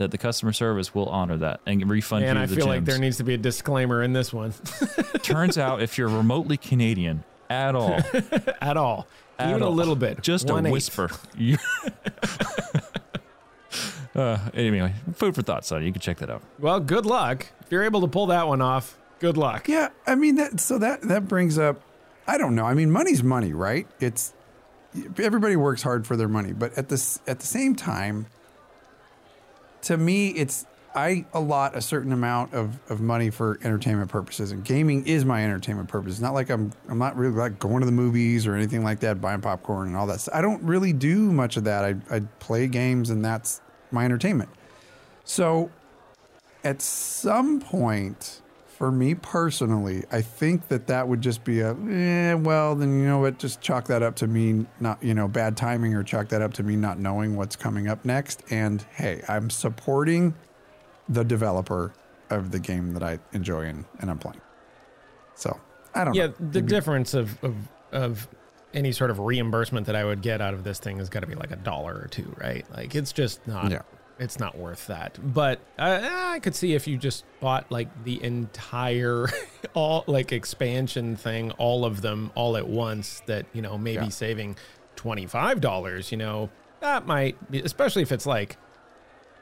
that 0.00 0.10
the 0.10 0.18
customer 0.18 0.52
service 0.52 0.94
will 0.94 1.08
honor 1.10 1.36
that 1.36 1.60
and 1.66 1.88
refund 1.88 2.24
And 2.24 2.38
you 2.38 2.42
I 2.42 2.46
the 2.46 2.56
feel 2.56 2.66
like 2.66 2.86
there 2.86 2.98
needs 2.98 3.18
to 3.18 3.24
be 3.24 3.34
a 3.34 3.38
disclaimer 3.38 4.02
in 4.02 4.14
this 4.14 4.32
one 4.32 4.54
Turns 5.22 5.58
out 5.58 5.82
if 5.82 5.98
you're 5.98 6.08
remotely 6.08 6.56
Canadian 6.56 7.22
at 7.50 7.74
all, 7.74 8.00
at 8.62 8.76
all, 8.78 9.06
At 9.38 9.50
even 9.50 9.62
a 9.62 9.68
little 9.68 9.96
bit, 9.96 10.22
just 10.22 10.48
a 10.48 10.54
One-eighth. 10.54 10.72
whisper. 10.72 11.10
Uh, 14.12 14.38
anyway, 14.54 14.92
food 15.14 15.36
for 15.36 15.42
thought, 15.42 15.64
son. 15.64 15.84
You 15.84 15.92
can 15.92 16.00
check 16.00 16.18
that 16.18 16.28
out. 16.28 16.42
Well, 16.58 16.80
good 16.80 17.06
luck 17.06 17.46
if 17.60 17.70
you're 17.70 17.84
able 17.84 18.00
to 18.00 18.08
pull 18.08 18.26
that 18.26 18.48
one 18.48 18.60
off. 18.60 18.98
Good 19.20 19.36
luck. 19.36 19.68
Yeah, 19.68 19.90
I 20.04 20.16
mean 20.16 20.34
that. 20.34 20.58
So 20.58 20.78
that 20.78 21.02
that 21.02 21.28
brings 21.28 21.58
up. 21.58 21.80
I 22.26 22.36
don't 22.36 22.56
know. 22.56 22.64
I 22.66 22.74
mean, 22.74 22.90
money's 22.90 23.22
money, 23.22 23.52
right? 23.52 23.86
It's 24.00 24.34
everybody 25.16 25.54
works 25.54 25.82
hard 25.82 26.08
for 26.08 26.16
their 26.16 26.28
money, 26.28 26.52
but 26.52 26.76
at 26.76 26.88
this 26.88 27.20
at 27.28 27.38
the 27.38 27.46
same 27.46 27.76
time, 27.76 28.26
to 29.82 29.96
me, 29.96 30.28
it's 30.28 30.66
I 30.94 31.24
allot 31.32 31.76
a 31.76 31.80
certain 31.80 32.12
amount 32.12 32.52
of, 32.52 32.78
of 32.90 33.00
money 33.00 33.30
for 33.30 33.58
entertainment 33.62 34.10
purposes, 34.10 34.50
and 34.50 34.64
gaming 34.64 35.06
is 35.06 35.24
my 35.24 35.44
entertainment 35.44 35.88
purpose. 35.88 36.14
It's 36.14 36.20
not 36.20 36.34
like 36.34 36.50
I'm 36.50 36.72
I'm 36.88 36.98
not 36.98 37.16
really 37.16 37.34
like 37.34 37.58
going 37.58 37.80
to 37.80 37.86
the 37.86 37.92
movies 37.92 38.46
or 38.46 38.54
anything 38.54 38.82
like 38.82 39.00
that, 39.00 39.20
buying 39.20 39.40
popcorn 39.40 39.88
and 39.88 39.96
all 39.96 40.06
that. 40.08 40.26
I 40.32 40.40
don't 40.40 40.62
really 40.64 40.92
do 40.92 41.32
much 41.32 41.56
of 41.56 41.64
that. 41.64 41.84
I 41.84 42.16
I 42.16 42.20
play 42.40 42.66
games, 42.66 43.10
and 43.10 43.24
that's 43.24 43.60
my 43.92 44.04
entertainment. 44.04 44.50
So, 45.24 45.70
at 46.64 46.82
some 46.82 47.60
point, 47.60 48.39
for 48.80 48.90
me 48.90 49.14
personally, 49.14 50.04
I 50.10 50.22
think 50.22 50.68
that 50.68 50.86
that 50.86 51.06
would 51.06 51.20
just 51.20 51.44
be 51.44 51.60
a, 51.60 51.72
eh, 51.74 52.32
well, 52.32 52.74
then 52.74 52.98
you 52.98 53.04
know 53.06 53.18
what, 53.18 53.38
just 53.38 53.60
chalk 53.60 53.88
that 53.88 54.02
up 54.02 54.16
to 54.16 54.26
me 54.26 54.64
not, 54.80 55.02
you 55.02 55.12
know, 55.12 55.28
bad 55.28 55.54
timing 55.54 55.92
or 55.92 56.02
chalk 56.02 56.30
that 56.30 56.40
up 56.40 56.54
to 56.54 56.62
me 56.62 56.76
not 56.76 56.98
knowing 56.98 57.36
what's 57.36 57.56
coming 57.56 57.88
up 57.88 58.06
next. 58.06 58.42
And 58.48 58.80
hey, 58.94 59.22
I'm 59.28 59.50
supporting 59.50 60.32
the 61.10 61.22
developer 61.22 61.92
of 62.30 62.52
the 62.52 62.58
game 62.58 62.94
that 62.94 63.02
I 63.02 63.18
enjoy 63.34 63.66
and, 63.66 63.84
and 63.98 64.10
I'm 64.10 64.18
playing. 64.18 64.40
So 65.34 65.60
I 65.94 66.04
don't 66.04 66.14
Yeah, 66.14 66.28
know. 66.28 66.34
the 66.50 66.62
difference 66.62 67.12
of, 67.12 67.36
of 67.44 67.54
of 67.92 68.28
any 68.72 68.92
sort 68.92 69.10
of 69.10 69.18
reimbursement 69.18 69.88
that 69.88 69.96
I 69.96 70.06
would 70.06 70.22
get 70.22 70.40
out 70.40 70.54
of 70.54 70.64
this 70.64 70.78
thing 70.78 70.96
has 71.00 71.10
got 71.10 71.20
to 71.20 71.26
be 71.26 71.34
like 71.34 71.50
a 71.50 71.56
dollar 71.56 72.00
or 72.02 72.08
two, 72.08 72.34
right? 72.38 72.64
Like 72.74 72.94
it's 72.94 73.12
just 73.12 73.46
not. 73.46 73.70
Yeah. 73.70 73.82
It's 74.20 74.38
not 74.38 74.56
worth 74.56 74.86
that. 74.88 75.18
But 75.22 75.58
I, 75.78 76.34
I 76.34 76.38
could 76.40 76.54
see 76.54 76.74
if 76.74 76.86
you 76.86 76.96
just 76.98 77.24
bought 77.40 77.72
like 77.72 77.88
the 78.04 78.22
entire, 78.22 79.26
all 79.74 80.04
like 80.06 80.30
expansion 80.30 81.16
thing, 81.16 81.50
all 81.52 81.84
of 81.84 82.02
them 82.02 82.30
all 82.34 82.56
at 82.56 82.68
once, 82.68 83.22
that, 83.26 83.46
you 83.54 83.62
know, 83.62 83.76
maybe 83.78 84.04
Yeah. 84.04 84.08
saving 84.10 84.56
$25, 84.96 86.10
you 86.12 86.18
know, 86.18 86.50
that 86.80 87.06
might, 87.06 87.50
be, 87.50 87.60
especially 87.60 88.02
if 88.02 88.12
it's 88.12 88.26
like 88.26 88.56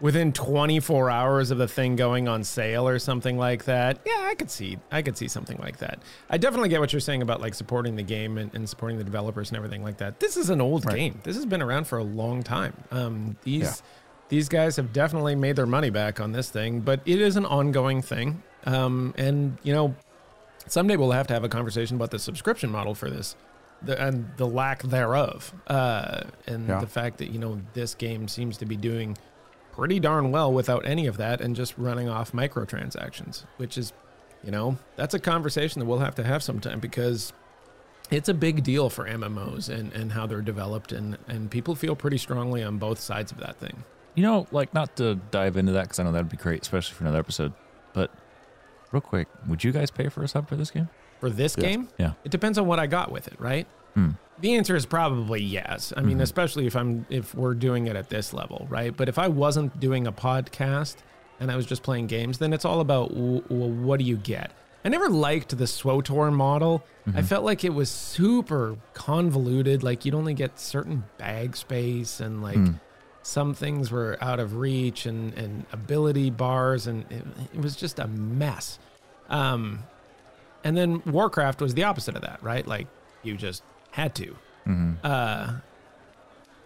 within 0.01 0.33
24 0.33 1.11
hours 1.11 1.51
of 1.51 1.59
the 1.59 1.67
thing 1.67 1.97
going 1.97 2.29
on 2.29 2.45
sale 2.45 2.87
or 2.89 3.01
something 3.01 3.37
like 3.37 3.65
that 3.65 3.99
yeah 4.07 4.29
i 4.31 4.35
could 4.37 4.49
see 4.49 4.79
i 4.93 5.03
could 5.03 5.17
see 5.19 5.27
something 5.27 5.57
like 5.59 5.79
that 5.79 5.99
i 6.31 6.39
definitely 6.39 6.69
get 6.69 6.79
what 6.79 6.93
you're 6.93 7.01
saying 7.01 7.21
about 7.21 7.41
like 7.41 7.53
supporting 7.53 7.97
the 7.97 8.03
game 8.05 8.39
and, 8.39 8.55
and 8.55 8.69
supporting 8.69 8.97
the 8.97 9.03
developers 9.03 9.49
and 9.51 9.57
everything 9.57 9.83
like 9.83 9.97
that 9.97 10.21
this 10.21 10.37
is 10.37 10.51
an 10.51 10.61
old 10.61 10.85
Right. 10.87 10.97
game 10.97 11.21
this 11.25 11.35
has 11.35 11.45
been 11.47 11.61
around 11.61 11.89
for 11.89 11.99
a 11.99 12.05
long 12.05 12.45
time 12.45 12.75
um 12.93 13.37
these 13.43 13.63
Yeah. 13.63 13.75
These 14.29 14.49
guys 14.49 14.77
have 14.77 14.93
definitely 14.93 15.35
made 15.35 15.57
their 15.57 15.67
money 15.67 15.91
back 15.91 16.21
on 16.21 16.33
this 16.33 16.51
thing 16.51 16.81
but 16.81 17.01
it 17.07 17.21
is 17.21 17.37
an 17.37 17.45
ongoing 17.47 18.03
thing 18.03 18.43
um 18.67 19.15
and 19.17 19.57
you 19.63 19.73
know 19.73 19.95
someday 20.67 20.97
we'll 20.97 21.13
have 21.13 21.27
to 21.27 21.35
have 21.35 21.45
a 21.45 21.49
conversation 21.49 21.97
about 21.97 22.11
the 22.11 22.19
subscription 22.19 22.71
model 22.71 22.95
for 22.95 23.09
this 23.11 23.37
the, 23.83 24.01
and 24.03 24.29
the 24.37 24.47
lack 24.47 24.83
thereof 24.83 25.53
uh 25.69 26.23
and 26.47 26.69
Yeah. 26.69 26.81
the 26.81 26.87
fact 26.87 27.19
that 27.19 27.31
you 27.31 27.39
know 27.39 27.61
this 27.75 27.95
game 27.95 28.29
seems 28.29 28.57
to 28.59 28.67
be 28.67 28.77
doing 28.77 29.17
pretty 29.73 30.01
darn 30.01 30.33
well 30.33 30.53
without 30.53 30.85
any 30.85 31.07
of 31.07 31.17
that 31.19 31.41
and 31.41 31.55
just 31.55 31.79
running 31.79 32.09
off 32.09 32.33
microtransactions, 32.33 33.45
which 33.59 33.79
is, 33.79 33.93
you 34.43 34.51
know, 34.51 34.77
that's 34.97 35.15
a 35.15 35.21
conversation 35.21 35.79
that 35.79 35.87
we'll 35.87 36.01
have 36.01 36.17
to 36.17 36.25
have 36.25 36.43
sometime 36.43 36.81
because 36.81 37.33
it's 38.11 38.29
a 38.29 38.35
big 38.35 38.65
deal 38.65 38.91
for 38.91 39.05
MMOs 39.09 39.69
and, 39.69 39.93
and 39.93 40.11
how 40.11 40.27
they're 40.27 40.43
developed 40.43 40.91
and, 40.91 41.17
and 41.29 41.49
people 41.49 41.77
feel 41.77 41.95
pretty 41.95 42.19
strongly 42.19 42.61
on 42.65 42.79
both 42.79 42.99
sides 42.99 43.31
of 43.31 43.39
that 43.39 43.55
thing. 43.61 43.85
You 44.19 44.25
know, 44.25 44.49
like 44.51 44.75
not 44.75 44.97
to 44.97 45.15
dive 45.31 45.57
into 45.57 45.71
that 45.73 45.83
because 45.85 46.01
I 46.01 46.03
know 46.03 46.11
that'd 46.11 46.29
be 46.29 46.37
great, 46.37 46.63
especially 46.63 46.95
for 46.97 47.05
another 47.05 47.21
episode. 47.21 47.53
But 47.93 48.11
real 48.91 49.01
quick, 49.01 49.29
would 49.47 49.63
you 49.63 49.71
guys 49.71 49.93
pay 49.93 50.09
for 50.09 50.25
a 50.25 50.29
sub 50.29 50.49
for 50.49 50.57
this 50.57 50.73
game? 50.73 50.89
For 51.21 51.31
this 51.31 51.55
Yes. 51.57 51.65
game, 51.65 51.89
Yeah. 51.99 52.15
it 52.25 52.33
depends 52.33 52.59
on 52.59 52.67
what 52.67 52.81
I 52.81 52.89
got 52.89 53.13
with 53.13 53.29
it, 53.29 53.39
right? 53.39 53.69
Hmm. 53.95 54.11
The 54.41 54.57
answer 54.57 54.75
is 54.75 54.87
probably 54.87 55.41
yes. 55.41 55.93
I 55.97 56.01
mean, 56.03 56.19
Mhm. 56.19 56.23
especially 56.23 56.67
if 56.67 56.75
I'm 56.75 57.07
if 57.09 57.33
we're 57.33 57.55
doing 57.55 57.87
it 57.87 57.95
at 57.95 58.09
this 58.11 58.33
level, 58.35 58.67
right? 58.69 58.97
But 58.97 59.09
if 59.09 59.21
I 59.21 59.29
wasn't 59.29 59.79
doing 59.79 60.09
a 60.09 60.13
podcast 60.13 60.97
and 61.39 61.53
I 61.53 61.55
was 61.57 61.65
just 61.67 61.85
playing 61.85 62.09
games, 62.09 62.39
then 62.39 62.53
it's 62.53 62.65
all 62.65 62.81
about 62.81 63.11
w- 63.11 63.45
well, 63.49 63.71
what 63.71 64.01
do 64.01 64.05
you 64.05 64.17
get? 64.17 64.51
I 64.85 64.89
never 64.89 65.09
liked 65.09 65.57
the 65.57 65.67
SWOTOR 65.69 66.33
model. 66.33 66.83
I 67.15 67.23
felt 67.23 67.45
like 67.45 67.65
it 67.65 67.73
was 67.73 67.89
super 67.89 68.77
convoluted. 68.95 69.83
Like 69.85 70.05
you'd 70.05 70.15
only 70.17 70.35
get 70.35 70.59
certain 70.59 71.05
bag 71.19 71.57
space 71.57 72.19
and 72.21 72.43
like 72.43 72.57
Hmm. 72.57 72.73
Some 73.29 73.53
things 73.53 73.91
were 73.91 74.17
out 74.23 74.41
of 74.41 74.57
reach 74.57 75.05
and, 75.05 75.35
and 75.35 75.67
ability 75.71 76.31
bars 76.31 76.87
and 76.87 77.05
it, 77.13 77.23
it 77.53 77.61
was 77.61 77.77
just 77.77 77.99
a 77.99 78.09
mess. 78.09 78.79
Um, 79.29 79.81
and 80.65 80.75
then 80.75 81.03
Warcraft 81.05 81.61
was 81.61 81.75
the 81.75 81.85
opposite 81.85 82.17
of 82.17 82.23
that, 82.23 82.43
right? 82.43 82.67
Like 82.67 82.87
you 83.23 83.37
just 83.37 83.63
had 83.91 84.15
to. 84.15 84.35
Mm-hmm. 84.67 84.93
Uh, 85.05 85.53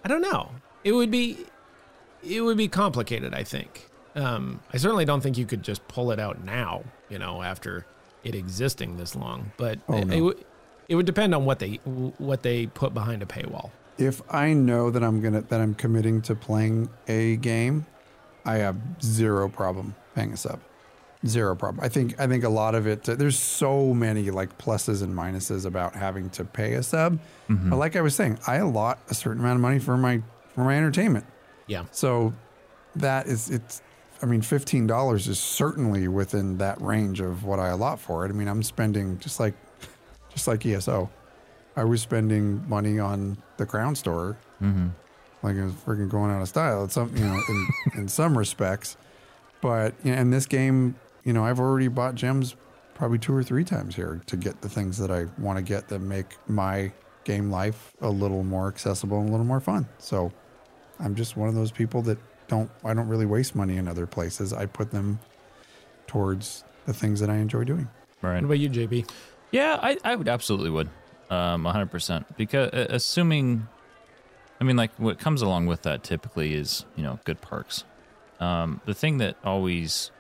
I 0.05 0.09
don't 0.09 0.20
know. 0.22 0.51
It 0.85 0.92
would 0.92 1.11
be, 1.11 1.37
it 2.22 2.42
would 2.42 2.57
be 2.57 2.68
complicated. 2.68 3.35
I 3.35 3.42
think. 3.42 3.88
Um, 4.14 4.61
I 4.72 4.77
certainly 4.77 5.05
don't 5.05 5.20
think 5.20 5.37
you 5.37 5.46
could 5.46 5.64
just 5.64 5.87
pull 5.88 6.12
it 6.12 6.20
out 6.20 6.44
now. 6.44 6.85
You 7.09 7.18
know, 7.18 7.42
after 7.42 7.87
it 8.22 8.37
existing 8.37 8.98
this 8.98 9.16
long. 9.16 9.51
But 9.57 9.81
Oh, 9.88 9.96
it, 9.96 10.05
no. 10.07 10.29
it, 10.29 10.46
it 10.90 10.94
would 10.94 11.07
depend 11.07 11.35
on 11.35 11.44
what 11.44 11.59
they 11.59 11.75
what 12.18 12.42
they 12.44 12.66
put 12.68 12.94
behind 12.94 13.20
a 13.22 13.27
paywall. 13.27 13.70
If 13.98 14.22
I 14.33 14.52
know 14.52 14.90
that 14.90 15.02
I'm 15.02 15.20
gonna 15.20 15.42
that 15.42 15.61
I'm 15.61 15.74
committing 15.74 16.22
to 16.22 16.35
playing 16.35 16.88
a 17.09 17.37
game, 17.37 17.87
I 18.44 18.57
have 18.57 18.76
zero 19.02 19.48
problem 19.48 19.94
paying 20.14 20.33
a 20.33 20.37
sub. 20.37 20.61
Zero 21.24 21.55
problem. 21.55 21.85
I 21.85 21.88
think 21.88 22.18
I 22.18 22.26
think 22.26 22.42
a 22.42 22.48
lot 22.48 22.74
of 22.74 22.87
it. 22.87 23.05
There's 23.05 23.38
so 23.38 23.94
many 23.94 24.31
like 24.31 24.59
pluses 24.59 25.02
and 25.02 25.14
minuses 25.14 25.64
about 25.64 25.94
having 25.94 26.31
to 26.31 26.44
pay 26.44 26.74
a 26.74 26.83
sub. 26.83 27.20
Mm-hmm. 27.48 27.70
But 27.70 27.76
like 27.76 27.94
I 27.94 28.00
was 28.00 28.16
saying, 28.16 28.38
I 28.46 28.57
allot 28.57 28.98
a 29.09 29.14
certain 29.14 29.40
amount 29.40 29.57
of 29.57 29.61
money 29.61 29.78
for 29.78 29.96
my 29.96 30.20
for 30.55 30.64
my 30.64 30.76
entertainment. 30.76 31.26
Yeah. 31.66 31.85
So 31.92 32.33
that 32.96 33.26
is 33.26 33.50
it's. 33.50 33.83
I 34.20 34.26
mean, 34.26 34.42
fifteen 34.42 34.87
dollars 34.87 35.28
is 35.28 35.38
certainly 35.38 36.09
within 36.09 36.59
that 36.59 36.81
range 36.81 37.20
of 37.20 37.44
what 37.44 37.59
I 37.59 37.68
allot 37.68 38.00
for 38.00 38.24
it. 38.24 38.28
I 38.28 38.33
mean, 38.33 38.48
I'm 38.48 38.62
spending 38.62 39.18
just 39.18 39.38
like 39.38 39.55
just 40.33 40.48
like 40.48 40.64
ESO. 40.64 41.11
I 41.76 41.85
was 41.85 42.02
spending 42.02 42.66
money 42.68 42.98
on 42.98 43.37
the 43.56 43.66
Crown 43.66 43.94
Store 43.94 44.37
Mm-hmm. 44.62 44.88
like 45.42 45.56
it 45.56 45.64
was 45.64 45.72
freaking 45.72 46.08
going 46.08 46.30
out 46.30 46.40
of 46.40 46.48
style. 46.48 46.85
It's 46.85 46.94
some, 46.94 47.11
you 47.16 47.24
know, 47.24 47.40
in, 47.48 47.66
in 48.02 48.08
some 48.08 48.38
respects. 48.38 48.96
But 49.61 49.94
you 50.04 50.12
know, 50.14 50.20
in 50.20 50.30
this 50.30 50.46
game, 50.46 50.94
you 51.24 51.32
know, 51.32 51.44
I've 51.44 51.58
already 51.58 51.88
bought 51.88 52.14
gems 52.14 52.54
probably 52.94 53.18
two 53.18 53.35
or 53.35 53.42
three 53.42 53.64
times 53.64 53.96
here 53.96 54.20
to 54.26 54.37
get 54.37 54.61
the 54.61 54.68
things 54.68 54.98
that 54.98 55.11
I 55.11 55.26
want 55.38 55.56
to 55.58 55.62
get 55.62 55.88
that 55.88 55.98
make 55.98 56.37
my 56.48 56.92
game 57.24 57.50
life 57.50 57.92
a 58.00 58.08
little 58.11 58.42
more 58.44 58.68
accessible 58.68 59.18
and 59.18 59.28
a 59.28 59.32
little 59.32 59.46
more 59.46 59.61
fun. 59.61 59.87
So 59.98 60.30
I'm 61.00 61.14
just 61.16 61.37
one 61.37 61.48
of 61.48 61.54
those 61.56 61.72
people 61.72 62.02
that 62.02 62.18
don't 62.48 62.70
I 62.85 62.94
don't 62.94 63.08
really 63.08 63.26
waste 63.26 63.56
money 63.56 63.76
in 63.78 63.88
other 63.88 64.06
places. 64.06 64.52
I 64.52 64.66
put 64.66 64.90
them 64.92 65.18
towards 66.06 66.64
the 66.87 66.92
things 66.92 67.20
that 67.20 67.30
I 67.30 67.37
enjoy 67.37 67.64
doing. 67.64 67.88
Right. 68.20 68.35
What 68.35 68.44
about 68.44 68.58
you, 68.58 68.70
JB? 68.70 69.08
Yeah, 69.50 69.78
I, 69.82 69.98
I 70.04 70.14
would 70.16 70.28
absolutely 70.28 70.70
would, 70.70 70.88
um, 71.33 71.64
100%. 71.64 72.25
Because 72.37 72.71
uh, 72.71 72.87
assuming, 72.90 73.66
I 74.61 74.64
mean, 74.64 74.77
like 74.77 74.92
what 74.99 75.18
comes 75.18 75.42
along 75.42 75.66
with 75.66 75.83
that 75.83 76.05
typically 76.05 76.55
is 76.55 76.85
you 76.95 77.03
know 77.03 77.18
good 77.25 77.40
perks. 77.40 77.85
Um, 78.38 78.81
the 78.85 78.95
thing 78.95 79.18
that 79.18 79.37
always, 79.45 80.11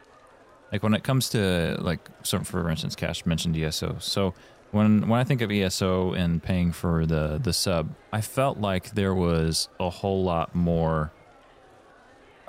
like 0.72 0.82
when 0.82 0.94
it 0.94 1.04
comes 1.04 1.28
to 1.30 1.76
like, 1.80 2.08
so 2.22 2.40
for 2.40 2.68
instance, 2.70 2.96
Cash 2.96 3.26
mentioned 3.26 3.56
ESO. 3.56 3.96
So 4.00 4.34
when 4.70 5.06
when 5.08 5.20
I 5.20 5.24
think 5.24 5.42
of 5.42 5.50
ESO 5.50 6.14
and 6.14 6.42
paying 6.42 6.72
for 6.72 7.04
the 7.04 7.38
the 7.42 7.52
sub, 7.52 7.94
I 8.12 8.22
felt 8.22 8.58
like 8.58 8.92
there 8.92 9.14
was 9.14 9.68
a 9.78 9.90
whole 9.90 10.24
lot 10.24 10.54
more. 10.54 11.12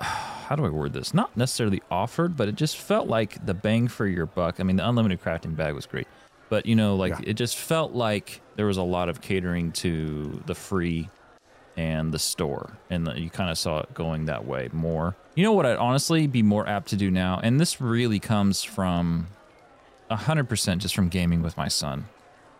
How 0.00 0.56
do 0.56 0.64
I 0.66 0.68
word 0.68 0.92
this? 0.92 1.14
Not 1.14 1.36
necessarily 1.36 1.82
offered, 1.90 2.36
but 2.36 2.48
it 2.48 2.54
just 2.54 2.76
felt 2.76 3.08
like 3.08 3.44
the 3.46 3.54
bang 3.54 3.88
for 3.88 4.06
your 4.06 4.26
buck. 4.26 4.60
I 4.60 4.62
mean, 4.62 4.76
the 4.76 4.86
unlimited 4.86 5.22
crafting 5.22 5.56
bag 5.56 5.74
was 5.74 5.86
great, 5.86 6.06
but 6.54 6.66
you 6.66 6.76
know, 6.76 6.94
like 6.94 7.10
Yeah. 7.18 7.30
it 7.30 7.34
just 7.34 7.56
felt 7.56 7.94
like 7.94 8.40
there 8.54 8.66
was 8.66 8.76
a 8.76 8.82
lot 8.84 9.08
of 9.08 9.20
catering 9.20 9.72
to 9.72 10.40
the 10.46 10.54
free 10.54 11.08
and 11.76 12.14
the 12.14 12.18
store, 12.20 12.78
and 12.88 13.04
the, 13.08 13.20
you 13.20 13.28
kind 13.28 13.50
of 13.50 13.58
saw 13.58 13.80
it 13.80 13.92
going 13.92 14.26
that 14.26 14.44
way 14.46 14.68
more. 14.72 15.16
You 15.34 15.42
know 15.42 15.50
what? 15.50 15.66
I'd 15.66 15.78
honestly 15.78 16.28
be 16.28 16.44
more 16.44 16.64
apt 16.68 16.90
to 16.90 16.96
do 16.96 17.10
now, 17.10 17.40
and 17.42 17.58
this 17.60 17.80
really 17.80 18.20
comes 18.20 18.62
from 18.62 19.26
hundred 20.08 20.48
percent 20.48 20.80
just 20.80 20.94
from 20.94 21.08
gaming 21.08 21.42
with 21.42 21.56
my 21.56 21.66
son. 21.66 22.06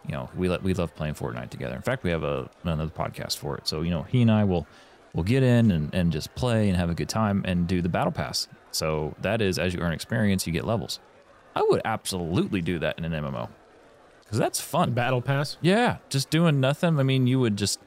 You 0.08 0.10
know, 0.14 0.28
we 0.34 0.48
let 0.48 0.64
we 0.64 0.74
love 0.74 0.92
playing 0.96 1.14
Fortnite 1.14 1.50
together. 1.50 1.76
In 1.76 1.82
fact, 1.82 2.02
we 2.02 2.10
have 2.10 2.24
a 2.24 2.50
another 2.64 2.88
podcast 2.88 3.36
for 3.38 3.56
it. 3.56 3.68
So 3.68 3.82
you 3.82 3.90
know, 3.92 4.02
he 4.02 4.22
and 4.22 4.30
I 4.32 4.42
will 4.42 4.66
will 5.12 5.22
get 5.22 5.44
in 5.44 5.70
and, 5.70 5.94
and 5.94 6.10
just 6.10 6.34
play 6.34 6.68
and 6.68 6.76
have 6.76 6.90
a 6.90 6.94
good 6.94 7.08
time 7.08 7.44
and 7.46 7.68
do 7.68 7.80
the 7.80 7.88
battle 7.88 8.10
pass. 8.10 8.48
So 8.72 9.14
that 9.22 9.40
is 9.40 9.56
as 9.56 9.72
you 9.72 9.78
earn 9.78 9.92
experience, 9.92 10.48
you 10.48 10.52
get 10.52 10.64
levels. 10.64 10.98
I 11.54 11.62
would 11.62 11.82
absolutely 11.84 12.60
do 12.60 12.80
that 12.80 12.98
in 12.98 13.04
an 13.04 13.12
MMO 13.12 13.48
because 14.34 14.44
that's 14.44 14.60
fun. 14.60 14.92
Battle 14.92 15.22
Pass. 15.22 15.56
Yeah, 15.60 15.98
just 16.08 16.28
doing 16.28 16.58
nothing. 16.60 16.98
I 16.98 17.04
mean, 17.04 17.28
you 17.28 17.38
would 17.38 17.56
just, 17.56 17.78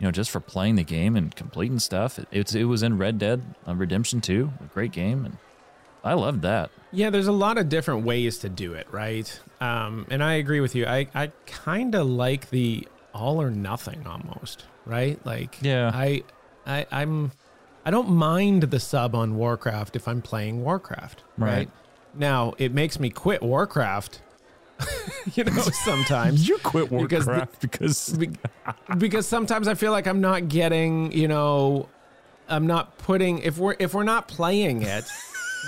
you 0.00 0.06
know, 0.06 0.10
just 0.10 0.30
for 0.30 0.40
playing 0.40 0.74
the 0.74 0.82
game 0.82 1.14
and 1.14 1.34
completing 1.34 1.78
stuff. 1.78 2.18
It, 2.18 2.26
it's 2.32 2.54
it 2.56 2.64
was 2.64 2.82
in 2.82 2.98
Red 2.98 3.18
Dead 3.18 3.42
uh, 3.68 3.74
Redemption 3.76 4.20
2, 4.20 4.52
a 4.60 4.64
great 4.74 4.90
game, 4.90 5.24
and 5.24 5.36
I 6.02 6.14
loved 6.14 6.42
that. 6.42 6.70
Yeah, 6.90 7.10
there's 7.10 7.28
a 7.28 7.32
lot 7.32 7.56
of 7.56 7.68
different 7.68 8.04
ways 8.04 8.38
to 8.38 8.48
do 8.48 8.72
it, 8.72 8.88
right? 8.90 9.40
Um, 9.60 10.06
and 10.10 10.24
I 10.24 10.34
agree 10.34 10.58
with 10.60 10.74
you. 10.74 10.86
I, 10.86 11.06
I 11.14 11.30
kind 11.46 11.94
of 11.94 12.08
like 12.08 12.50
the 12.50 12.88
all 13.14 13.40
or 13.40 13.50
nothing 13.50 14.04
almost, 14.06 14.64
right? 14.84 15.24
Like, 15.24 15.58
Yeah. 15.62 15.90
I, 15.94 16.24
I, 16.66 16.86
I'm, 16.90 17.30
I 17.84 17.90
don't 17.92 18.10
mind 18.10 18.64
the 18.64 18.80
sub 18.80 19.14
on 19.14 19.36
Warcraft 19.36 19.94
if 19.94 20.08
I'm 20.08 20.20
playing 20.20 20.62
Warcraft, 20.64 21.22
right? 21.38 21.48
Right. 21.48 21.70
Now 22.14 22.54
it 22.58 22.72
makes 22.72 22.98
me 22.98 23.08
quit 23.10 23.42
Warcraft, 23.42 24.20
you 25.34 25.44
know, 25.44 25.52
sometimes. 25.52 26.46
You 26.52 26.58
quit 26.58 26.90
Because 26.90 27.24
the- 27.26 27.30
Warcraft 27.32 27.60
because, 27.60 28.18
because 28.98 29.26
sometimes 29.26 29.68
I 29.68 29.74
feel 29.74 29.92
like 29.92 30.06
I'm 30.06 30.20
not 30.20 30.48
getting, 30.48 31.12
you 31.12 31.28
know, 31.28 31.88
I'm 32.48 32.66
not 32.66 32.98
putting 32.98 33.38
if 33.38 33.58
we're 33.58 33.76
if 33.78 33.94
we're 33.94 34.02
not 34.02 34.28
playing 34.28 34.82
it, 34.82 35.04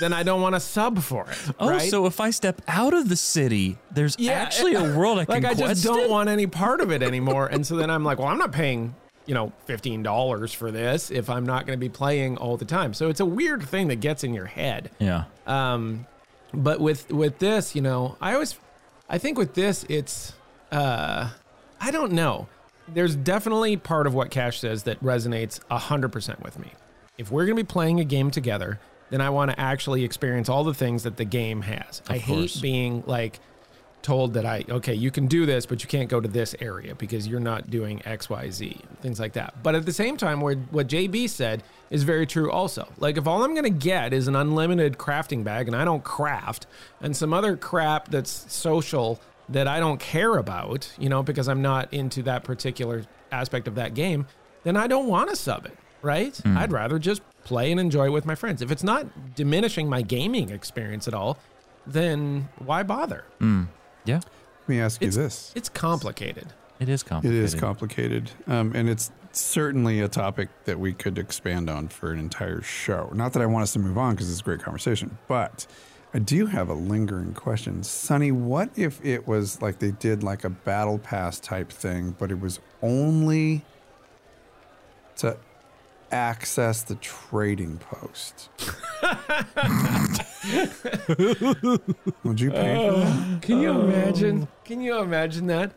then 0.01 0.13
I 0.13 0.23
don't 0.25 0.43
want 0.43 0.55
to 0.57 0.61
sub 0.61 0.99
for 1.01 1.31
it. 1.31 1.39
oh, 1.61 1.71
right? 1.71 1.89
so 1.91 2.07
if 2.07 2.21
I 2.21 2.31
step 2.31 2.61
out 2.69 2.93
of 2.95 3.09
the 3.09 3.17
city, 3.17 3.79
there's 3.93 4.17
Yeah, 4.19 4.33
actually 4.33 4.75
a 4.75 4.97
world 4.97 5.19
I 5.19 5.25
can 5.25 5.43
like 5.43 5.45
I 5.45 5.55
just 5.55 5.85
don't 5.85 6.05
in? 6.05 6.11
want 6.11 6.29
any 6.29 6.47
part 6.47 6.81
of 6.81 6.91
it 6.91 7.03
anymore. 7.03 7.47
and 7.47 7.67
so 7.67 7.77
then 7.77 7.91
I'm 7.91 8.05
like, 8.05 8.19
well, 8.19 8.29
I'm 8.29 8.39
not 8.39 8.51
paying, 8.53 8.95
you 9.27 9.35
know, 9.35 9.53
fifteen 9.67 10.03
dollars 10.03 10.53
for 10.53 10.71
this 10.73 11.11
if 11.13 11.31
I'm 11.31 11.47
not 11.47 11.65
going 11.65 11.79
to 11.79 11.81
be 11.81 11.89
playing 11.89 12.37
all 12.39 12.57
the 12.57 12.65
time. 12.67 12.93
So 12.93 13.09
it's 13.09 13.21
a 13.21 13.25
weird 13.27 13.63
thing 13.63 13.89
that 13.89 14.01
gets 14.01 14.25
in 14.25 14.35
your 14.35 14.47
head. 14.47 14.91
Yeah, 14.99 15.25
Um, 15.47 16.07
but 16.53 16.81
with 16.81 17.11
with 17.13 17.39
this, 17.39 17.75
you 17.77 17.81
know, 17.83 18.17
I 18.21 18.35
always, 18.35 18.59
I 19.09 19.19
think 19.19 19.39
with 19.39 19.55
this, 19.55 19.85
it's, 19.89 20.33
uh, 20.73 21.31
I 21.81 21.91
don't 21.91 22.13
know. 22.13 22.49
There's 22.89 23.17
definitely 23.17 23.77
part 23.77 24.07
of 24.07 24.15
what 24.15 24.31
Cash 24.31 24.61
says 24.61 24.83
that 24.85 25.03
resonates 25.03 25.61
hundred 25.71 26.13
percent 26.13 26.43
with 26.43 26.59
me. 26.59 26.69
If 27.17 27.31
we're 27.31 27.47
gonna 27.47 27.57
be 27.57 27.65
playing 27.65 28.01
a 28.01 28.05
game 28.05 28.31
together, 28.31 28.79
then 29.11 29.21
I 29.21 29.31
want 29.31 29.51
to 29.51 29.61
actually 29.61 30.05
experience 30.05 30.49
all 30.49 30.65
the 30.65 30.75
things 30.75 31.05
that 31.05 31.17
the 31.17 31.25
game 31.25 31.63
has. 31.63 32.03
I 32.09 32.19
course. 32.19 32.55
hate 32.55 32.63
being 32.63 33.05
like 33.07 33.41
told 34.03 34.35
that 34.35 34.45
I 34.45 34.65
okay, 34.69 34.95
you 34.95 35.11
can 35.11 35.27
do 35.27 35.47
this, 35.47 35.67
but 35.67 35.83
you 35.83 35.89
can't 35.89 36.09
go 36.09 36.21
to 36.21 36.29
this 36.29 36.55
area 36.61 36.95
because 36.95 37.27
you're 37.27 37.41
not 37.41 37.71
doing 37.71 38.03
X, 38.05 38.29
Y, 38.29 38.51
Z, 38.51 38.77
things 39.01 39.19
like 39.19 39.33
that. 39.33 39.63
But 39.63 39.75
at 39.75 39.87
the 39.87 39.93
same 39.93 40.17
time, 40.17 40.41
where 40.41 40.57
what 40.57 40.87
JB 40.87 41.31
said 41.31 41.63
is 41.95 42.03
very 42.03 42.27
true 42.27 42.51
also. 42.51 42.89
Like 42.99 43.17
if 43.17 43.27
all 43.27 43.45
I'm 43.45 43.55
gonna 43.55 43.71
get 43.71 44.13
is 44.13 44.27
an 44.29 44.37
unlimited 44.37 44.99
crafting 44.99 45.45
bag 45.45 45.69
and 45.69 45.77
I 45.77 45.85
don't 45.85 46.03
craft, 46.05 46.67
and 47.01 47.17
some 47.17 47.33
other 47.33 47.57
crap 47.57 48.09
that's 48.09 48.53
social 48.53 49.21
that 49.49 49.69
I 49.69 49.79
don't 49.79 50.01
care 50.01 50.37
about, 50.37 50.91
you 50.99 51.09
know, 51.09 51.23
because 51.23 51.49
I'm 51.49 51.63
not 51.63 51.93
into 51.93 52.23
that 52.25 52.45
particular 52.45 53.05
aspect 53.31 53.69
of 53.69 53.75
that 53.77 53.95
game, 53.95 54.27
then 54.65 54.77
I 54.77 54.87
don't 54.87 55.07
want 55.07 55.31
to 55.31 55.37
sub 55.37 55.67
it, 55.67 55.77
right? 56.03 56.39
I'd 56.45 56.73
rather 56.73 56.99
just 56.99 57.23
play 57.45 57.71
and 57.71 57.79
enjoy 57.79 58.07
it 58.07 58.11
with 58.13 58.25
my 58.27 58.35
friends. 58.35 58.63
If 58.63 58.71
it's 58.71 58.83
not 58.83 59.35
diminishing 59.35 59.89
my 59.89 60.01
gaming 60.03 60.49
experience 60.51 61.07
at 61.07 61.15
all, 61.15 61.39
then 61.87 62.49
why 62.59 62.83
bother? 62.83 63.25
yeah, 63.41 64.17
Let 64.17 64.69
me 64.69 64.81
ask 64.81 65.01
you 65.03 65.09
It's- 65.09 65.17
this. 65.23 65.53
It's 65.55 65.69
complicated. 65.69 66.55
it 66.81 66.89
is 66.89 67.03
complicated. 67.03 67.43
It 67.43 67.45
is 67.45 67.55
complicated. 67.55 68.31
Um, 68.47 68.73
and 68.75 68.89
it's 68.89 69.11
certainly 69.37 70.01
a 70.01 70.09
topic 70.09 70.49
that 70.65 70.79
we 70.79 70.93
could 70.93 71.19
expand 71.19 71.69
on 71.69 71.89
for 71.89 72.13
an 72.13 72.19
entire 72.19 72.63
show. 72.63 73.11
Not 73.15 73.33
that 73.33 73.43
I 73.43 73.47
want 73.47 73.65
us 73.65 73.73
to 73.75 73.79
move 73.79 73.99
on 73.99 74.15
because 74.15 74.31
it's 74.31 74.41
a 74.41 74.45
great 74.45 74.61
conversation, 74.61 75.19
but 75.29 75.67
I 76.13 76.21
do 76.21 76.47
have 76.47 76.69
a 76.69 76.75
lingering 76.75 77.35
question. 77.35 77.83
Sonny, 77.83 78.31
what 78.31 78.71
if 78.77 79.05
it 79.05 79.27
was 79.27 79.61
like 79.61 79.81
they 79.81 79.91
did 79.91 80.23
like 80.23 80.45
a 80.45 80.51
battle 80.51 80.99
pass 80.99 81.41
type 81.41 81.71
thing, 81.71 82.15
but 82.19 82.31
it 82.31 82.39
was 82.39 82.61
only 82.83 83.63
to 85.17 85.37
access 86.13 86.83
the 86.83 86.95
trading 86.97 87.79
post? 87.79 88.51
Would 92.23 92.41
you 92.41 92.51
pay 92.53 92.77
for 92.77 92.95
uh, 92.95 93.01
that? 93.01 93.43
Can 93.43 93.61
you 93.61 93.71
imagine? 93.73 94.43
Oh. 94.43 94.49
Can 94.65 94.81
you 94.81 94.99
imagine 94.99 95.49
that? 95.49 95.73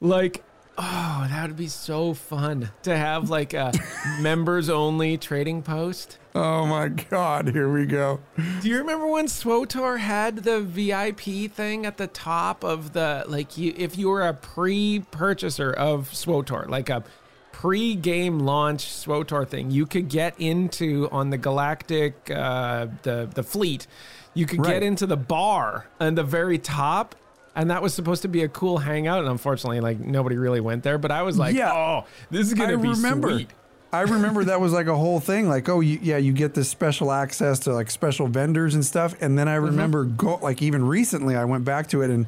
Like, 0.00 0.42
oh, 0.78 1.26
that 1.28 1.48
would 1.48 1.56
be 1.56 1.68
so 1.68 2.14
fun 2.14 2.70
to 2.82 2.96
have 2.96 3.30
like 3.30 3.54
a 3.54 3.72
members 4.20 4.68
only 4.68 5.16
trading 5.18 5.62
post. 5.62 6.18
Oh 6.34 6.64
my 6.66 6.88
God, 6.88 7.48
here 7.48 7.70
we 7.70 7.84
go. 7.84 8.20
Do 8.62 8.68
you 8.68 8.78
remember 8.78 9.06
when 9.06 9.26
SWOTOR 9.28 9.98
had 9.98 10.38
the 10.44 10.62
VIP 10.62 11.52
thing 11.52 11.84
at 11.84 11.98
the 11.98 12.06
top 12.06 12.64
of 12.64 12.94
the 12.94 13.24
like 13.28 13.58
you 13.58 13.74
if 13.76 13.98
you 13.98 14.08
were 14.08 14.26
a 14.26 14.32
pre-purchaser 14.32 15.72
of 15.72 16.08
SWOTOR, 16.14 16.68
like 16.68 16.88
a 16.88 17.04
pre-game 17.52 18.40
launch 18.40 18.90
SWOTOR 18.90 19.44
thing, 19.46 19.70
you 19.70 19.84
could 19.86 20.08
get 20.08 20.34
into 20.40 21.08
on 21.12 21.30
the 21.30 21.38
Galactic 21.38 22.30
uh 22.30 22.86
the 23.02 23.28
the 23.34 23.42
fleet, 23.42 23.86
you 24.34 24.46
could 24.46 24.60
Right. 24.60 24.74
get 24.74 24.82
into 24.82 25.06
the 25.06 25.18
bar 25.18 25.86
on 26.00 26.14
the 26.14 26.24
very 26.24 26.58
top. 26.58 27.14
And 27.54 27.70
that 27.70 27.82
was 27.82 27.92
supposed 27.92 28.22
to 28.22 28.28
be 28.28 28.42
a 28.42 28.48
cool 28.48 28.78
hangout, 28.78 29.18
and 29.20 29.28
unfortunately, 29.28 29.80
like 29.80 30.00
nobody 30.00 30.36
really 30.38 30.60
went 30.60 30.82
there. 30.82 30.96
But 30.98 31.10
I 31.10 31.22
was 31.22 31.36
like, 31.38 31.54
Yeah. 31.54 31.72
"Oh, 31.72 32.04
this 32.30 32.46
is 32.46 32.54
gonna 32.54 32.72
I 32.72 32.76
be 32.76 32.88
remember. 32.88 33.30
sweet." 33.30 33.50
I 33.92 34.00
remember 34.00 34.42
that 34.44 34.58
was 34.58 34.72
like 34.72 34.86
a 34.86 34.96
whole 34.96 35.20
thing. 35.20 35.50
Like, 35.50 35.68
oh, 35.68 35.80
you, 35.80 35.98
yeah, 36.00 36.16
you 36.16 36.32
get 36.32 36.54
this 36.54 36.66
special 36.70 37.12
access 37.12 37.58
to 37.60 37.74
like 37.74 37.90
special 37.90 38.26
vendors 38.26 38.74
and 38.74 38.82
stuff. 38.86 39.14
And 39.20 39.38
then 39.38 39.48
I 39.48 39.56
Mm-hmm. 39.56 39.64
remember 39.66 40.04
go 40.04 40.36
like 40.40 40.62
even 40.62 40.82
recently, 40.86 41.36
I 41.36 41.44
went 41.44 41.66
back 41.66 41.88
to 41.88 42.00
it, 42.00 42.08
and 42.08 42.26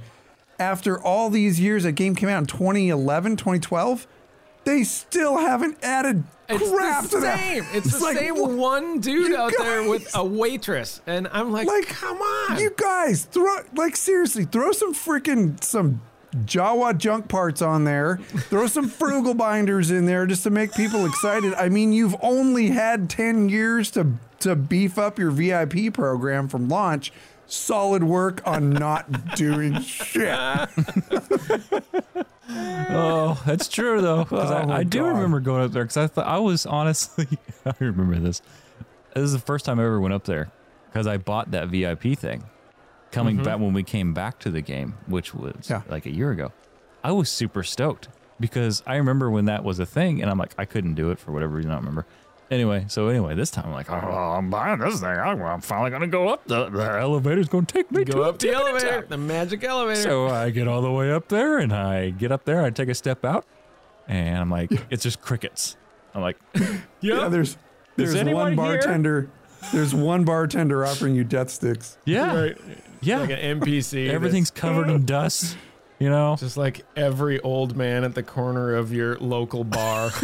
after 0.58 1.00
all 1.02 1.30
these 1.30 1.58
years, 1.58 1.84
that 1.84 1.92
game 1.92 2.14
came 2.14 2.28
out 2.28 2.38
in 2.38 2.46
2011, 2.46 3.36
2012. 3.36 4.06
They 4.64 4.84
still 4.84 5.36
haven't 5.38 5.78
added 5.82 6.24
It's 6.48 6.70
crap 6.70 7.04
the 7.04 7.08
to 7.10 7.20
that. 7.20 7.38
same. 7.38 7.64
It's, 7.72 7.98
the 7.98 8.04
like, 8.04 8.16
same 8.16 8.36
what- 8.38 8.50
one 8.52 9.00
dude 9.00 9.28
You 9.28 9.36
out 9.36 9.52
there 9.58 9.88
with 9.88 10.10
a 10.14 10.24
waitress, 10.24 11.00
and 11.06 11.28
I'm 11.32 11.52
like, 11.52 11.66
Like, 11.68 11.86
come 11.88 12.18
on. 12.18 12.58
You 12.58 12.72
guys, 12.76 13.24
throw 13.24 13.58
like 13.76 13.96
seriously, 13.96 14.44
throw 14.44 14.72
some 14.72 14.94
freaking 14.94 15.62
some 15.62 16.00
Jawa 16.34 16.98
junk 16.98 17.28
parts 17.28 17.62
on 17.62 17.84
there. 17.84 18.16
Throw 18.50 18.66
some 18.66 18.88
frugal 19.00 19.34
binders 19.34 19.90
in 19.92 20.06
there 20.06 20.26
just 20.26 20.42
to 20.42 20.50
make 20.50 20.72
people 20.74 21.06
excited. 21.06 21.54
I 21.54 21.68
mean, 21.68 21.92
you've 21.92 22.16
only 22.22 22.70
had 22.70 23.08
10 23.08 23.48
years 23.48 23.90
to 23.92 24.14
to 24.40 24.56
beef 24.56 24.98
up 24.98 25.18
your 25.18 25.30
VIP 25.30 25.92
program 25.94 26.48
from 26.48 26.68
launch. 26.68 27.12
Solid 27.46 28.02
work 28.02 28.42
on 28.46 28.70
not 28.70 29.36
doing 29.36 29.80
shit. 29.82 30.36
Oh, 32.96 33.42
that's 33.46 33.68
true 33.68 34.00
though. 34.00 34.24
'cause 34.24 34.50
Oh, 34.50 34.54
I, 34.54 34.78
I 34.78 34.82
do 34.84 35.04
remember 35.04 35.40
going 35.40 35.62
up 35.64 35.72
there 35.72 35.84
because 35.84 35.96
I 35.96 36.06
thought 36.06 36.26
I 36.26 36.38
was 36.38 36.66
honestly. 36.66 37.26
I 37.66 37.72
remember 37.80 38.16
this. 38.20 38.42
This 39.14 39.24
is 39.24 39.32
the 39.32 39.38
first 39.38 39.64
time 39.64 39.80
I 39.80 39.84
ever 39.84 40.00
went 40.00 40.14
up 40.14 40.24
there 40.24 40.50
because 40.92 41.06
I 41.06 41.16
bought 41.16 41.50
that 41.52 41.68
VIP 41.68 42.16
thing. 42.18 42.44
Coming 43.10 43.36
mm-hmm. 43.36 43.44
back 43.44 43.58
when 43.58 43.72
we 43.72 43.82
came 43.82 44.12
back 44.12 44.38
to 44.40 44.50
the 44.50 44.60
game, 44.60 44.94
which 45.06 45.34
was 45.34 45.68
Yeah. 45.70 45.82
like 45.88 46.04
a 46.04 46.10
year 46.10 46.30
ago, 46.32 46.52
I 47.02 47.12
was 47.12 47.30
super 47.30 47.62
stoked 47.62 48.08
because 48.40 48.82
I 48.86 48.96
remember 48.96 49.30
when 49.30 49.44
that 49.46 49.64
was 49.64 49.78
a 49.78 49.86
thing, 49.86 50.20
and 50.20 50.30
I'm 50.30 50.38
like, 50.38 50.54
I 50.58 50.64
couldn't 50.64 50.94
do 50.94 51.10
it 51.10 51.18
for 51.18 51.32
whatever 51.32 51.54
reason. 51.56 51.70
I 51.70 51.74
don't 51.74 51.82
remember. 51.84 52.06
Anyway, 52.50 52.84
so 52.88 53.08
anyway, 53.08 53.34
this 53.34 53.50
time 53.50 53.64
I'm 53.66 53.72
like, 53.72 53.90
oh, 53.90 53.96
I'm 53.96 54.50
buying 54.50 54.78
this 54.78 55.00
thing. 55.00 55.08
I'm, 55.08 55.40
I'm 55.42 55.60
finally 55.60 55.90
gonna 55.90 56.06
go 56.06 56.28
up. 56.28 56.46
The, 56.46 56.68
the 56.68 56.82
elevator's 57.00 57.48
gonna 57.48 57.66
take 57.66 57.90
me 57.90 58.04
Go 58.04 58.12
to 58.18 58.22
up 58.22 58.38
the 58.38 58.52
elevator, 58.52 59.00
top. 59.00 59.08
the 59.08 59.16
magic 59.16 59.64
elevator. 59.64 60.00
So 60.02 60.26
I 60.28 60.50
get 60.50 60.68
all 60.68 60.82
the 60.82 60.92
way 60.92 61.10
up 61.10 61.28
there, 61.28 61.58
and 61.58 61.72
I 61.72 62.10
get 62.10 62.30
up 62.30 62.44
there. 62.44 62.62
I 62.62 62.70
take 62.70 62.88
a 62.90 62.94
step 62.94 63.24
out, 63.24 63.44
and 64.06 64.36
I'm 64.38 64.50
like, 64.50 64.70
it's 64.90 65.02
just 65.02 65.20
crickets. 65.22 65.76
I'm 66.14 66.20
like, 66.22 66.36
Yeah, 67.00 67.28
there's 67.28 67.56
there's 67.96 68.14
anyone 68.14 68.56
one 68.56 68.68
here? 68.70 68.78
bartender. 68.78 69.30
There's 69.72 69.94
one 69.94 70.24
bartender 70.24 70.84
offering 70.84 71.14
you 71.14 71.24
death 71.24 71.48
sticks. 71.50 71.96
yeah, 72.04 72.36
right. 72.38 72.56
yeah. 73.00 73.20
Like 73.20 73.30
an 73.30 73.60
NPC. 73.60 74.10
Everything's 74.10 74.50
covered 74.50 74.90
in 74.90 75.06
dust. 75.06 75.56
You 75.98 76.10
know, 76.10 76.36
just 76.38 76.56
like 76.56 76.84
every 76.96 77.40
old 77.40 77.76
man 77.76 78.04
at 78.04 78.14
the 78.14 78.22
corner 78.22 78.74
of 78.74 78.92
your 78.92 79.16
local 79.18 79.64
bar. 79.64 80.10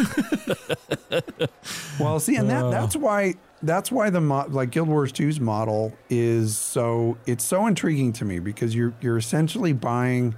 Well, 2.01 2.19
see, 2.19 2.37
and 2.37 2.49
that 2.51 2.65
uh. 2.65 2.71
that's 2.71 2.97
why 2.97 3.35
that's 3.63 3.93
why 3.93 4.11
the 4.11 4.21
mo- 4.21 4.47
like 4.49 4.71
Guild 4.71 4.89
Wars 4.89 5.13
2's 5.13 5.39
model 5.39 5.93
is 6.09 6.57
so 6.57 7.19
it's 7.27 7.45
so 7.45 7.67
intriguing 7.67 8.13
to 8.15 8.25
me 8.25 8.39
because 8.39 8.75
you're 8.75 8.95
you're 9.01 9.19
essentially 9.19 9.73
buying 9.73 10.35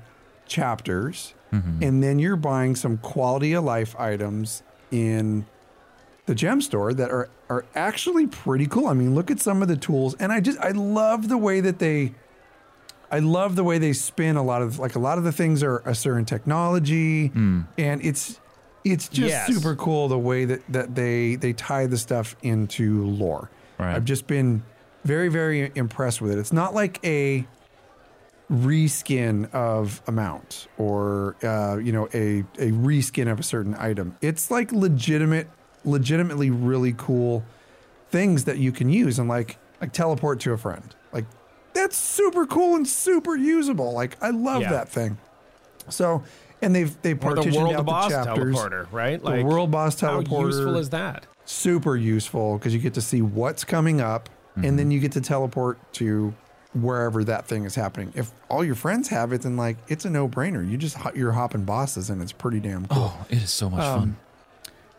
chapters 0.47 1.35
mm-hmm. 1.53 1.83
and 1.83 2.03
then 2.03 2.19
you're 2.19 2.37
buying 2.37 2.75
some 2.75 2.99
quality 2.99 3.53
of 3.53 3.65
life 3.65 3.99
items 3.99 4.63
in 4.91 5.47
the 6.27 6.35
gem 6.35 6.61
store 6.61 6.93
that 6.93 7.11
are 7.11 7.31
are 7.49 7.65
actually 7.75 8.27
pretty 8.27 8.67
cool. 8.67 8.89
I 8.89 8.95
mean, 8.95 9.15
look 9.15 9.31
at 9.31 9.41
some 9.41 9.63
of 9.63 9.69
the 9.69 9.77
tools 9.77 10.15
and 10.15 10.33
I 10.33 10.41
just 10.41 10.59
I 10.59 10.71
love 10.71 11.29
the 11.29 11.39
way 11.39 11.61
that 11.61 11.79
they 11.79 12.15
I 13.13 13.19
love 13.21 13.55
the 13.57 13.63
way 13.63 13.77
they 13.79 13.93
spin 13.93 14.37
a 14.37 14.43
lot 14.43 14.63
of 14.63 14.79
like 14.81 14.95
a 14.97 14.99
lot 14.99 15.19
of 15.19 15.25
the 15.25 15.33
things 15.33 15.63
are 15.63 15.79
a 15.85 15.95
certain 15.95 16.25
technology 16.25 17.31
and 17.35 17.69
it's 18.03 18.41
it's 18.85 19.09
just 19.09 19.29
Yes. 19.29 19.47
super 19.55 19.77
cool 19.77 20.09
the 20.09 20.19
way 20.19 20.45
that 20.47 20.61
that 20.73 20.95
they 20.97 21.37
they 21.37 21.53
tie 21.53 21.87
the 21.87 21.99
stuff 21.99 22.35
into 22.43 23.05
lore. 23.07 23.51
Right. 23.79 23.95
I've 23.95 24.05
just 24.07 24.27
been 24.27 24.63
very 25.05 25.29
very 25.29 25.71
impressed 25.75 26.21
with 26.23 26.33
it. 26.33 26.39
It's 26.39 26.53
not 26.53 26.75
like 26.75 26.99
a 27.05 27.47
reskin 28.51 29.53
of 29.55 30.03
a 30.07 30.13
mount 30.13 30.69
or 30.79 31.37
uh, 31.43 31.77
you 31.77 31.93
know 31.93 32.07
a 32.15 32.41
a 32.59 32.71
reskin 32.73 33.31
of 33.31 33.39
a 33.41 33.43
certain 33.43 33.75
item. 33.79 34.17
It's 34.21 34.51
like 34.51 34.73
legitimate 34.73 35.49
legitimately 35.85 36.51
really 36.51 36.95
cool 36.97 37.45
things 38.11 38.45
that 38.45 38.59
you 38.59 38.71
can 38.73 38.89
use 38.89 39.19
and 39.19 39.29
like 39.29 39.59
like 39.81 39.93
teleport 39.93 40.41
to 40.41 40.53
a 40.53 40.59
friend. 40.59 40.95
Like 41.75 41.85
that's 41.85 41.97
super 41.97 42.47
cool 42.47 42.77
and 42.77 42.87
super 42.87 43.35
usable. 43.37 43.93
Like 43.93 44.17
I 44.21 44.31
love 44.31 44.63
Yeah. 44.63 44.71
that 44.73 44.89
thing. 44.89 45.19
So 45.89 46.23
and 46.61 46.75
they've 46.75 46.95
they 47.03 47.13
or 47.13 47.15
the 47.15 47.21
partitioned 47.21 47.57
world 47.57 47.75
out 47.75 47.87
boss 47.87 48.11
the 48.13 48.25
chapters. 48.25 48.57
teleporter, 48.57 48.87
right? 48.93 49.23
The 49.23 49.43
world 49.45 49.71
boss 49.71 49.97
teleporter. 49.97 50.07
How 50.11 50.21
teleporter. 50.23 50.47
useful 50.47 50.77
is 50.79 50.91
that? 50.91 51.27
super 51.45 51.97
useful 51.97 52.57
because 52.57 52.73
you 52.73 52.79
get 52.79 52.95
to 52.95 53.01
see 53.01 53.21
what's 53.21 53.65
coming 53.65 54.01
up 54.01 54.31
and 54.55 54.79
then 54.79 54.93
you 54.93 55.01
get 55.01 55.11
to 55.13 55.21
teleport 55.21 55.77
to 55.95 56.33
wherever 56.73 57.25
that 57.25 57.47
thing 57.47 57.65
is 57.65 57.75
happening. 57.75 58.13
If 58.15 58.31
all 58.49 58.63
your 58.65 58.77
friends 58.77 59.09
have 59.09 59.33
it, 59.33 59.43
then 59.43 59.57
like 59.57 59.77
it's 59.89 60.05
a 60.05 60.11
no 60.11 60.29
brainer. 60.29 60.67
You 60.69 60.77
just 60.77 60.97
hop- 60.97 61.17
you're 61.17 61.33
hopping 61.33 61.65
bosses 61.65 62.11
and 62.11 62.23
it's 62.23 62.31
pretty 62.33 62.61
damn 62.61 62.87
cool. 62.87 63.13
oh, 63.17 63.27
it 63.29 63.39
is 63.43 63.51
so 63.51 63.69
much 63.69 63.81
Um, 63.83 63.99
fun. 64.01 64.17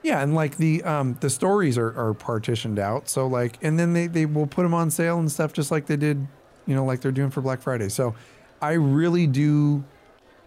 Yeah, 0.04 0.22
and 0.22 0.36
like 0.36 0.58
the 0.58 0.84
um 0.84 1.16
the 1.22 1.30
stories 1.30 1.78
are, 1.78 1.98
are 1.98 2.14
partitioned 2.14 2.78
out. 2.78 3.08
So 3.08 3.26
like 3.26 3.58
and 3.62 3.80
then 3.80 3.94
they, 3.94 4.08
they 4.08 4.26
will 4.26 4.46
put 4.48 4.64
them 4.64 4.74
on 4.74 4.92
sale 4.92 5.18
and 5.18 5.32
stuff 5.32 5.54
just 5.54 5.72
like 5.72 5.86
they 5.86 5.96
did, 5.96 6.28
you 6.66 6.76
know, 6.76 6.86
like 6.86 7.02
they're 7.02 7.12
doing 7.12 7.30
for 7.30 7.42
Black 7.42 7.62
Friday. 7.62 7.90
So 7.90 8.16
I 8.62 8.74
really 8.74 9.28
do 9.28 9.84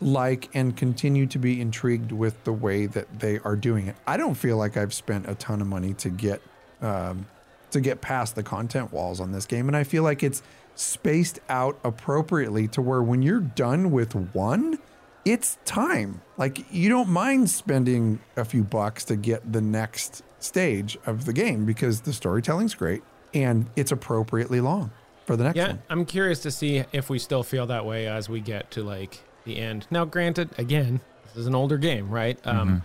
like 0.01 0.49
and 0.55 0.77
continue 0.77 1.27
to 1.27 1.39
be 1.39 1.61
intrigued 1.61 2.13
with 2.13 2.43
the 2.45 2.53
way 2.53 2.87
that 2.87 3.21
they 3.21 3.39
are 3.41 3.57
doing 3.57 3.89
it. 3.89 3.97
I 4.07 4.17
don't 4.17 4.35
feel 4.35 4.57
like 4.57 4.77
I've 4.77 4.93
spent 4.93 5.29
a 5.29 5.35
ton 5.35 5.61
of 5.61 5.67
money 5.67 5.95
to 5.95 6.11
get 6.11 6.43
um 6.83 7.27
to 7.71 7.81
get 7.81 8.01
past 8.01 8.35
the 8.35 8.43
content 8.43 8.93
walls 8.93 9.21
on 9.21 9.33
this 9.33 9.45
game 9.47 9.69
and 9.69 9.77
I 9.77 9.85
feel 9.85 10.03
like 10.03 10.23
it's 10.23 10.43
spaced 10.75 11.41
out 11.49 11.79
appropriately 11.83 12.69
to 12.69 12.83
where 12.83 13.03
when 13.03 13.23
you're 13.23 13.41
done 13.41 13.91
with 13.91 14.15
one, 14.35 14.79
it's 15.25 15.59
time. 15.65 16.21
Like 16.37 16.71
you 16.71 16.89
don't 16.89 17.09
mind 17.09 17.51
spending 17.51 18.21
a 18.37 18.45
few 18.45 18.63
bucks 18.63 19.05
to 19.07 19.17
get 19.17 19.53
the 19.53 19.63
next 19.63 20.23
stage 20.39 20.99
of 21.07 21.25
the 21.25 21.33
game 21.33 21.65
because 21.65 22.03
the 22.03 22.13
storytelling's 22.13 22.75
great 22.75 23.03
and 23.35 23.67
it's 23.75 23.91
appropriately 23.91 24.61
long 24.61 24.91
for 25.27 25.37
the 25.37 25.45
next 25.45 25.57
Yeah, 25.57 25.69
one. 25.69 25.83
I'm 25.91 26.05
curious 26.07 26.41
to 26.41 26.51
see 26.51 26.85
if 26.93 27.11
we 27.11 27.19
still 27.19 27.43
feel 27.43 27.67
that 27.67 27.85
way 27.85 28.07
as 28.07 28.29
we 28.29 28.41
get 28.41 28.71
to 28.73 28.83
like 28.83 29.21
the 29.45 29.59
end. 29.59 29.87
Now, 29.91 30.05
granted, 30.05 30.51
again, 30.59 31.01
this 31.27 31.37
is 31.37 31.47
an 31.47 31.55
older 31.55 31.77
game, 31.79 32.09
right? 32.09 32.39
Um, 32.47 32.83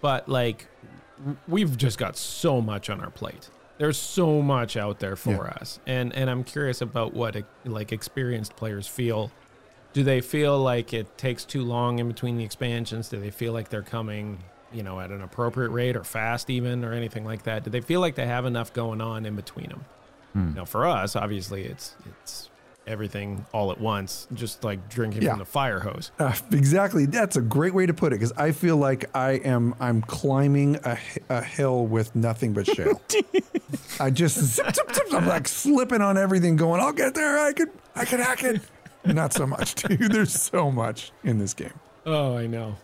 but 0.00 0.28
like, 0.28 0.66
we've 1.46 1.76
just 1.76 1.98
got 1.98 2.16
so 2.16 2.60
much 2.60 2.90
on 2.90 3.00
our 3.00 3.10
plate. 3.10 3.48
There's 3.78 3.96
so 3.98 4.40
much 4.40 4.76
out 4.76 4.98
there 5.00 5.16
for 5.16 5.30
Yeah. 5.32 5.56
us, 5.60 5.80
and 5.86 6.12
and 6.14 6.30
I'm 6.30 6.44
curious 6.44 6.80
about 6.80 7.12
what 7.12 7.36
like 7.64 7.92
experienced 7.92 8.56
players 8.56 8.86
feel. 8.86 9.30
Do 9.92 10.02
they 10.02 10.20
feel 10.20 10.58
like 10.60 10.92
it 10.92 11.16
takes 11.18 11.44
too 11.44 11.62
long 11.62 11.98
in 11.98 12.08
between 12.08 12.36
the 12.36 12.44
expansions? 12.44 13.08
Do 13.08 13.20
they 13.20 13.30
feel 13.30 13.52
like 13.52 13.68
they're 13.68 13.82
coming, 13.82 14.38
you 14.72 14.82
know, 14.82 15.00
at 15.00 15.10
an 15.10 15.22
appropriate 15.22 15.68
rate 15.70 15.96
or 15.96 16.02
fast 16.04 16.50
even 16.50 16.84
or 16.84 16.92
anything 16.92 17.24
like 17.24 17.44
that? 17.44 17.62
Do 17.64 17.70
they 17.70 17.80
feel 17.80 18.00
like 18.00 18.14
they 18.16 18.26
have 18.26 18.44
enough 18.44 18.72
going 18.72 19.00
on 19.00 19.24
in 19.26 19.36
between 19.36 19.68
them? 19.68 19.84
Now, 20.34 20.64
for 20.64 20.84
us, 20.86 21.14
obviously, 21.16 21.64
it's 21.64 21.94
it's 22.22 22.50
everything 22.86 23.46
all 23.54 23.70
at 23.70 23.80
once, 23.80 24.26
just 24.34 24.62
like 24.64 24.88
drinking 24.90 25.22
Yeah. 25.22 25.30
from 25.30 25.38
the 25.38 25.44
fire 25.44 25.80
hose. 25.80 26.10
Uh, 26.18 26.34
exactly. 26.52 27.06
That's 27.06 27.36
a 27.36 27.40
great 27.40 27.72
way 27.72 27.86
to 27.86 27.94
put 27.94 28.12
it 28.12 28.16
because 28.16 28.32
I 28.32 28.52
feel 28.52 28.76
like 28.76 29.04
I 29.16 29.32
am 29.32 29.74
I'm 29.80 30.02
climbing 30.02 30.76
a, 30.84 30.98
a 31.30 31.40
hill 31.40 31.86
with 31.86 32.14
nothing 32.14 32.52
but 32.52 32.66
shale. 32.66 33.00
I 34.00 34.10
just 34.10 34.36
zip, 34.56 34.74
zip, 34.74 34.92
zip, 34.94 35.06
I'm 35.12 35.26
like 35.26 35.48
slipping 35.48 36.02
on 36.02 36.18
everything, 36.18 36.56
going, 36.56 36.80
I'll 36.80 36.92
get 36.92 37.14
there. 37.14 37.38
I 37.38 37.52
could 37.52 37.70
I 37.94 38.04
could 38.04 38.20
hack 38.20 38.42
it. 38.44 38.60
Not 39.06 39.32
so 39.32 39.46
much, 39.46 39.74
dude. 39.82 40.12
There's 40.12 40.32
so 40.32 40.70
much 40.70 41.12
in 41.22 41.38
this 41.38 41.54
game. 41.54 41.72
Oh, 42.06 42.36
I 42.36 42.46
know. 42.46 42.76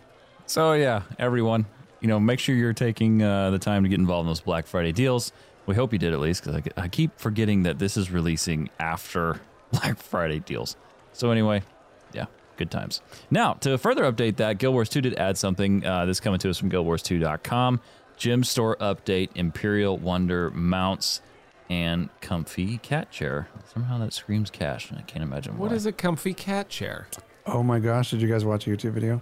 So 0.47 0.73
yeah, 0.73 1.01
everyone, 1.19 1.65
you 1.99 2.07
know, 2.07 2.19
make 2.19 2.39
sure 2.39 2.55
you're 2.55 2.73
taking 2.73 3.21
uh, 3.21 3.51
the 3.51 3.59
time 3.59 3.83
to 3.83 3.89
get 3.89 3.99
involved 3.99 4.25
in 4.25 4.29
those 4.29 4.41
Black 4.41 4.67
Friday 4.67 4.91
deals. 4.93 5.31
We 5.65 5.75
hope 5.75 5.93
you 5.93 5.99
did 5.99 6.13
at 6.13 6.19
least, 6.19 6.43
because 6.43 6.61
I, 6.77 6.83
I 6.83 6.87
keep 6.87 7.17
forgetting 7.19 7.63
that 7.63 7.79
this 7.79 7.95
is 7.97 8.11
releasing 8.11 8.69
after 8.79 9.41
Black 9.71 9.97
Friday 9.97 10.39
deals. 10.39 10.75
So 11.13 11.29
anyway, 11.31 11.61
yeah, 12.13 12.25
good 12.57 12.71
times. 12.71 13.01
Now 13.29 13.53
to 13.55 13.77
further 13.77 14.03
update 14.11 14.37
that, 14.37 14.57
Guild 14.57 14.73
Wars 14.73 14.89
2 14.89 15.01
did 15.01 15.15
add 15.15 15.37
something. 15.37 15.85
Uh, 15.85 16.05
this 16.05 16.19
coming 16.19 16.39
to 16.39 16.49
us 16.49 16.57
from 16.57 16.69
GuildWars2.com. 16.71 17.79
Gem 18.17 18.43
store 18.43 18.75
update: 18.77 19.29
Imperial 19.35 19.97
Wonder 19.97 20.49
mounts 20.51 21.21
and 21.69 22.09
comfy 22.21 22.77
cat 22.79 23.09
chair. 23.11 23.47
Somehow 23.73 23.97
that 23.99 24.13
screams 24.13 24.49
cash, 24.49 24.89
and 24.89 24.99
I 24.99 25.03
can't 25.03 25.23
imagine 25.23 25.57
What 25.57 25.69
why. 25.71 25.75
is 25.75 25.85
a 25.85 25.91
comfy 25.91 26.33
cat 26.33 26.69
chair? 26.69 27.07
Oh 27.45 27.63
my 27.63 27.79
gosh, 27.79 28.11
did 28.11 28.21
you 28.21 28.27
guys 28.27 28.43
watch 28.45 28.67
a 28.67 28.69
YouTube 28.71 28.91
video? 28.91 29.21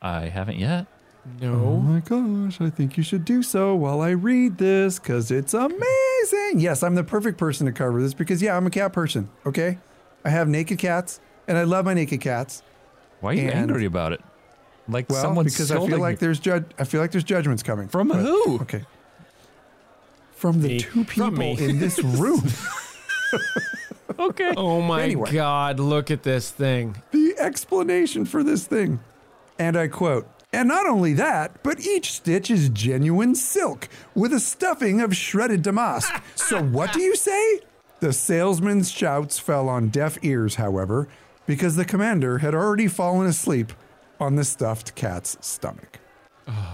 I 0.00 0.22
haven't 0.26 0.58
yet. 0.58 0.86
Oh 1.24 1.46
No. 1.46 1.76
my 1.76 2.00
gosh, 2.00 2.60
I 2.60 2.68
think 2.70 2.96
you 2.96 3.02
should 3.02 3.24
do 3.24 3.42
so 3.42 3.74
while 3.76 4.00
I 4.00 4.10
read 4.10 4.58
this 4.58 4.98
because 4.98 5.30
it's 5.30 5.54
amazing. 5.54 6.54
Yes, 6.58 6.82
I'm 6.82 6.94
the 6.96 7.04
perfect 7.04 7.38
person 7.38 7.66
to 7.66 7.72
cover 7.72 8.02
this 8.02 8.12
because, 8.14 8.42
yeah, 8.42 8.56
I'm 8.56 8.66
a 8.66 8.70
cat 8.70 8.92
person, 8.92 9.28
okay? 9.46 9.78
I 10.24 10.30
have 10.30 10.48
naked 10.48 10.78
cats 10.78 11.20
and 11.46 11.56
I 11.56 11.62
love 11.64 11.84
my 11.84 11.94
naked 11.94 12.20
cats. 12.20 12.62
Why 13.20 13.30
are 13.30 13.34
you 13.34 13.42
And- 13.42 13.52
angry 13.70 13.84
about 13.84 14.12
it? 14.12 14.20
Like 14.88 15.08
Well, 15.08 15.22
someone's 15.22 15.52
because 15.54 15.70
I 15.70 15.76
feel 15.86 15.98
like 16.00 16.14
you. 16.14 16.18
there's 16.26 16.40
judge 16.40 16.64
I 16.76 16.82
feel 16.84 17.00
like 17.00 17.12
there's 17.12 17.22
judgments 17.24 17.62
coming. 17.62 17.86
From 17.86 18.08
But- 18.08 18.16
who? 18.16 18.58
Okay. 18.62 18.84
From 20.34 20.60
the 20.60 20.68
Me. 20.68 20.78
two 20.80 21.04
people 21.04 21.40
in 21.40 21.78
this 21.78 22.02
room. 22.02 22.42
Okay. 24.18 24.52
Oh 24.58 24.82
my 24.82 25.02
Anyway. 25.04 25.32
God! 25.32 25.80
Look 25.80 26.10
at 26.10 26.22
this 26.22 26.50
thing. 26.50 26.96
the 27.12 27.34
explanation 27.38 28.26
for 28.26 28.42
this 28.44 28.66
thing. 28.66 29.00
And 29.58 29.74
I 29.76 29.88
quote, 29.88 30.28
and 30.52 30.68
not 30.68 30.86
only 30.86 31.12
that, 31.14 31.62
but 31.62 31.80
each 31.80 32.12
stitch 32.12 32.50
is 32.50 32.68
genuine 32.68 33.34
silk 33.34 33.88
with 34.14 34.32
a 34.32 34.40
stuffing 34.40 35.00
of 35.00 35.16
shredded 35.16 35.62
damask. 35.62 36.12
so 36.34 36.62
what 36.62 36.92
do 36.92 37.00
you 37.00 37.16
say? 37.16 37.60
The 38.00 38.12
salesman's 38.12 38.90
shouts 38.90 39.38
fell 39.38 39.68
on 39.68 39.88
deaf 39.88 40.18
ears, 40.22 40.56
however, 40.56 41.08
because 41.46 41.76
the 41.76 41.84
commander 41.84 42.38
had 42.38 42.54
already 42.54 42.88
fallen 42.88 43.26
asleep 43.26 43.72
on 44.20 44.36
the 44.36 44.44
stuffed 44.44 44.94
cat's 44.94 45.36
stomach. 45.40 45.98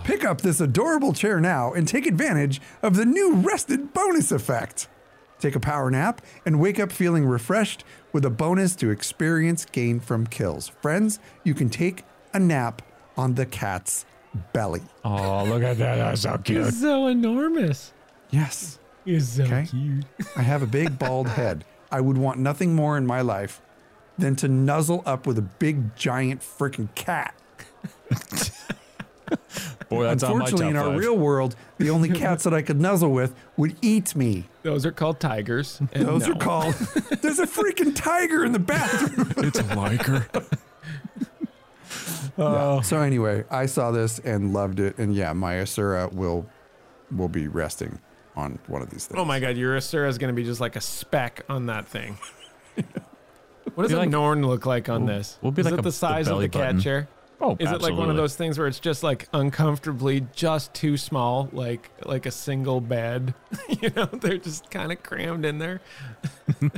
Pick 0.05 0.24
up 0.24 0.41
this 0.41 0.61
adorable 0.61 1.12
chair 1.12 1.41
now 1.41 1.72
and 1.72 1.87
take 1.87 2.07
advantage 2.07 2.61
of 2.83 2.97
the 2.97 3.05
new 3.05 3.35
rested 3.35 3.93
bonus 3.93 4.33
effect. 4.33 4.89
Take 5.39 5.55
a 5.55 5.61
power 5.61 5.91
nap 5.91 6.22
and 6.45 6.59
wake 6.59 6.81
up 6.81 6.91
feeling 6.91 7.26
refreshed 7.26 7.85
with 8.12 8.24
a 8.24 8.31
bonus 8.31 8.74
to 8.76 8.91
experience 8.91 9.64
gained 9.66 10.03
from 10.05 10.26
kills. 10.26 10.68
Friends, 10.68 11.20
you 11.45 11.55
can 11.55 11.68
take 11.68 12.05
a 12.33 12.41
nap 12.41 12.83
on 13.19 13.35
the 13.35 13.45
cat's 13.45 14.07
belly. 14.53 14.81
Oh, 15.05 15.45
look 15.45 15.62
at 15.62 15.77
that. 15.79 15.97
That's 15.97 16.23
so 16.23 16.39
cute. 16.39 16.64
He's 16.64 16.81
so 16.81 17.09
enormous. 17.09 17.93
Yes, 18.31 18.79
He's 19.05 19.29
so 19.29 19.45
Okay. 19.45 19.64
cute. 19.66 20.05
I 20.37 20.43
have 20.43 20.62
a 20.62 20.66
big 20.66 20.99
bald 20.99 21.29
head. 21.29 21.64
I 21.91 22.01
would 22.01 22.19
want 22.19 22.39
nothing 22.39 22.75
more 22.75 22.97
in 22.99 23.07
my 23.07 23.23
life 23.23 23.61
than 24.19 24.37
to 24.37 24.49
nuzzle 24.49 25.03
up 25.07 25.27
with 25.27 25.39
a 25.39 25.43
big 25.43 25.97
giant 25.97 26.43
freaking 26.43 26.95
cat. 26.95 27.35
Boy, 29.89 30.05
that's 30.05 30.23
on 30.23 30.39
my 30.39 30.45
Unfortunately, 30.45 30.64
top 30.64 30.71
in 30.71 30.77
our 30.77 30.85
five. 30.91 30.99
real 30.99 31.16
world, 31.16 31.57
the 31.79 31.89
only 31.89 32.11
cats 32.11 32.45
that 32.45 32.53
I 32.53 32.61
could 32.61 32.79
nuzzle 32.81 33.11
with 33.11 33.35
would 33.57 33.77
eat 33.81 34.14
me. 34.14 34.45
Those 34.62 34.85
are 34.85 34.93
called 34.93 35.21
tigers. 35.21 35.81
Those 35.95 36.27
no. 36.27 36.35
are 36.35 36.39
called. 36.39 36.75
There's 37.23 37.39
a 37.39 37.47
freaking 37.47 37.95
tiger 37.95 38.45
in 38.45 38.53
the 38.53 38.59
bathroom. 38.59 39.33
it's 39.39 39.59
a 39.59 39.75
liker. 39.75 40.27
Yeah. 42.39 42.80
So 42.82 43.01
anyway, 43.01 43.45
I 43.51 43.66
saw 43.66 43.91
this 43.91 44.18
and 44.20 44.53
loved 44.53 44.78
it, 44.80 44.97
and 44.99 45.14
yeah, 45.14 45.32
my 45.32 45.61
Asura 45.61 46.09
will 46.12 46.47
will 47.11 47.28
be 47.28 47.49
resting 47.49 47.99
on 48.36 48.59
one 48.68 48.80
of 48.82 48.91
these 48.91 49.07
things. 49.07 49.18
Oh 49.20 49.24
my 49.24 49.41
god, 49.41 49.57
your 49.57 49.76
Asura 49.76 50.09
is 50.09 50.18
going 50.18 50.32
to 50.32 50.36
be 50.36 50.45
just 50.45 50.61
like 50.61 50.76
a 50.76 50.80
speck 50.80 51.45
on 51.49 51.66
that 51.66 51.86
thing. 51.89 52.18
What 53.74 53.82
does 53.84 53.93
a 53.93 53.99
like- 53.99 54.09
Norn 54.11 54.45
look 54.47 54.64
like 54.64 54.89
on 54.89 55.05
this? 55.05 55.39
we'll 55.43 55.53
be 55.53 55.61
is 55.61 55.66
like 55.66 55.74
it 55.74 55.80
a- 55.80 55.82
the 55.82 55.89
the 55.91 55.93
size 55.93 56.26
of 56.28 56.41
the 56.41 56.49
cat 56.49 56.61
button. 56.61 56.80
chair? 56.80 57.09
Oh, 57.41 57.55
Is 57.61 57.70
it 57.70 57.82
like 57.82 57.95
one 57.95 58.09
of 58.11 58.16
those 58.16 58.34
things 58.34 58.59
where 58.59 58.66
it's 58.66 58.80
just 58.80 59.03
like 59.05 59.28
uncomfortably 59.32 60.26
just 60.34 60.72
too 60.74 60.97
small, 60.97 61.49
like 61.53 61.91
like 62.05 62.24
a 62.26 62.30
single 62.30 62.80
bed? 62.80 63.34
you 63.68 63.91
know, 63.95 64.07
they're 64.07 64.39
just 64.39 64.70
kind 64.70 64.91
of 64.91 65.03
crammed 65.03 65.45
in 65.45 65.59
there. 65.59 65.80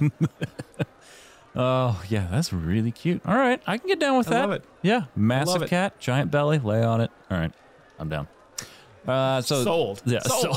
Oh, 1.56 2.00
yeah, 2.08 2.28
that's 2.30 2.52
really 2.52 2.92
cute. 2.92 3.22
All 3.26 3.34
right, 3.36 3.60
I 3.66 3.78
can 3.78 3.88
get 3.88 3.98
down 3.98 4.16
with 4.18 4.28
I 4.28 4.30
that. 4.30 4.40
love 4.42 4.52
it. 4.52 4.64
Yeah, 4.82 5.04
massive 5.16 5.62
it. 5.62 5.68
cat, 5.68 5.98
giant 5.98 6.30
belly, 6.30 6.58
lay 6.58 6.82
on 6.82 7.00
it. 7.00 7.10
All 7.30 7.38
right, 7.38 7.52
I'm 7.98 8.08
down. 8.08 8.28
Uh, 9.06 9.40
so 9.42 9.64
Sold. 9.64 10.02
Yeah, 10.04 10.20
Sold. 10.20 10.56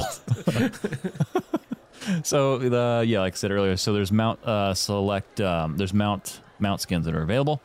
so 2.24 2.58
the 2.58 3.04
yeah, 3.08 3.22
like 3.22 3.34
I 3.34 3.36
said 3.36 3.52
earlier, 3.52 3.76
so 3.78 3.94
there's 3.94 4.12
mount 4.12 4.44
uh, 4.44 4.74
select 4.74 5.42
um, 5.42 5.78
there's 5.78 5.94
mount 5.94 6.42
mount 6.60 6.82
skins 6.82 7.06
that 7.06 7.16
are 7.16 7.24
available 7.24 7.62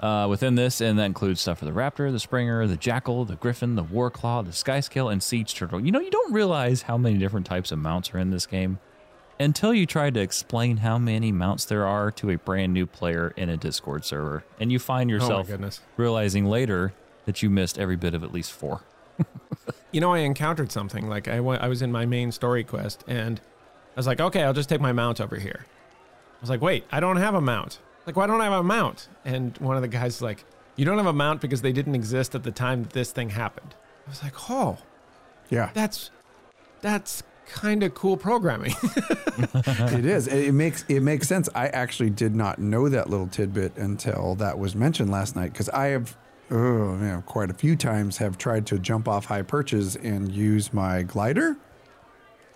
uh, 0.00 0.26
within 0.28 0.54
this, 0.54 0.80
and 0.80 0.98
that 0.98 1.04
includes 1.04 1.40
stuff 1.40 1.60
for 1.60 1.64
the 1.64 1.70
raptor, 1.70 2.12
the 2.12 2.20
springer, 2.20 2.66
the 2.66 2.76
jackal, 2.76 3.24
the 3.24 3.36
griffin, 3.36 3.74
the 3.76 3.84
warclaw, 3.84 4.44
the 4.44 4.52
sky 4.52 4.80
scale, 4.80 5.08
and 5.08 5.22
siege 5.22 5.54
turtle. 5.54 5.80
You 5.80 5.92
know, 5.92 6.00
you 6.00 6.10
don't 6.10 6.32
realize 6.32 6.82
how 6.82 6.98
many 6.98 7.16
different 7.16 7.46
types 7.46 7.72
of 7.72 7.78
mounts 7.78 8.12
are 8.12 8.18
in 8.18 8.30
this 8.30 8.46
game 8.46 8.78
until 9.40 9.74
you 9.74 9.86
try 9.86 10.10
to 10.10 10.20
explain 10.20 10.76
how 10.76 10.98
many 10.98 11.32
mounts 11.32 11.64
there 11.64 11.86
are 11.86 12.12
to 12.12 12.30
a 12.30 12.36
brand 12.36 12.72
new 12.72 12.86
player 12.86 13.32
in 13.36 13.48
a 13.48 13.56
Discord 13.56 14.04
server, 14.04 14.44
and 14.60 14.70
you 14.70 14.78
find 14.78 15.10
oh 15.10 15.14
yourself 15.14 15.48
goodness. 15.48 15.80
realizing 15.96 16.44
later 16.44 16.92
that 17.24 17.42
you 17.42 17.50
missed 17.50 17.78
every 17.78 17.96
bit 17.96 18.14
of 18.14 18.22
at 18.22 18.32
least 18.32 18.52
four. 18.52 18.82
You 19.92 20.00
know, 20.00 20.12
I 20.12 20.18
encountered 20.18 20.70
something 20.70 21.08
like 21.08 21.26
I 21.26 21.40
was 21.40 21.82
in 21.82 21.90
my 21.90 22.06
main 22.06 22.30
story 22.30 22.62
quest 22.62 23.02
and 23.08 23.40
I 23.40 23.98
was 23.98 24.06
like, 24.06 24.20
okay, 24.20 24.44
I'll 24.44 24.52
just 24.52 24.68
take 24.68 24.80
my 24.80 24.92
mount 24.92 25.20
over 25.20 25.36
here. 25.36 25.66
I 25.66 26.40
was 26.40 26.48
like, 26.48 26.60
wait, 26.60 26.84
I 26.92 27.00
don't 27.00 27.16
have 27.16 27.34
a 27.34 27.40
mount. 27.40 27.80
Like, 28.06 28.14
why 28.14 28.28
don't 28.28 28.40
I 28.40 28.44
have 28.44 28.52
a 28.52 28.62
mount? 28.62 29.08
And 29.24 29.56
one 29.58 29.74
of 29.74 29.82
the 29.82 29.88
guys 29.88 30.16
is 30.16 30.22
like, 30.22 30.44
you 30.76 30.84
don't 30.84 30.96
have 30.96 31.06
a 31.06 31.12
mount 31.12 31.40
because 31.40 31.60
they 31.60 31.72
didn't 31.72 31.96
exist 31.96 32.36
at 32.36 32.44
the 32.44 32.52
time 32.52 32.84
that 32.84 32.92
this 32.92 33.10
thing 33.10 33.30
happened. 33.30 33.74
I 34.06 34.10
was 34.10 34.22
like, 34.22 34.48
oh, 34.48 34.78
Yeah, 35.50 35.70
that's 35.74 36.10
that's 36.80 37.24
kind 37.52 37.82
of 37.82 37.94
cool 37.94 38.16
programming. 38.16 38.74
it 38.82 40.04
is. 40.04 40.26
It 40.26 40.52
makes 40.52 40.84
it 40.88 41.00
makes 41.00 41.28
sense. 41.28 41.48
I 41.54 41.68
actually 41.68 42.10
did 42.10 42.34
not 42.34 42.58
know 42.58 42.88
that 42.88 43.10
little 43.10 43.26
tidbit 43.26 43.76
until 43.76 44.34
that 44.36 44.58
was 44.58 44.74
mentioned 44.74 45.10
last 45.10 45.36
night 45.36 45.52
because 45.52 45.68
I 45.70 45.88
have, 45.88 46.16
oh 46.50 46.94
man, 46.96 47.22
quite 47.22 47.50
a 47.50 47.54
few 47.54 47.76
times 47.76 48.18
have 48.18 48.38
tried 48.38 48.66
to 48.68 48.78
jump 48.78 49.08
off 49.08 49.26
high 49.26 49.42
perches 49.42 49.96
and 49.96 50.30
use 50.30 50.72
my 50.72 51.02
glider 51.02 51.56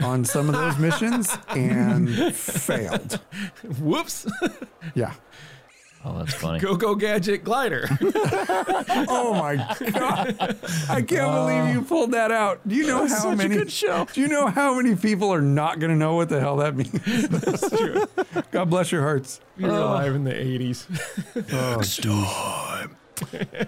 on 0.02 0.24
some 0.24 0.48
of 0.48 0.54
those 0.54 0.78
missions 0.78 1.36
and 1.48 2.34
failed. 2.34 3.20
Whoops. 3.80 4.26
Yeah. 4.94 5.14
Oh, 6.06 6.18
that's 6.18 6.34
funny. 6.34 6.58
go 6.60 6.76
go 6.76 6.94
gadget 6.94 7.44
glider. 7.44 7.88
Oh 9.06 9.34
my 9.34 9.56
god! 9.56 10.58
I 10.88 11.02
can't 11.02 11.32
believe 11.32 11.74
you 11.74 11.82
pulled 11.82 12.12
that 12.12 12.30
out. 12.30 12.66
Do 12.66 12.74
you 12.74 12.86
know 12.86 13.06
how 13.06 13.22
such 13.22 13.32
a 13.32 13.36
many? 13.36 13.56
good 13.56 13.70
show. 13.70 14.06
Do 14.12 14.20
you 14.20 14.28
know 14.28 14.46
how 14.48 14.74
many 14.74 14.94
people 14.94 15.32
are 15.32 15.40
not 15.40 15.78
going 15.78 15.90
to 15.90 15.96
know 15.96 16.14
what 16.14 16.28
the 16.28 16.40
hell 16.40 16.56
that 16.56 16.76
means? 16.76 16.90
That's 17.28 17.70
true. 17.70 18.06
God 18.50 18.70
bless 18.70 18.92
your 18.92 19.02
hearts. 19.02 19.40
You're 19.56 19.70
oh. 19.70 19.84
alive 19.84 20.14
in 20.14 20.24
the 20.24 20.32
80s. 20.32 20.86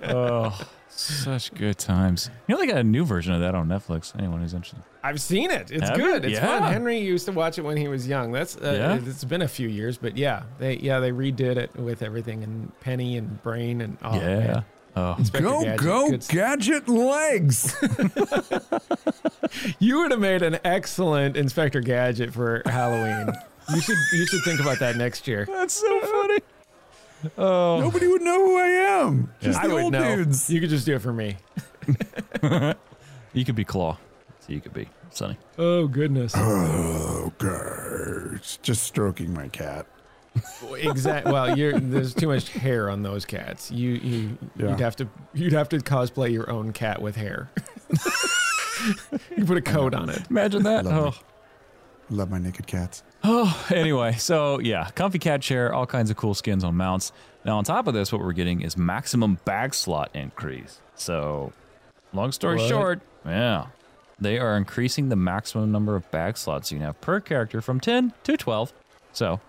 oh, 0.04 0.66
such 0.98 1.52
good 1.54 1.78
times. 1.78 2.30
You 2.46 2.54
know, 2.54 2.60
they 2.60 2.66
got 2.66 2.78
a 2.78 2.84
new 2.84 3.04
version 3.04 3.32
of 3.34 3.40
that 3.40 3.54
on 3.54 3.68
Netflix. 3.68 4.16
Anyone 4.18 4.40
who's 4.40 4.54
interested. 4.54 4.80
I've 5.04 5.20
seen 5.20 5.50
it. 5.50 5.70
It's 5.70 5.88
Have 5.88 5.98
you? 5.98 6.04
good. 6.04 6.24
It's 6.24 6.38
fun. 6.38 6.62
Henry 6.62 6.98
used 6.98 7.26
to 7.26 7.32
watch 7.32 7.58
it 7.58 7.62
when 7.62 7.76
he 7.76 7.86
was 7.88 8.08
young. 8.08 8.32
That's 8.32 8.56
uh, 8.56 8.98
Yeah? 9.02 9.08
it's 9.10 9.24
been 9.24 9.42
a 9.42 9.48
few 9.48 9.68
years, 9.68 9.98
but 9.98 10.16
yeah, 10.16 10.42
they 10.58 10.76
yeah 10.78 10.98
they 11.00 11.10
redid 11.12 11.56
it 11.56 11.74
with 11.76 12.02
everything 12.02 12.42
and 12.42 12.78
Penny 12.80 13.16
and 13.16 13.40
Brain 13.42 13.80
and 13.82 13.96
oh, 14.02 14.14
yeah. 14.16 14.38
man. 14.38 14.64
Oh, 14.98 15.14
Inspector 15.18 15.46
Go 15.46 15.62
Gadget, 15.62 15.80
go 15.82 16.18
gadget 16.34 16.88
legs. 16.88 17.76
You 19.78 19.98
would 20.00 20.10
have 20.10 20.20
made 20.20 20.42
an 20.42 20.58
excellent 20.64 21.36
Inspector 21.36 21.80
Gadget 21.80 22.32
for 22.32 22.62
Halloween. 22.66 23.32
you 23.74 23.80
should 23.80 23.96
you 24.12 24.26
should 24.26 24.42
think 24.44 24.60
about 24.60 24.78
that 24.80 24.96
next 24.96 25.26
year. 25.28 25.46
that's 25.46 25.74
so 25.74 26.00
funny. 26.00 26.38
Oh, 27.38 27.80
Nobody 27.80 28.06
would 28.06 28.22
know 28.22 28.44
who 28.46 28.58
I 28.58 28.66
am. 29.02 29.32
Just 29.40 29.58
I 29.58 29.66
the 29.68 29.74
would 29.74 29.82
old 29.84 29.92
know. 29.92 30.16
dudes. 30.16 30.48
You 30.50 30.60
could 30.60 30.70
just 30.70 30.86
do 30.86 30.94
it 30.94 31.00
for 31.02 31.12
me. 31.12 31.36
you 33.32 33.44
could 33.44 33.54
be 33.54 33.64
Claw. 33.64 33.98
So 34.40 34.52
you 34.52 34.60
could 34.60 34.74
be 34.74 34.88
Sunny. 35.10 35.36
Oh 35.58 35.88
goodness. 35.88 36.34
Oh 36.36 37.32
it's 38.34 38.58
just 38.58 38.82
stroking 38.84 39.32
my 39.34 39.48
cat. 39.48 39.86
exactly. 40.76 41.32
Well, 41.32 41.56
you're 41.56 41.78
there's 41.80 42.14
too 42.14 42.28
much 42.28 42.50
hair 42.50 42.90
on 42.90 43.02
those 43.02 43.24
cats. 43.24 43.70
You 43.70 43.90
you 43.92 44.38
Yeah. 44.56 44.70
you'd 44.70 44.80
have 44.80 44.96
to 44.96 45.08
you'd 45.34 45.52
have 45.54 45.68
to 45.70 45.78
cosplay 45.78 46.30
your 46.32 46.50
own 46.50 46.72
cat 46.72 47.00
with 47.00 47.16
hair. 47.16 47.50
you 49.36 49.44
put 49.44 49.56
a 49.56 49.62
coat 49.62 49.94
on 49.94 50.10
it. 50.10 50.22
Imagine 50.30 50.62
that. 50.64 50.84
Lovely. 50.84 51.18
Oh. 51.18 51.22
Love 52.08 52.30
my 52.30 52.38
naked 52.38 52.66
cats. 52.66 53.02
Oh, 53.24 53.66
anyway, 53.74 54.12
so 54.12 54.60
yeah, 54.60 54.88
comfy 54.94 55.18
cat 55.18 55.42
chair, 55.42 55.72
all 55.74 55.86
kinds 55.86 56.10
of 56.10 56.16
cool 56.16 56.34
skins 56.34 56.62
on 56.62 56.76
mounts. 56.76 57.10
Now, 57.44 57.58
on 57.58 57.64
top 57.64 57.86
of 57.88 57.94
this, 57.94 58.12
what 58.12 58.20
we're 58.20 58.32
getting 58.32 58.60
is 58.60 58.76
maximum 58.76 59.38
bag 59.44 59.74
slot 59.74 60.10
increase. 60.14 60.80
So, 60.94 61.52
long 62.12 62.30
story 62.32 62.58
What? 62.58 62.68
short, 62.68 63.00
yeah, 63.24 63.66
they 64.20 64.38
are 64.38 64.56
increasing 64.56 65.08
the 65.08 65.16
maximum 65.16 65.72
number 65.72 65.96
of 65.96 66.08
bag 66.12 66.36
slots 66.38 66.70
you 66.70 66.78
can 66.78 66.86
have 66.86 67.00
per 67.00 67.18
character 67.20 67.60
from 67.60 67.80
10 67.80 68.12
to 68.24 68.36
12. 68.36 68.72
So, 69.12 69.40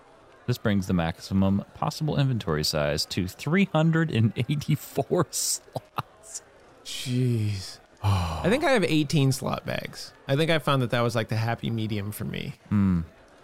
this 0.46 0.58
brings 0.58 0.86
the 0.88 0.94
maximum 0.94 1.64
possible 1.74 2.18
inventory 2.18 2.64
size 2.64 3.04
to 3.06 3.28
384 3.28 5.26
slots. 5.30 6.42
Jeez. 6.84 7.78
I 8.02 8.46
think 8.48 8.64
I 8.64 8.72
have 8.72 8.84
18 8.84 9.32
slot 9.32 9.66
bags. 9.66 10.12
I 10.26 10.36
think 10.36 10.50
I 10.50 10.58
found 10.58 10.82
that 10.82 10.90
that 10.90 11.00
was 11.00 11.14
like 11.14 11.28
the 11.28 11.36
happy 11.36 11.70
medium 11.70 12.12
for 12.12 12.24
me. 12.24 12.54
Hmm. 12.68 13.00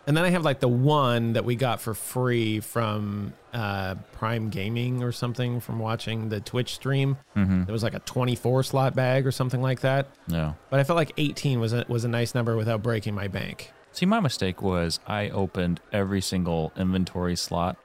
And 0.06 0.16
then 0.16 0.24
I 0.24 0.30
have 0.30 0.44
like 0.44 0.60
the 0.60 0.68
one 0.68 1.32
that 1.32 1.44
we 1.46 1.56
got 1.56 1.80
for 1.80 1.94
free 1.94 2.60
from 2.60 3.32
uh, 3.54 3.94
Prime 4.12 4.50
Gaming 4.50 5.02
or 5.02 5.12
something 5.12 5.60
from 5.60 5.78
watching 5.78 6.28
the 6.28 6.40
Twitch 6.40 6.74
stream. 6.74 7.16
Mm-hmm. 7.34 7.62
It 7.62 7.70
was 7.70 7.82
like 7.82 7.94
a 7.94 8.00
24 8.00 8.64
slot 8.64 8.94
bag 8.94 9.26
or 9.26 9.32
something 9.32 9.62
like 9.62 9.80
that. 9.80 10.08
Yeah. 10.26 10.54
But 10.68 10.80
I 10.80 10.84
felt 10.84 10.98
like 10.98 11.12
18 11.16 11.58
was 11.58 11.72
a, 11.72 11.86
was 11.88 12.04
a 12.04 12.08
nice 12.08 12.34
number 12.34 12.54
without 12.54 12.82
breaking 12.82 13.14
my 13.14 13.28
bank. 13.28 13.72
See, 13.92 14.04
my 14.04 14.20
mistake 14.20 14.60
was 14.60 15.00
I 15.06 15.30
opened 15.30 15.80
every 15.90 16.20
single 16.20 16.72
inventory 16.76 17.36
slot 17.36 17.76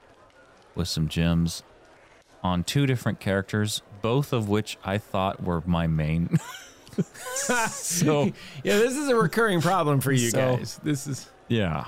with 0.74 0.88
some 0.88 1.08
gems 1.08 1.62
on 2.42 2.64
two 2.64 2.86
different 2.86 3.20
characters, 3.20 3.82
both 4.02 4.32
of 4.32 4.48
which 4.48 4.78
I 4.84 4.98
thought 4.98 5.42
were 5.42 5.62
my 5.66 5.86
main. 5.86 6.38
so, 7.34 8.24
Yeah, 8.64 8.78
this 8.78 8.96
is 8.96 9.08
a 9.08 9.16
recurring 9.16 9.60
problem 9.60 10.00
for 10.00 10.12
you 10.12 10.30
So- 10.30 10.56
guys. 10.56 10.80
This 10.82 11.06
is 11.06 11.28
yeah, 11.48 11.86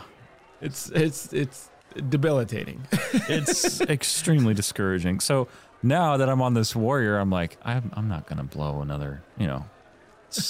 it's 0.60 0.90
it's 0.90 1.32
it's 1.32 1.70
debilitating. 2.08 2.86
it's 3.28 3.80
extremely 3.82 4.54
discouraging. 4.54 5.20
So 5.20 5.48
now 5.82 6.16
that 6.16 6.28
I'm 6.28 6.40
on 6.40 6.54
this 6.54 6.74
warrior, 6.74 7.18
I'm 7.18 7.30
like, 7.30 7.56
I'm, 7.64 7.90
I'm 7.94 8.08
not 8.08 8.26
going 8.26 8.38
to 8.38 8.44
blow 8.44 8.80
another, 8.80 9.22
you 9.38 9.46
know, 9.46 9.64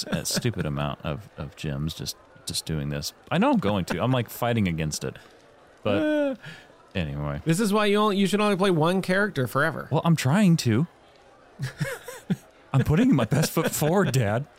a 0.07 0.25
stupid 0.25 0.65
amount 0.65 0.99
of, 1.03 1.27
of 1.37 1.55
gems 1.55 1.93
just, 1.93 2.15
just 2.45 2.65
doing 2.65 2.89
this. 2.89 3.13
I 3.31 3.39
know 3.39 3.51
I'm 3.51 3.57
going 3.59 3.85
to. 3.85 4.01
I'm 4.01 4.11
like 4.11 4.29
fighting 4.29 4.67
against 4.67 5.03
it. 5.03 5.17
But 5.81 5.97
uh, 5.97 6.35
anyway. 6.95 7.41
This 7.45 7.59
is 7.59 7.73
why 7.73 7.87
you 7.87 7.97
only, 7.97 8.17
you 8.17 8.27
should 8.27 8.39
only 8.41 8.55
play 8.55 8.71
one 8.71 9.01
character 9.01 9.47
forever. 9.47 9.87
Well, 9.91 10.01
I'm 10.05 10.15
trying 10.15 10.55
to. 10.57 10.87
I'm 12.73 12.83
putting 12.83 13.13
my 13.15 13.25
best 13.25 13.51
foot 13.51 13.71
forward, 13.71 14.11
Dad. 14.11 14.45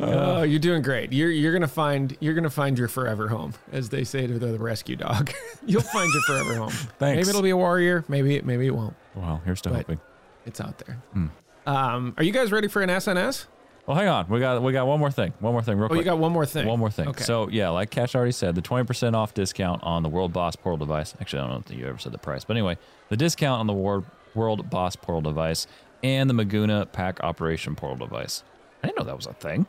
Oh, 0.00 0.42
you're 0.42 0.58
doing 0.58 0.82
great. 0.82 1.12
You're 1.12 1.30
you're 1.30 1.52
gonna 1.52 1.66
find 1.68 2.16
you're 2.20 2.34
gonna 2.34 2.48
find 2.50 2.78
your 2.78 2.88
forever 2.88 3.28
home, 3.28 3.54
as 3.72 3.88
they 3.88 4.02
say 4.04 4.26
to 4.26 4.38
the 4.38 4.58
rescue 4.58 4.96
dog. 4.96 5.30
You'll 5.66 5.82
find 5.82 6.10
your 6.12 6.22
forever 6.22 6.54
home. 6.56 6.70
Thanks. 6.98 7.16
Maybe 7.16 7.28
it'll 7.28 7.42
be 7.42 7.50
a 7.50 7.56
warrior. 7.56 8.04
Maybe 8.08 8.36
it 8.36 8.46
maybe 8.46 8.66
it 8.66 8.74
won't. 8.74 8.94
Well, 9.14 9.42
here's 9.44 9.60
to 9.62 9.70
But- 9.70 9.76
hoping. 9.78 10.00
It's 10.46 10.60
out 10.60 10.78
there. 10.78 10.96
Hmm. 11.12 11.26
Um, 11.66 12.14
are 12.16 12.24
you 12.24 12.32
guys 12.32 12.50
ready 12.52 12.68
for 12.68 12.80
an 12.80 12.88
SNS? 12.88 13.46
Well, 13.86 13.96
hang 13.96 14.08
on. 14.08 14.28
We 14.28 14.40
got 14.40 14.62
we 14.62 14.72
got 14.72 14.86
one 14.86 14.98
more 14.98 15.10
thing. 15.10 15.34
One 15.40 15.52
more 15.52 15.62
thing, 15.62 15.76
real 15.76 15.86
Oh, 15.86 15.88
quick. 15.88 15.98
you 15.98 16.04
got 16.04 16.18
one 16.18 16.32
more 16.32 16.46
thing. 16.46 16.66
One 16.66 16.78
more 16.78 16.90
thing. 16.90 17.08
Okay. 17.08 17.24
So 17.24 17.48
yeah, 17.50 17.68
like 17.68 17.90
Cash 17.90 18.14
already 18.14 18.32
said, 18.32 18.54
the 18.54 18.62
20% 18.62 19.14
off 19.14 19.34
discount 19.34 19.82
on 19.82 20.02
the 20.02 20.08
World 20.08 20.32
Boss 20.32 20.56
Portal 20.56 20.78
device. 20.78 21.14
Actually, 21.20 21.40
I 21.40 21.46
don't 21.48 21.52
know 21.54 21.62
if 21.74 21.78
you 21.78 21.86
ever 21.86 21.98
said 21.98 22.12
the 22.12 22.18
price, 22.18 22.44
but 22.44 22.56
anyway, 22.56 22.78
the 23.10 23.16
discount 23.16 23.60
on 23.60 23.66
the 23.66 23.72
World 23.74 24.04
World 24.34 24.70
Boss 24.70 24.96
Portal 24.96 25.20
device 25.22 25.66
and 26.02 26.30
the 26.30 26.34
Maguma 26.34 26.90
Pact 26.92 27.20
Operation 27.20 27.74
Portal 27.74 28.06
device. 28.06 28.42
I 28.82 28.86
didn't 28.86 28.98
know 28.98 29.04
that 29.04 29.16
was 29.16 29.26
a 29.26 29.32
thing. 29.32 29.66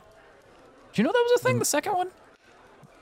Do 0.92 1.02
you 1.02 1.04
know 1.04 1.12
that 1.12 1.28
was 1.30 1.40
a 1.40 1.44
thing? 1.44 1.58
The 1.58 1.64
second 1.64 1.94
one, 1.94 2.10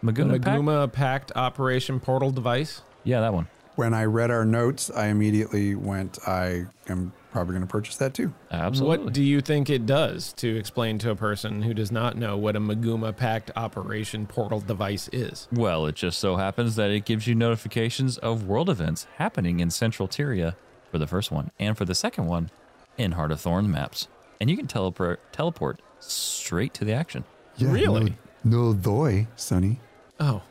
Maguma 0.03 0.43
Pact. 0.43 0.45
Maguma 0.45 0.93
Pact 0.93 1.33
Operation 1.37 2.01
Portal 2.01 2.31
device. 2.31 2.83
Yeah, 3.05 3.21
that 3.21 3.33
one. 3.33 3.49
When 3.77 3.95
I 3.95 4.07
read 4.07 4.33
our 4.33 4.45
notes, 4.45 4.91
I 4.91 5.07
immediately 5.07 5.77
went, 5.77 6.19
I 6.27 6.67
am 6.89 7.13
probably 7.31 7.53
going 7.53 7.65
to 7.65 7.71
purchase 7.71 7.97
that 7.99 8.13
too. 8.13 8.35
Absolutely. 8.51 9.05
What 9.05 9.13
do 9.13 9.23
you 9.23 9.41
think 9.41 9.71
it 9.71 9.87
does 9.87 10.33
to 10.35 10.57
explain 10.57 10.99
to 10.99 11.11
a 11.11 11.15
person 11.15 11.63
who 11.63 11.73
does 11.73 11.93
not 11.93 12.17
know 12.17 12.37
what 12.37 12.57
a 12.57 12.61
Maguma 12.61 13.17
Pact 13.17 13.53
Operation 13.55 14.27
Portal 14.27 14.59
device 14.59 15.09
is? 15.13 15.47
Well, 15.53 15.87
it 15.87 15.95
just 15.95 16.19
so 16.19 16.35
happens 16.37 16.75
that 16.75 16.91
it 16.91 17.05
gives 17.05 17.29
you 17.29 17.37
notifications 17.37 18.19
of 18.19 18.49
world 18.49 18.69
events 18.69 19.07
happening 19.19 19.61
in 19.61 19.71
Central 19.71 20.09
Tyria 20.09 20.57
for 20.91 20.99
the 20.99 21.07
first 21.07 21.31
one, 21.31 21.51
and 21.59 21.77
for 21.77 21.85
the 21.85 21.95
second 21.95 22.27
one, 22.27 22.51
in 22.97 23.13
Heart 23.13 23.33
of 23.33 23.41
Thorns 23.41 23.69
maps. 23.69 24.09
And 24.41 24.49
you 24.51 24.57
can 24.57 24.67
teleport 24.67 25.21
teleport 25.33 25.81
straight 26.01 26.75
to 26.75 26.85
the 26.85 26.93
action. 26.93 27.25
Really? 27.59 28.17
No, 28.45 28.73
no 28.73 28.75
doy, 28.75 29.27
Sonny. 29.37 29.81
Oh, 30.21 30.43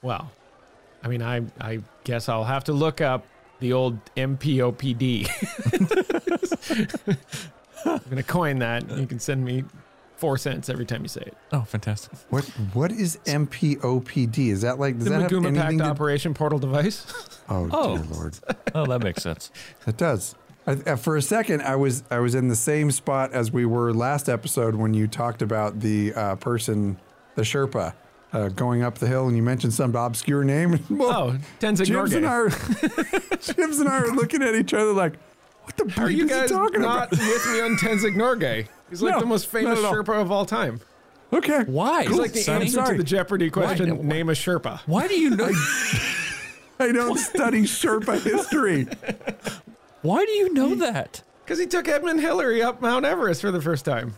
well. 0.00 0.30
I 1.02 1.08
mean, 1.08 1.22
I 1.22 1.42
I 1.60 1.80
guess 2.04 2.28
I'll 2.28 2.44
have 2.44 2.64
to 2.64 2.72
look 2.72 3.00
up 3.00 3.26
the 3.58 3.72
old 3.72 3.98
MPOPD. 4.16 5.28
I'm 7.84 8.00
gonna 8.08 8.22
coin 8.22 8.58
that. 8.60 8.88
You 8.96 9.06
can 9.06 9.18
send 9.18 9.44
me 9.44 9.64
four 10.22 10.38
cents 10.38 10.68
every 10.68 10.86
time 10.86 11.02
you 11.02 11.08
say 11.08 11.22
it. 11.22 11.36
Oh, 11.52 11.62
fantastic! 11.62 12.12
What 12.30 12.44
What 12.74 12.92
is 12.92 13.18
MPOPD? 13.26 14.38
Is 14.50 14.62
that 14.62 14.78
like, 14.78 14.94
does 14.96 15.04
The 15.04 15.10
that 15.10 15.22
have 15.22 15.30
Maguma 15.32 15.46
anything 15.48 15.54
Pact 15.56 15.78
to 15.78 15.84
Operation 15.84 16.32
Portal 16.34 16.58
device. 16.60 17.06
Oh, 17.48 17.68
Oh. 17.72 17.96
dear 17.98 18.06
Lord. 18.16 18.38
Oh, 18.74 18.86
that 18.86 19.02
makes 19.02 19.22
sense. 19.22 19.50
It 19.86 19.96
does. 19.96 20.34
I, 20.66 20.72
uh, 20.86 20.94
for 20.96 21.16
a 21.16 21.22
second, 21.22 21.62
I 21.62 21.74
was 21.74 22.04
I 22.10 22.20
was 22.20 22.36
in 22.36 22.46
the 22.48 22.54
same 22.56 22.90
spot 22.92 23.32
as 23.32 23.50
we 23.50 23.66
were 23.66 23.92
last 23.92 24.28
episode 24.28 24.76
when 24.76 24.94
you 24.94 25.08
talked 25.08 25.42
about 25.42 25.80
the 25.80 26.14
uh, 26.14 26.36
person, 26.36 26.98
the 27.34 27.42
Sherpa, 27.42 27.94
uh, 28.32 28.48
going 28.48 28.82
up 28.84 28.98
the 28.98 29.08
hill, 29.08 29.26
and 29.26 29.36
you 29.36 29.42
mentioned 29.42 29.74
some 29.74 29.96
obscure 29.96 30.44
name. 30.44 30.74
oh, 31.00 31.36
Tenzin 31.58 31.86
Jibs 31.86 32.12
and 32.14 32.24
I, 32.26 32.30
Norgay. 32.30 33.32
are, 33.32 33.36
Jibs 33.54 33.80
and 33.80 33.88
I 33.88 33.98
are 34.02 34.12
looking 34.14 34.40
at 34.42 34.54
each 34.54 34.72
other 34.72 34.92
like, 34.92 35.14
"What 35.76 35.94
the 35.94 36.00
Are 36.02 36.10
you 36.10 36.24
is 36.24 36.30
he 36.30 36.36
guys 36.36 36.50
talking 36.50 36.80
not 36.82 37.08
about?" 37.08 37.10
with 37.12 37.46
me 37.52 37.60
on 37.60 37.76
Tenzin 37.76 38.14
Norgay? 38.16 38.66
He's 38.90 39.02
like 39.02 39.14
No, 39.14 39.20
the 39.20 39.26
most 39.26 39.46
famous. 39.46 39.78
Sherpa 39.78 40.20
of 40.20 40.30
all 40.30 40.44
time. 40.46 40.80
Okay, 41.32 41.64
Why? 41.64 42.02
He's 42.04 42.18
like 42.18 42.32
the 42.32 42.40
Sonny? 42.42 42.66
answer 42.66 42.84
to 42.92 42.94
the 42.98 43.02
Jeopardy 43.04 43.48
question. 43.50 43.96
Why- 43.96 44.04
Name 44.04 44.28
a 44.28 44.32
Sherpa. 44.32 44.80
Why 44.86 45.08
do 45.08 45.14
you 45.18 45.30
know? 45.30 45.50
I 46.80 46.92
don't 46.92 47.16
study 47.18 47.62
Sherpa 47.62 48.20
history. 48.22 48.86
Why 50.02 50.24
do 50.24 50.30
you 50.32 50.52
know 50.52 50.74
that? 50.74 51.22
Because 51.44 51.58
he 51.58 51.66
took 51.66 51.88
Edmund 51.88 52.20
Hillary 52.20 52.62
up 52.62 52.80
Mount 52.82 53.04
Everest 53.06 53.40
for 53.40 53.50
the 53.50 53.60
first 53.62 53.84
time. 53.84 54.14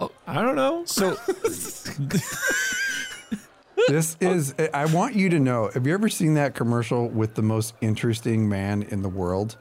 Oh, 0.00 0.10
I 0.26 0.40
don't 0.42 0.56
know. 0.56 0.84
So 0.84 1.16
This 3.88 4.16
is. 4.20 4.54
I 4.74 4.84
want 4.86 5.14
you 5.16 5.30
to 5.30 5.38
know. 5.40 5.70
Have 5.74 5.86
you 5.86 5.94
ever 5.94 6.08
seen 6.08 6.34
that 6.34 6.54
commercial 6.54 7.08
with 7.08 7.34
the 7.34 7.42
most 7.42 7.74
interesting 7.80 8.48
man 8.48 8.82
in 8.84 9.02
the 9.02 9.08
world? 9.08 9.56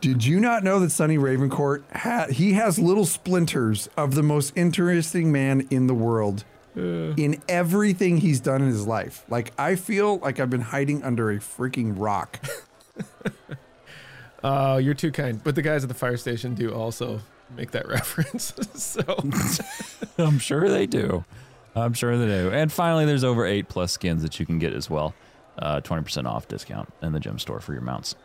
Did 0.00 0.24
you 0.24 0.40
not 0.40 0.64
know 0.64 0.80
that 0.80 0.90
Sonny 0.90 1.16
Ravencourt 1.18 1.82
ha- 1.94 2.26
he 2.30 2.52
has 2.54 2.78
little 2.78 3.04
splinters 3.06 3.88
of 3.96 4.14
the 4.14 4.22
most 4.22 4.52
interesting 4.56 5.30
man 5.32 5.66
in 5.70 5.86
the 5.86 5.94
world 5.94 6.44
in 6.76 7.40
everything 7.48 8.18
he's 8.18 8.40
done 8.40 8.62
in 8.62 8.68
his 8.68 8.86
life? 8.86 9.24
Like 9.28 9.52
I 9.58 9.76
feel 9.76 10.18
like 10.18 10.40
I've 10.40 10.50
been 10.50 10.60
hiding 10.60 11.02
under 11.02 11.30
a 11.30 11.36
freaking 11.38 11.94
rock. 11.96 12.40
Oh, 14.42 14.76
you're 14.78 14.94
too 14.94 15.12
kind. 15.12 15.42
But 15.42 15.54
the 15.54 15.62
guys 15.62 15.84
at 15.84 15.88
the 15.88 15.94
fire 15.94 16.16
station 16.16 16.54
do 16.54 16.72
also 16.74 17.20
make 17.56 17.70
that 17.72 17.86
reference. 17.88 18.52
so 18.74 19.02
I'm 20.18 20.38
sure 20.38 20.68
they 20.68 20.86
do. 20.86 21.24
I'm 21.76 21.92
sure 21.92 22.16
they 22.16 22.26
do. 22.26 22.50
And 22.50 22.72
finally, 22.72 23.04
there's 23.04 23.24
over 23.24 23.44
eight 23.46 23.68
plus 23.68 23.92
skins 23.92 24.22
that 24.22 24.38
you 24.38 24.46
can 24.46 24.58
get 24.58 24.72
as 24.72 24.88
well. 24.88 25.14
Uh, 25.58 25.80
20% 25.80 26.26
off 26.26 26.48
discount 26.48 26.92
in 27.02 27.12
the 27.12 27.20
gem 27.20 27.38
store 27.38 27.60
for 27.60 27.72
your 27.72 27.82
mounts. 27.82 28.16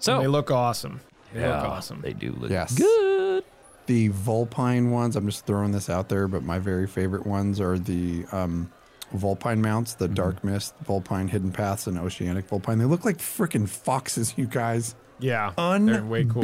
So 0.00 0.20
they 0.20 0.26
look 0.26 0.50
awesome. 0.50 1.00
They 1.32 1.40
yeah, 1.40 1.56
look 1.60 1.68
awesome. 1.70 2.00
They 2.00 2.12
do 2.12 2.32
look 2.32 2.50
Yes. 2.50 2.74
good. 2.78 3.44
The 3.86 4.08
Vulpine 4.08 4.90
ones, 4.90 5.16
I'm 5.16 5.26
just 5.26 5.46
throwing 5.46 5.72
this 5.72 5.88
out 5.88 6.08
there, 6.08 6.28
but 6.28 6.42
my 6.42 6.58
very 6.58 6.86
favorite 6.86 7.26
ones 7.26 7.60
are 7.60 7.78
the 7.78 8.24
um, 8.32 8.70
Vulpine 9.12 9.62
mounts, 9.62 9.94
the 9.94 10.08
Dark 10.08 10.44
Mist 10.44 10.74
Vulpine 10.84 11.28
Hidden 11.28 11.52
Paths 11.52 11.86
and 11.86 11.98
Oceanic 11.98 12.46
Vulpine. 12.46 12.78
They 12.78 12.84
look 12.84 13.04
like 13.06 13.16
freaking 13.18 13.66
foxes, 13.68 14.34
you 14.36 14.46
guys. 14.46 14.94
yeah, 15.18 15.52
they're 15.56 16.04
way 16.04 16.24
cool. 16.24 16.42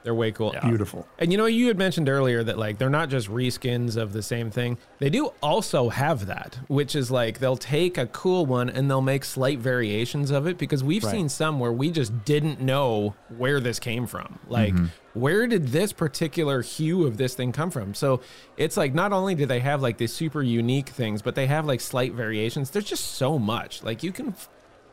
Unbelievable. 0.00 0.04
They're 0.04 0.14
way 0.14 0.32
cool. 0.32 0.68
Beautiful. 0.68 1.06
And 1.18 1.30
you 1.32 1.38
know, 1.38 1.46
you 1.46 1.68
had 1.68 1.78
mentioned 1.78 2.08
earlier 2.08 2.42
that 2.44 2.58
like 2.58 2.78
they're 2.78 2.90
not 2.90 3.08
just 3.08 3.28
reskins 3.28 3.96
of 3.96 4.12
the 4.12 4.22
same 4.22 4.50
thing. 4.50 4.78
They 4.98 5.10
do 5.10 5.32
also 5.42 5.88
have 5.88 6.26
that, 6.26 6.58
which 6.68 6.94
is 6.96 7.10
like 7.10 7.38
they'll 7.38 7.56
take 7.56 7.98
a 7.98 8.06
cool 8.06 8.46
one 8.46 8.70
and 8.70 8.90
they'll 8.90 9.00
make 9.00 9.24
slight 9.24 9.58
variations 9.58 10.30
of 10.30 10.46
it 10.46 10.58
because 10.58 10.82
we've 10.82 11.04
Right. 11.04 11.12
seen 11.12 11.28
some 11.28 11.58
where 11.58 11.72
we 11.72 11.90
just 11.90 12.24
didn't 12.24 12.60
know 12.60 13.14
where 13.36 13.60
this 13.60 13.78
came 13.78 14.06
from. 14.06 14.38
Like, 14.48 14.74
mm-hmm. 14.74 14.86
where 15.18 15.46
did 15.46 15.68
this 15.68 15.92
particular 15.92 16.62
hue 16.62 17.06
of 17.06 17.16
this 17.16 17.34
thing 17.34 17.52
come 17.52 17.70
from? 17.70 17.94
So 17.94 18.20
it's 18.56 18.76
like 18.76 18.94
not 18.94 19.12
only 19.12 19.34
do 19.34 19.46
they 19.46 19.60
have 19.60 19.82
like 19.82 19.98
these 19.98 20.12
super 20.12 20.42
unique 20.42 20.88
things, 20.90 21.22
but 21.22 21.34
they 21.34 21.46
have 21.46 21.66
like 21.66 21.80
slight 21.80 22.12
variations. 22.12 22.70
There's 22.70 22.84
just 22.84 23.14
so 23.14 23.38
much. 23.38 23.82
Like 23.82 24.02
you 24.02 24.12
can 24.12 24.34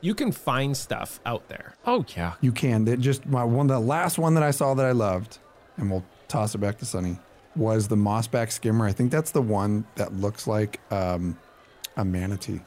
you 0.01 0.13
can 0.15 0.31
find 0.31 0.75
stuff 0.75 1.19
out 1.25 1.47
there. 1.49 1.75
Oh, 1.85 2.05
yeah. 2.15 2.33
You 2.41 2.51
can. 2.51 2.85
They 2.85 2.95
just 2.97 3.25
my 3.25 3.43
one 3.43 3.67
the 3.67 3.79
last 3.79 4.17
one 4.17 4.33
that 4.35 4.43
I 4.43 4.51
saw 4.51 4.73
that 4.75 4.85
I 4.85 4.91
loved, 4.91 5.39
and 5.77 5.89
we'll 5.91 6.05
toss 6.27 6.53
it 6.55 6.59
back 6.59 6.77
to 6.79 6.85
Sonny, 6.85 7.17
was 7.55 7.87
the 7.87 7.95
Mossback 7.95 8.51
Skimmer. 8.51 8.85
I 8.85 8.91
think 8.93 9.11
that's 9.11 9.31
the 9.31 9.41
one 9.41 9.85
that 9.95 10.13
looks 10.13 10.45
like 10.47 10.79
um, 10.91 11.37
a 11.95 12.03
manatee. 12.05 12.61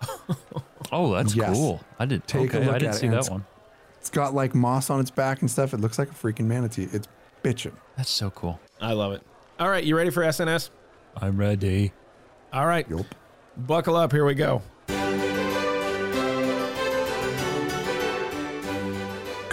Oh, 0.92 1.14
that's 1.14 1.34
Yes. 1.34 1.56
cool. 1.56 1.80
I 1.98 2.04
didn't 2.04 2.28
Take 2.28 2.52
a 2.52 2.58
okay, 2.58 2.66
look 2.66 2.74
I 2.74 2.78
didn't 2.78 2.90
at 2.90 2.94
it, 2.96 2.98
see 2.98 3.06
and 3.06 3.16
that 3.16 3.30
one. 3.30 3.44
It's 4.00 4.10
got 4.10 4.34
like 4.34 4.54
moss 4.54 4.90
on 4.90 5.00
its 5.00 5.10
back 5.10 5.40
and 5.40 5.50
stuff. 5.50 5.72
It 5.72 5.80
looks 5.80 5.98
like 5.98 6.10
a 6.10 6.14
freaking 6.14 6.44
manatee. 6.44 6.88
It's 6.92 7.08
bitchin'. 7.42 7.72
That's 7.96 8.10
so 8.10 8.30
cool. 8.30 8.60
I 8.80 8.92
love 8.92 9.12
it. 9.14 9.22
All 9.58 9.68
right, 9.68 9.82
you 9.82 9.96
ready 9.96 10.10
for 10.10 10.22
SNS? 10.22 10.70
I'm 11.16 11.36
ready. 11.38 11.92
All 12.52 12.66
right. 12.66 12.88
Yup. 12.88 13.06
Buckle 13.56 13.96
up, 13.96 14.12
here 14.12 14.24
we 14.26 14.34
go. 14.34 14.62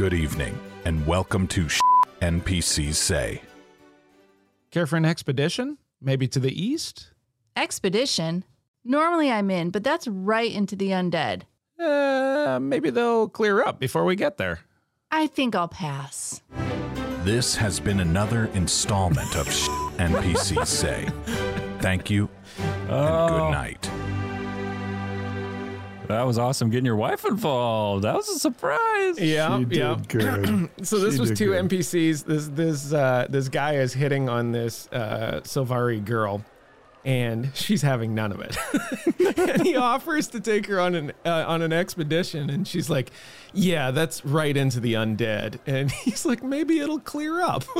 Good 0.01 0.15
evening, 0.15 0.59
and 0.83 1.05
welcome 1.05 1.45
to 1.49 1.69
Sh- 1.69 1.79
NPCs 2.23 2.95
Say. 2.95 3.43
Care 4.71 4.87
for 4.87 4.97
an 4.97 5.05
expedition? 5.05 5.77
Maybe 6.01 6.27
to 6.29 6.39
the 6.39 6.59
east? 6.59 7.11
Expedition? 7.55 8.43
Normally 8.83 9.29
I'm 9.29 9.51
in, 9.51 9.69
but 9.69 9.83
that's 9.83 10.07
right 10.07 10.51
into 10.51 10.75
the 10.75 10.87
undead. 10.87 11.43
Uh, 11.79 12.57
maybe 12.59 12.89
they'll 12.89 13.29
clear 13.29 13.61
up 13.61 13.79
before 13.79 14.03
we 14.03 14.15
get 14.15 14.37
there. 14.37 14.61
I 15.11 15.27
think 15.27 15.53
I'll 15.53 15.67
pass. 15.67 16.41
This 17.19 17.55
has 17.57 17.79
been 17.79 17.99
another 17.99 18.45
installment 18.55 19.35
of 19.35 19.53
Sh- 19.53 19.67
NPCs 19.99 20.65
Say. 20.65 21.09
Thank 21.79 22.09
you, 22.09 22.27
and 22.57 23.29
good 23.29 23.51
night. 23.51 23.91
That 26.07 26.25
was 26.25 26.37
awesome 26.37 26.69
getting 26.69 26.85
your 26.85 26.97
wife 26.97 27.23
involved. 27.25 28.03
That 28.03 28.15
was 28.15 28.27
a 28.29 28.37
surprise. 28.39 29.17
Yeah, 29.19 29.59
She 29.59 29.77
yeah. 29.77 29.95
So 30.83 30.99
this 30.99 31.15
She 31.15 31.21
was 31.21 31.31
two 31.31 31.51
good. 31.51 31.69
NPCs. 31.69 32.25
This 32.25 32.47
this 32.47 32.91
uh, 32.93 33.27
this 33.29 33.47
guy 33.47 33.75
is 33.75 33.93
hitting 33.93 34.27
on 34.27 34.51
this 34.51 34.87
uh, 34.91 35.39
Sylvari 35.43 36.03
girl, 36.03 36.43
and 37.03 37.51
she's 37.55 37.81
having 37.81 38.13
none 38.13 38.31
of 38.31 38.41
it. 38.41 38.57
and 39.37 39.65
he 39.65 39.75
offers 39.75 40.27
to 40.29 40.39
take 40.39 40.67
her 40.67 40.79
on 40.79 40.95
an 40.95 41.11
uh, 41.25 41.45
on 41.47 41.61
an 41.61 41.73
expedition, 41.73 42.49
and 42.49 42.67
she's 42.67 42.89
like, 42.89 43.11
"Yeah, 43.53 43.91
that's 43.91 44.23
right 44.25 44.55
into 44.55 44.79
the 44.79 44.93
undead." 44.93 45.59
And 45.65 45.91
he's 46.03 46.25
like, 46.25 46.43
"Maybe 46.43 46.79
it'll 46.79 46.99
clear 46.99 47.41
up." 47.41 47.63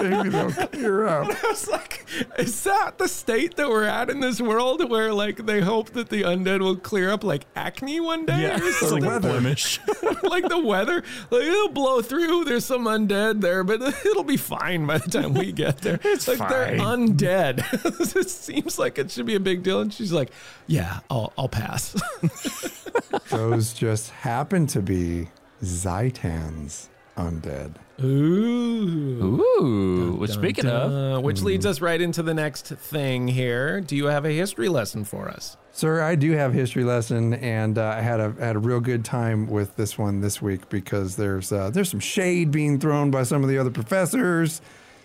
Maybe 0.00 0.30
they'll 0.30 0.50
clear 0.50 1.06
up. 1.06 1.26
I 1.44 1.48
was 1.48 1.68
like, 1.68 2.06
"Is 2.38 2.64
that 2.64 2.98
the 2.98 3.08
state 3.08 3.56
that 3.56 3.68
we're 3.68 3.84
at 3.84 4.08
in 4.08 4.20
this 4.20 4.40
world, 4.40 4.88
where 4.88 5.12
like 5.12 5.44
they 5.44 5.60
hope 5.60 5.90
that 5.90 6.08
the 6.08 6.22
undead 6.22 6.60
will 6.60 6.76
clear 6.76 7.10
up 7.10 7.24
like 7.24 7.44
acne 7.54 8.00
one 8.00 8.24
day?" 8.24 8.42
Yeah, 8.42 8.60
or 8.60 8.64
it's 8.64 8.90
like 8.90 9.02
a 9.04 9.20
blemish. 9.20 9.80
like 10.22 10.48
the 10.48 10.58
weather, 10.58 11.02
like 11.30 11.42
it'll 11.42 11.68
blow 11.68 12.00
through. 12.00 12.44
There's 12.44 12.64
some 12.64 12.84
undead 12.84 13.40
there, 13.42 13.64
but 13.64 13.82
it'll 14.06 14.24
be 14.24 14.38
fine 14.38 14.86
by 14.86 14.98
the 14.98 15.10
time 15.10 15.34
we 15.34 15.52
get 15.52 15.78
there. 15.78 16.00
it's 16.02 16.26
like 16.26 16.38
they're 16.38 16.78
undead. 16.78 17.81
it 18.16 18.30
seems 18.30 18.78
like 18.78 18.98
it 18.98 19.10
should 19.10 19.26
be 19.26 19.34
a 19.34 19.40
big 19.40 19.62
deal. 19.62 19.80
And 19.80 19.92
she's 19.92 20.12
like, 20.12 20.30
"Yeah, 20.66 21.00
I'll 21.10 21.32
I'll 21.38 21.48
pass." 21.48 21.94
Those 23.30 23.72
just 23.72 24.10
happen 24.10 24.66
to 24.68 24.80
be 24.80 25.28
Zhaitan's 25.62 26.88
undead. 27.16 27.74
Ooh. 28.02 29.40
Ooh. 29.60 30.16
Which, 30.18 30.30
speaking 30.32 30.66
of, 30.66 30.92
Uh, 30.92 31.20
which 31.20 31.42
leads 31.42 31.66
us 31.66 31.80
right 31.80 32.00
into 32.00 32.22
the 32.22 32.34
next 32.34 32.66
thing 32.66 33.28
here. 33.28 33.80
Do 33.80 33.94
you 33.96 34.06
have 34.06 34.24
a 34.24 34.30
history 34.32 34.68
lesson 34.68 35.04
for 35.04 35.28
us? 35.28 35.56
Sir, 35.72 36.02
I 36.02 36.16
do 36.16 36.32
have 36.32 36.52
history 36.52 36.84
lesson, 36.84 37.34
and 37.34 37.78
uh, 37.78 37.94
I 37.96 38.00
had 38.02 38.20
a 38.20 38.34
had 38.38 38.56
a 38.56 38.58
real 38.58 38.80
good 38.80 39.04
time 39.04 39.46
with 39.48 39.76
this 39.76 39.96
one 39.96 40.20
this 40.20 40.42
week 40.42 40.68
because 40.68 41.16
there's 41.16 41.50
uh, 41.52 41.70
there's 41.70 41.90
some 41.90 42.00
shade 42.00 42.50
being 42.50 42.78
thrown 42.78 43.10
by 43.10 43.22
some 43.22 43.42
of 43.42 43.48
the 43.48 43.56
other 43.58 43.70
professors. 43.70 44.60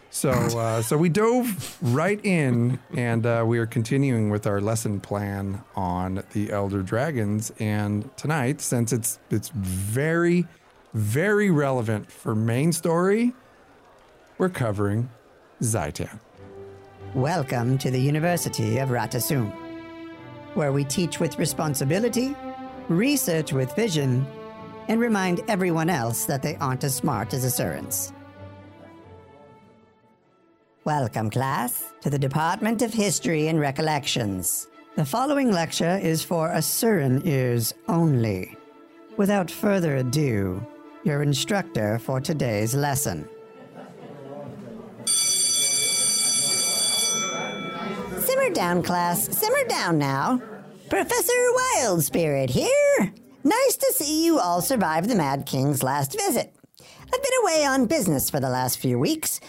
So 0.10 0.32
uh, 0.32 0.82
so 0.82 0.98
we 0.98 1.10
dove 1.10 1.78
right 1.82 2.24
in, 2.26 2.80
and 2.96 3.26
uh, 3.26 3.44
we 3.46 3.60
are 3.60 3.66
continuing 3.66 4.30
with 4.30 4.48
our 4.48 4.62
lesson 4.62 5.00
plan 5.00 5.64
on 5.76 6.24
the 6.34 6.52
elder 6.52 6.82
dragons. 6.82 7.52
And 7.60 8.10
tonight, 8.18 8.62
since 8.62 8.94
it's 8.94 9.20
it's 9.30 9.50
very 9.50 10.48
very 10.94 11.52
relevant 11.52 12.10
for 12.10 12.34
main 12.34 12.72
story, 12.72 13.34
we're 14.38 14.50
covering 14.50 15.10
Zhaitan. 15.62 16.20
Welcome 17.14 17.78
to 17.80 17.92
the 17.92 18.00
University 18.00 18.78
of 18.78 18.92
Rata 18.92 19.20
Sum, 19.20 19.52
where 20.54 20.72
we 20.72 20.84
teach 20.86 21.20
with 21.20 21.38
responsibility, 21.38 22.36
research 22.88 23.52
with 23.54 23.76
vision, 23.76 24.26
and 24.88 25.00
remind 25.00 25.42
everyone 25.50 25.90
else 25.90 26.26
that 26.26 26.42
they 26.42 26.56
aren't 26.56 26.84
as 26.84 26.96
smart 26.96 27.34
as 27.34 27.44
Assurance. 27.44 28.14
Welcome, 30.88 31.30
class, 31.30 31.92
to 32.00 32.10
the 32.10 32.18
Department 32.18 32.82
of 32.82 32.94
History 32.94 33.50
and 33.50 33.60
Recollections. 33.60 34.70
The 34.96 35.04
following 35.04 35.52
lecture 35.52 36.00
is 36.02 36.24
for 36.24 36.48
Asuran 36.48 37.26
ears 37.26 37.74
only. 37.90 38.56
Without 39.18 39.52
further 39.52 39.98
ado, 39.98 40.66
your 41.04 41.24
instructor 41.24 42.00
for 42.00 42.22
today's 42.22 42.74
lesson. 42.74 43.28
Simmer 48.20 48.54
down, 48.54 48.82
class. 48.82 49.28
Simmer 49.38 49.66
down 49.68 49.98
now. 49.98 50.42
Professor 50.90 51.34
Wild 51.54 52.02
Spirit 52.02 52.50
here. 52.50 53.14
Nice 53.44 53.76
to 53.76 53.92
see 53.94 54.24
you 54.24 54.40
all 54.40 54.62
survive 54.62 55.10
the 55.10 55.16
Mad 55.16 55.46
King's 55.46 55.84
last 55.84 56.18
visit. 56.18 56.56
I've 56.80 57.24
been 57.24 57.32
away 57.44 57.66
on 57.66 57.88
business 57.88 58.30
for 58.30 58.40
the 58.40 58.50
last 58.50 58.80
few 58.80 58.98
weeks. 58.98 59.42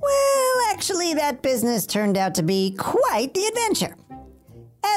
Well, 0.00 0.72
actually, 0.72 1.14
that 1.14 1.42
business 1.42 1.86
turned 1.86 2.16
out 2.16 2.34
to 2.34 2.42
be 2.42 2.74
quite 2.78 3.32
the 3.34 3.46
adventure. 3.46 3.96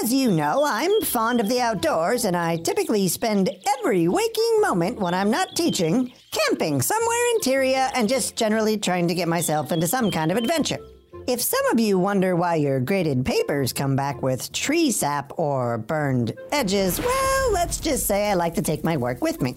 As 0.01 0.13
you 0.13 0.31
know, 0.31 0.63
I'm 0.65 1.01
fond 1.01 1.39
of 1.39 1.49
the 1.49 1.61
outdoors, 1.61 2.25
and 2.25 2.35
I 2.35 2.57
typically 2.57 3.07
spend 3.07 3.49
every 3.79 4.07
waking 4.07 4.61
moment 4.61 4.99
when 4.99 5.13
I'm 5.13 5.31
not 5.31 5.55
teaching 5.55 6.11
camping 6.31 6.81
somewhere 6.81 7.31
in 7.33 7.39
Tyria 7.41 7.89
and 7.95 8.07
just 8.07 8.35
generally 8.35 8.77
trying 8.77 9.07
to 9.07 9.15
get 9.15 9.27
myself 9.27 9.71
into 9.71 9.87
some 9.87 10.11
kind 10.11 10.31
of 10.31 10.37
adventure. 10.37 10.77
If 11.27 11.41
some 11.41 11.65
of 11.71 11.79
you 11.79 11.97
wonder 11.97 12.35
why 12.35 12.55
your 12.55 12.79
graded 12.79 13.25
papers 13.25 13.73
come 13.73 13.95
back 13.95 14.21
with 14.21 14.51
tree 14.51 14.91
sap 14.91 15.31
or 15.37 15.77
burned 15.77 16.33
edges, 16.51 16.99
well, 16.99 17.51
let's 17.51 17.79
just 17.79 18.05
say 18.05 18.29
I 18.29 18.35
like 18.35 18.55
to 18.55 18.61
take 18.61 18.83
my 18.83 18.97
work 18.97 19.21
with 19.21 19.41
me. 19.41 19.55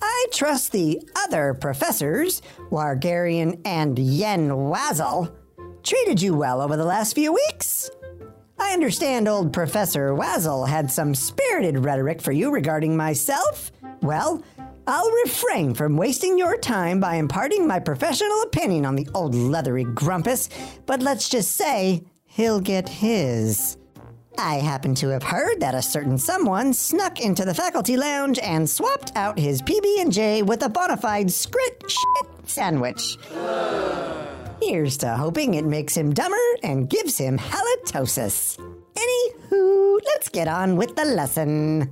I 0.00 0.26
trust 0.32 0.72
the 0.72 1.00
other 1.16 1.54
professors, 1.54 2.42
Wargarian 2.70 3.60
and 3.64 3.98
Yen 3.98 4.54
Wazzle, 4.56 5.34
treated 5.82 6.20
you 6.20 6.34
well 6.34 6.60
over 6.60 6.76
the 6.76 6.84
last 6.84 7.14
few 7.14 7.32
weeks. 7.32 7.90
I 8.58 8.72
understand 8.72 9.28
old 9.28 9.52
Professor 9.52 10.14
Wazzle 10.14 10.64
had 10.64 10.90
some 10.90 11.14
spirited 11.14 11.84
rhetoric 11.84 12.22
for 12.22 12.32
you 12.32 12.50
regarding 12.50 12.96
myself. 12.96 13.72
Well, 14.00 14.42
I'll 14.86 15.10
refrain 15.24 15.74
from 15.74 15.96
wasting 15.96 16.38
your 16.38 16.56
time 16.58 17.00
by 17.00 17.16
imparting 17.16 17.66
my 17.66 17.78
professional 17.78 18.42
opinion 18.42 18.84
on 18.84 18.96
the 18.96 19.08
old 19.14 19.34
leathery 19.34 19.84
grumpus, 19.84 20.48
but 20.86 21.02
let's 21.02 21.28
just 21.28 21.52
say 21.52 22.04
he'll 22.26 22.60
get 22.60 22.88
his. 22.88 23.78
I 24.38 24.56
happen 24.56 24.94
to 24.96 25.08
have 25.08 25.22
heard 25.22 25.60
that 25.60 25.74
a 25.74 25.82
certain 25.82 26.18
someone 26.18 26.72
snuck 26.72 27.20
into 27.20 27.44
the 27.44 27.54
faculty 27.54 27.96
lounge 27.96 28.38
and 28.40 28.68
swapped 28.68 29.12
out 29.16 29.38
his 29.38 29.62
PB&J 29.62 30.42
with 30.42 30.62
a 30.62 30.68
bona 30.68 30.96
fide 30.96 31.28
skritt 31.28 31.88
shit 31.88 32.48
sandwich. 32.48 33.16
Here's 34.60 34.96
to 34.98 35.16
hoping 35.16 35.54
it 35.54 35.64
makes 35.64 35.96
him 35.96 36.12
dumber 36.12 36.36
and 36.62 36.88
gives 36.88 37.18
him 37.18 37.38
halitosis. 37.38 38.58
Anywho, 38.94 40.00
let's 40.06 40.28
get 40.28 40.48
on 40.48 40.76
with 40.76 40.96
the 40.96 41.04
lesson. 41.04 41.90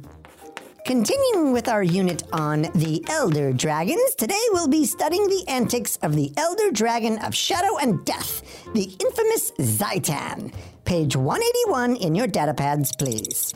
Continuing 0.84 1.52
with 1.52 1.68
our 1.68 1.82
unit 1.84 2.24
on 2.32 2.62
the 2.74 3.04
Elder 3.08 3.52
Dragons, 3.52 4.16
today 4.16 4.40
we'll 4.50 4.68
be 4.68 4.84
studying 4.84 5.28
the 5.28 5.44
antics 5.46 5.96
of 6.02 6.16
the 6.16 6.32
Elder 6.36 6.72
Dragon 6.72 7.18
of 7.18 7.34
Shadow 7.34 7.78
and 7.78 8.04
Death, 8.04 8.42
the 8.74 8.90
infamous 8.98 9.52
Zhaitan. 9.52 10.52
Page 10.84 11.16
181 11.16 11.96
in 11.96 12.14
your 12.14 12.26
datapads, 12.26 12.96
please. 12.98 13.54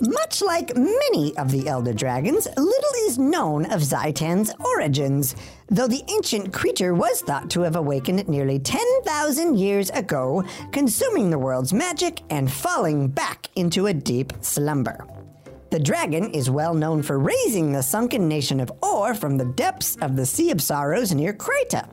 Much 0.00 0.40
like 0.40 0.74
many 0.74 1.36
of 1.36 1.50
the 1.50 1.68
Elder 1.68 1.92
Dragons, 1.92 2.46
little 2.56 2.94
is 3.06 3.18
known 3.18 3.66
of 3.66 3.82
Zhaitan's 3.82 4.54
origins, 4.58 5.36
though 5.68 5.86
the 5.86 6.02
ancient 6.08 6.52
creature 6.52 6.94
was 6.94 7.20
thought 7.20 7.50
to 7.50 7.60
have 7.60 7.76
awakened 7.76 8.26
nearly 8.28 8.58
10,000 8.58 9.58
years 9.58 9.90
ago, 9.90 10.44
consuming 10.72 11.30
the 11.30 11.38
world's 11.38 11.72
magic 11.72 12.20
and 12.30 12.50
falling 12.50 13.08
back 13.08 13.48
into 13.54 13.86
a 13.86 13.94
deep 13.94 14.32
slumber. 14.40 15.06
The 15.70 15.80
dragon 15.80 16.30
is 16.30 16.50
well 16.50 16.74
known 16.74 17.02
for 17.02 17.18
raising 17.18 17.72
the 17.72 17.82
sunken 17.82 18.28
nation 18.28 18.60
of 18.60 18.72
Orr 18.82 19.14
from 19.14 19.36
the 19.36 19.44
depths 19.46 19.96
of 20.00 20.16
the 20.16 20.26
Sea 20.26 20.50
of 20.50 20.62
Sorrows 20.62 21.14
near 21.14 21.32
Kryta. 21.32 21.88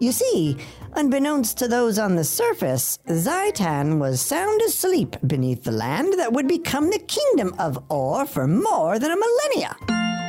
You 0.00 0.12
see, 0.12 0.56
unbeknownst 0.94 1.58
to 1.58 1.68
those 1.68 1.98
on 1.98 2.16
the 2.16 2.24
surface, 2.24 2.98
Zhaitan 3.06 3.98
was 3.98 4.20
sound 4.20 4.62
asleep 4.62 5.16
beneath 5.26 5.64
the 5.64 5.72
land 5.72 6.14
that 6.18 6.32
would 6.32 6.48
become 6.48 6.90
the 6.90 6.98
kingdom 6.98 7.54
of 7.58 7.82
Orr 7.90 8.26
for 8.26 8.46
more 8.46 8.98
than 8.98 9.10
a 9.10 9.16
millennia. 9.16 9.76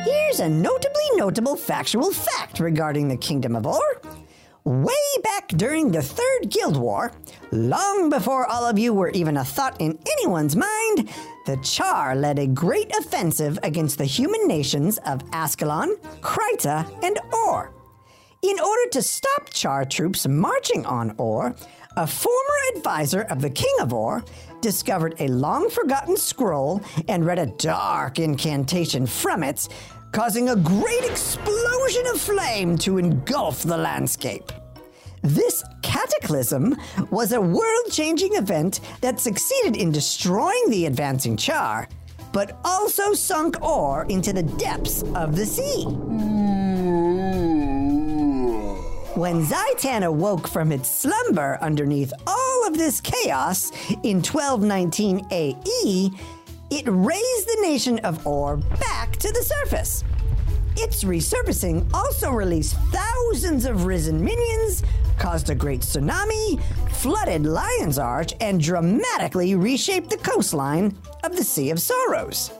Here's 0.04 0.40
a 0.40 0.48
notably 0.48 1.04
notable 1.14 1.56
factual 1.56 2.10
fact 2.12 2.60
regarding 2.60 3.08
the 3.08 3.16
kingdom 3.16 3.54
of 3.54 3.66
Orr. 3.66 4.02
Way 4.64 4.92
back 5.24 5.48
during 5.48 5.90
the 5.90 6.02
Third 6.02 6.50
Guild 6.50 6.76
War, 6.76 7.10
long 7.50 8.10
before 8.10 8.46
all 8.46 8.64
of 8.64 8.78
you 8.78 8.92
were 8.92 9.10
even 9.10 9.36
a 9.36 9.44
thought 9.44 9.80
in 9.80 9.98
anyone's 10.18 10.54
mind, 10.54 11.10
the 11.46 11.56
Char 11.64 12.14
led 12.14 12.38
a 12.38 12.46
great 12.46 12.94
offensive 12.96 13.58
against 13.64 13.98
the 13.98 14.04
human 14.04 14.46
nations 14.46 14.98
of 14.98 15.24
Ascalon, 15.32 15.96
Kryta, 16.20 16.86
and 17.02 17.18
Orr. 17.32 17.72
In 18.42 18.58
order 18.58 18.90
to 18.90 19.02
stop 19.02 19.50
Char 19.50 19.84
troops 19.84 20.26
marching 20.26 20.84
on 20.84 21.14
Orr, 21.16 21.54
a 21.96 22.06
former 22.08 22.58
advisor 22.74 23.20
of 23.22 23.40
the 23.40 23.48
King 23.48 23.72
of 23.80 23.92
Orr 23.92 24.24
discovered 24.60 25.14
a 25.20 25.28
long 25.28 25.70
forgotten 25.70 26.16
scroll 26.16 26.80
and 27.06 27.24
read 27.24 27.38
a 27.38 27.46
dark 27.46 28.18
incantation 28.18 29.06
from 29.06 29.44
it, 29.44 29.68
causing 30.10 30.48
a 30.48 30.56
great 30.56 31.04
explosion 31.04 32.04
of 32.08 32.20
flame 32.20 32.76
to 32.78 32.98
engulf 32.98 33.62
the 33.62 33.76
landscape. 33.76 34.50
This 35.22 35.62
cataclysm 35.82 36.76
was 37.12 37.30
a 37.30 37.40
world 37.40 37.92
changing 37.92 38.34
event 38.34 38.80
that 39.02 39.20
succeeded 39.20 39.76
in 39.76 39.92
destroying 39.92 40.64
the 40.68 40.86
advancing 40.86 41.36
Char, 41.36 41.88
but 42.32 42.58
also 42.64 43.12
sunk 43.12 43.62
Orr 43.62 44.04
into 44.08 44.32
the 44.32 44.42
depths 44.42 45.04
of 45.14 45.36
the 45.36 45.46
sea. 45.46 45.84
Hmm. 45.84 46.51
When 49.14 49.44
Zhaitan 49.44 50.06
awoke 50.06 50.48
from 50.48 50.72
its 50.72 50.88
slumber 50.88 51.58
underneath 51.60 52.14
all 52.26 52.66
of 52.66 52.78
this 52.78 52.98
chaos 52.98 53.70
in 54.02 54.22
1219 54.22 55.26
AE, 55.30 56.10
it 56.70 56.84
raised 56.86 57.46
the 57.46 57.58
nation 57.60 57.98
of 58.00 58.26
Orr 58.26 58.56
back 58.56 59.16
to 59.16 59.30
the 59.30 59.42
surface. 59.42 60.02
Its 60.76 61.04
resurfacing 61.04 61.92
also 61.92 62.30
released 62.30 62.78
thousands 62.90 63.66
of 63.66 63.84
risen 63.84 64.24
minions, 64.24 64.82
caused 65.18 65.50
a 65.50 65.54
great 65.54 65.80
tsunami, 65.80 66.58
flooded 66.92 67.44
Lion's 67.44 67.98
Arch, 67.98 68.32
and 68.40 68.62
dramatically 68.62 69.54
reshaped 69.54 70.08
the 70.08 70.16
coastline 70.16 70.96
of 71.22 71.36
the 71.36 71.44
Sea 71.44 71.68
of 71.68 71.82
Sorrows. 71.82 72.50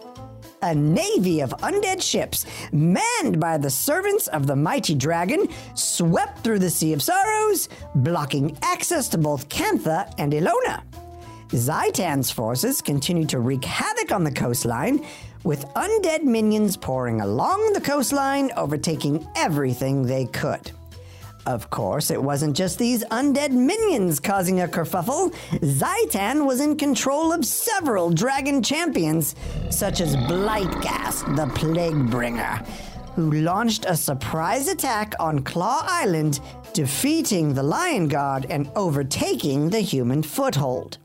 A 0.65 0.75
navy 0.75 1.41
of 1.41 1.51
undead 1.63 2.01
ships, 2.01 2.47
manned 2.71 3.41
by 3.41 3.59
the 3.59 3.69
servants 3.69 4.29
of 4.29 4.47
the 4.47 4.55
mighty 4.55 4.95
dragon, 4.95 5.49
swept 5.75 6.45
through 6.45 6.61
the 6.61 6.71
Sea 6.71 6.93
of 6.93 7.03
Sorrows, 7.03 7.69
blocking 7.97 8.57
access 8.63 9.09
to 9.09 9.19
both 9.19 9.49
Cantha 9.49 10.13
and 10.19 10.33
Elona. 10.33 10.85
Zhaitan's 11.49 12.31
forces 12.31 12.81
continued 12.81 13.29
to 13.31 13.41
wreak 13.41 13.65
havoc 13.65 14.13
on 14.13 14.23
the 14.23 14.31
coastline, 14.31 15.05
with 15.43 15.67
undead 15.75 16.23
minions 16.23 16.77
pouring 16.77 17.23
along 17.23 17.73
the 17.73 17.81
coastline, 17.81 18.53
overtaking 18.57 19.27
everything 19.35 20.05
they 20.05 20.27
could. 20.27 20.71
Of 21.47 21.71
course, 21.71 22.13
it 22.13 22.23
wasn't 22.23 22.57
just 22.57 22.79
these 22.79 23.03
undead 23.05 23.51
minions 23.51 24.21
causing 24.21 24.61
a 24.61 24.69
kerfuffle. 24.69 25.35
Zhaitan 25.61 26.47
was 26.47 26.61
in 26.61 26.77
control 26.77 27.33
of 27.33 27.45
several 27.45 28.11
dragon 28.11 28.63
champions, 28.63 29.35
such 29.69 30.01
as 30.01 30.15
Blightgast, 30.15 31.35
the 31.35 31.47
Plague 31.55 32.11
Bringer, 32.11 32.63
who 33.17 33.33
launched 33.33 33.87
a 33.87 33.97
surprise 33.97 34.69
attack 34.69 35.15
on 35.19 35.41
Claw 35.41 35.81
Island, 35.83 36.39
defeating 36.75 37.55
the 37.55 37.63
Lion 37.63 38.07
Guard 38.07 38.47
and 38.49 38.71
overtaking 38.77 39.69
the 39.69 39.81
human 39.81 40.23
foothold. 40.23 40.99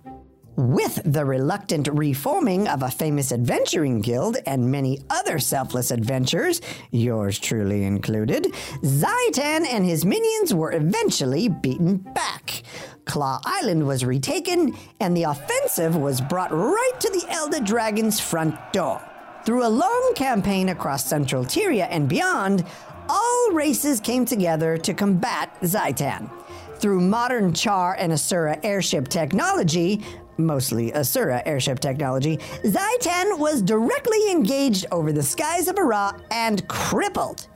With 0.58 1.00
the 1.06 1.24
reluctant 1.24 1.88
reforming 1.88 2.68
of 2.68 2.82
a 2.82 2.90
famous 2.90 3.32
adventuring 3.32 4.02
guild 4.02 4.38
and 4.48 4.72
many 4.72 4.98
other 5.08 5.38
selfless 5.38 5.92
adventures, 5.92 6.62
yours 6.90 7.38
truly 7.38 7.84
included, 7.84 8.46
Zhaitan 8.82 9.68
and 9.68 9.86
his 9.86 10.04
minions 10.04 10.56
were 10.56 10.72
eventually 10.72 11.48
beaten 11.48 11.98
back. 11.98 12.64
Claw 13.06 13.40
Island 13.46 13.86
was 13.86 14.04
retaken, 14.04 14.76
and 15.00 15.16
the 15.16 15.26
offensive 15.26 15.96
was 15.96 16.22
brought 16.22 16.52
right 16.52 17.00
to 17.02 17.10
the 17.12 17.28
Elder 17.30 17.60
Dragon's 17.60 18.20
front 18.20 18.56
door. 18.74 19.00
Through 19.46 19.64
a 19.64 19.70
long 19.70 20.14
campaign 20.16 20.70
across 20.70 21.06
Central 21.06 21.46
Tyria 21.46 21.88
and 21.92 22.10
beyond, 22.10 22.66
all 23.08 23.52
races 23.52 24.00
came 24.00 24.26
together 24.26 24.76
to 24.80 24.96
combat 24.96 25.56
Zhaitan. 25.62 26.32
Through 26.80 27.02
modern 27.02 27.54
Char 27.54 27.96
and 28.00 28.12
Asura 28.12 28.60
airship 28.64 29.08
technology, 29.08 30.04
mostly 30.38 30.94
Asura 30.94 31.42
airship 31.46 31.80
technology, 31.80 32.38
Zhaitan 32.64 33.38
was 33.38 33.62
directly 33.62 34.32
engaged 34.32 34.86
over 34.92 35.12
the 35.12 35.24
skies 35.24 35.68
of 35.68 35.76
Arah 35.76 36.20
and 36.32 36.68
crippled. 36.68 37.48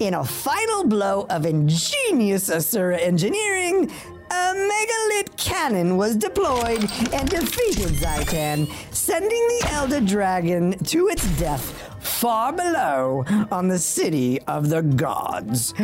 In 0.00 0.14
a 0.14 0.24
final 0.24 0.84
blow 0.84 1.26
of 1.30 1.46
ingenious 1.46 2.50
Asura 2.50 2.98
engineering, 2.98 3.90
a 4.30 4.54
megalith 4.54 5.36
cannon 5.36 5.96
was 5.96 6.16
deployed 6.16 6.90
and 7.12 7.28
defeated 7.28 7.92
Zhaitan, 7.94 8.68
sending 8.92 9.30
the 9.30 9.68
Elder 9.70 10.00
Dragon 10.00 10.76
to 10.84 11.08
its 11.08 11.26
death 11.38 11.86
far 12.00 12.52
below 12.52 13.24
on 13.50 13.68
the 13.68 13.78
city 13.78 14.40
of 14.42 14.68
the 14.68 14.82
gods. 14.82 15.74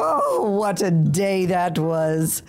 Oh, 0.00 0.56
what 0.58 0.82
a 0.82 0.90
day 0.90 1.46
that 1.46 1.78
was! 1.78 2.42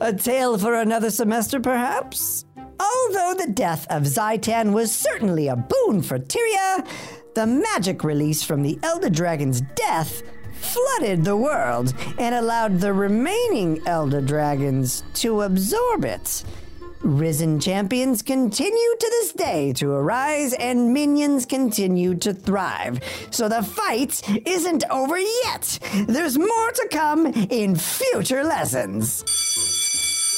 A 0.00 0.12
tale 0.12 0.58
for 0.58 0.74
another 0.74 1.10
semester, 1.10 1.60
perhaps? 1.60 2.44
Although 2.80 3.34
the 3.38 3.52
death 3.52 3.86
of 3.90 4.04
Zhaitan 4.04 4.72
was 4.72 4.94
certainly 4.94 5.48
a 5.48 5.56
boon 5.56 6.02
for 6.02 6.18
Tyria, 6.18 6.86
the 7.34 7.46
magic 7.46 8.04
release 8.04 8.42
from 8.42 8.62
the 8.62 8.78
Elder 8.82 9.10
Dragon's 9.10 9.60
death 9.60 10.22
flooded 10.60 11.24
the 11.24 11.36
world 11.36 11.94
and 12.18 12.34
allowed 12.34 12.80
the 12.80 12.92
remaining 12.92 13.80
Elder 13.86 14.20
Dragons 14.20 15.02
to 15.14 15.42
absorb 15.42 16.04
it. 16.04 16.44
Risen 17.00 17.60
champions 17.60 18.22
continue 18.22 18.96
to 18.98 19.06
this 19.10 19.32
day 19.32 19.72
to 19.74 19.92
arise 19.92 20.52
and 20.54 20.92
minions 20.92 21.46
continue 21.46 22.16
to 22.16 22.34
thrive. 22.34 23.00
So 23.30 23.48
the 23.48 23.62
fight 23.62 24.20
isn't 24.44 24.82
over 24.90 25.16
yet. 25.16 25.78
There's 26.08 26.36
more 26.36 26.72
to 26.72 26.88
come 26.90 27.26
in 27.26 27.76
future 27.76 28.42
lessons. 28.42 29.24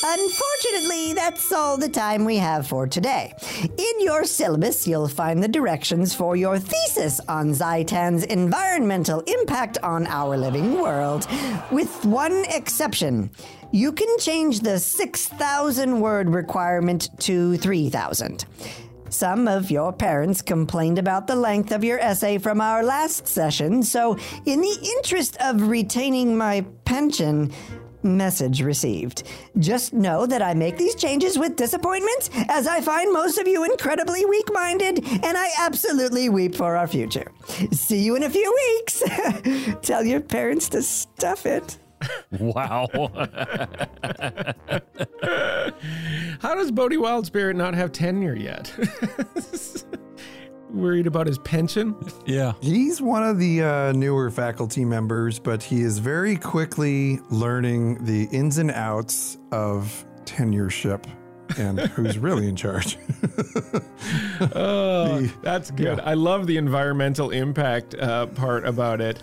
Unfortunately, 0.02 1.12
that's 1.12 1.52
all 1.52 1.76
the 1.76 1.88
time 1.88 2.24
we 2.24 2.36
have 2.36 2.66
for 2.66 2.86
today. 2.86 3.34
In 3.62 4.00
your 4.00 4.24
syllabus, 4.24 4.88
you'll 4.88 5.08
find 5.08 5.42
the 5.42 5.48
directions 5.48 6.14
for 6.14 6.36
your 6.36 6.58
thesis 6.58 7.20
on 7.28 7.52
Zhaitan's 7.52 8.24
environmental 8.24 9.20
impact 9.20 9.76
on 9.82 10.06
our 10.06 10.38
living 10.38 10.80
world, 10.80 11.26
with 11.70 12.04
one 12.06 12.44
exception. 12.48 13.30
You 13.72 13.92
can 13.92 14.18
change 14.18 14.60
the 14.60 14.78
6,000 14.78 16.00
word 16.00 16.30
requirement 16.30 17.10
to 17.20 17.58
3,000. 17.58 18.46
Some 19.10 19.48
of 19.48 19.70
your 19.70 19.92
parents 19.92 20.40
complained 20.40 20.98
about 20.98 21.26
the 21.26 21.36
length 21.36 21.72
of 21.72 21.84
your 21.84 21.98
essay 21.98 22.38
from 22.38 22.60
our 22.60 22.82
last 22.82 23.26
session, 23.26 23.82
so 23.82 24.16
in 24.46 24.60
the 24.60 24.92
interest 24.96 25.36
of 25.40 25.68
retaining 25.68 26.38
my 26.38 26.64
pension, 26.84 27.52
Message 28.02 28.62
received. 28.62 29.24
Just 29.58 29.92
know 29.92 30.26
that 30.26 30.42
I 30.42 30.54
make 30.54 30.76
these 30.76 30.94
changes 30.94 31.38
with 31.38 31.56
disappointment, 31.56 32.30
as 32.48 32.66
I 32.66 32.80
find 32.80 33.12
most 33.12 33.38
of 33.38 33.46
you 33.46 33.64
incredibly 33.64 34.24
weak 34.24 34.48
minded, 34.52 35.04
and 35.06 35.36
I 35.36 35.48
absolutely 35.58 36.28
weep 36.28 36.54
for 36.54 36.76
our 36.76 36.86
future. 36.86 37.30
See 37.72 38.00
you 38.00 38.16
in 38.16 38.22
a 38.22 38.30
few 38.30 38.54
weeks. 38.78 39.02
Tell 39.82 40.04
your 40.04 40.20
parents 40.20 40.68
to 40.70 40.82
stuff 40.82 41.44
it. 41.46 41.78
Wow. 42.38 42.88
How 46.40 46.54
does 46.54 46.70
Bodhi 46.70 46.96
Wild 46.96 47.26
Spirit 47.26 47.56
not 47.56 47.74
have 47.74 47.92
tenure 47.92 48.36
yet? 48.36 48.72
Worried 50.72 51.06
about 51.06 51.26
his 51.26 51.38
pension? 51.38 51.94
yeah. 52.26 52.52
He's 52.60 53.00
one 53.02 53.22
of 53.22 53.38
the 53.38 53.62
uh, 53.62 53.92
newer 53.92 54.30
faculty 54.30 54.84
members, 54.84 55.38
but 55.38 55.62
he 55.62 55.80
is 55.82 55.98
very 55.98 56.36
quickly 56.36 57.18
learning 57.30 58.04
the 58.04 58.24
ins 58.32 58.58
and 58.58 58.70
outs 58.70 59.38
of 59.52 60.04
tenureship 60.24 61.04
and 61.58 61.80
who's 61.80 62.18
really 62.18 62.48
in 62.48 62.56
charge. 62.56 62.96
Oh, 64.54 65.20
that's 65.42 65.70
good. 65.70 66.00
I 66.00 66.14
love 66.14 66.46
the 66.46 66.56
environmental 66.56 67.30
impact 67.30 67.94
uh, 67.94 68.26
part 68.26 68.64
about 68.64 69.00
it. 69.00 69.22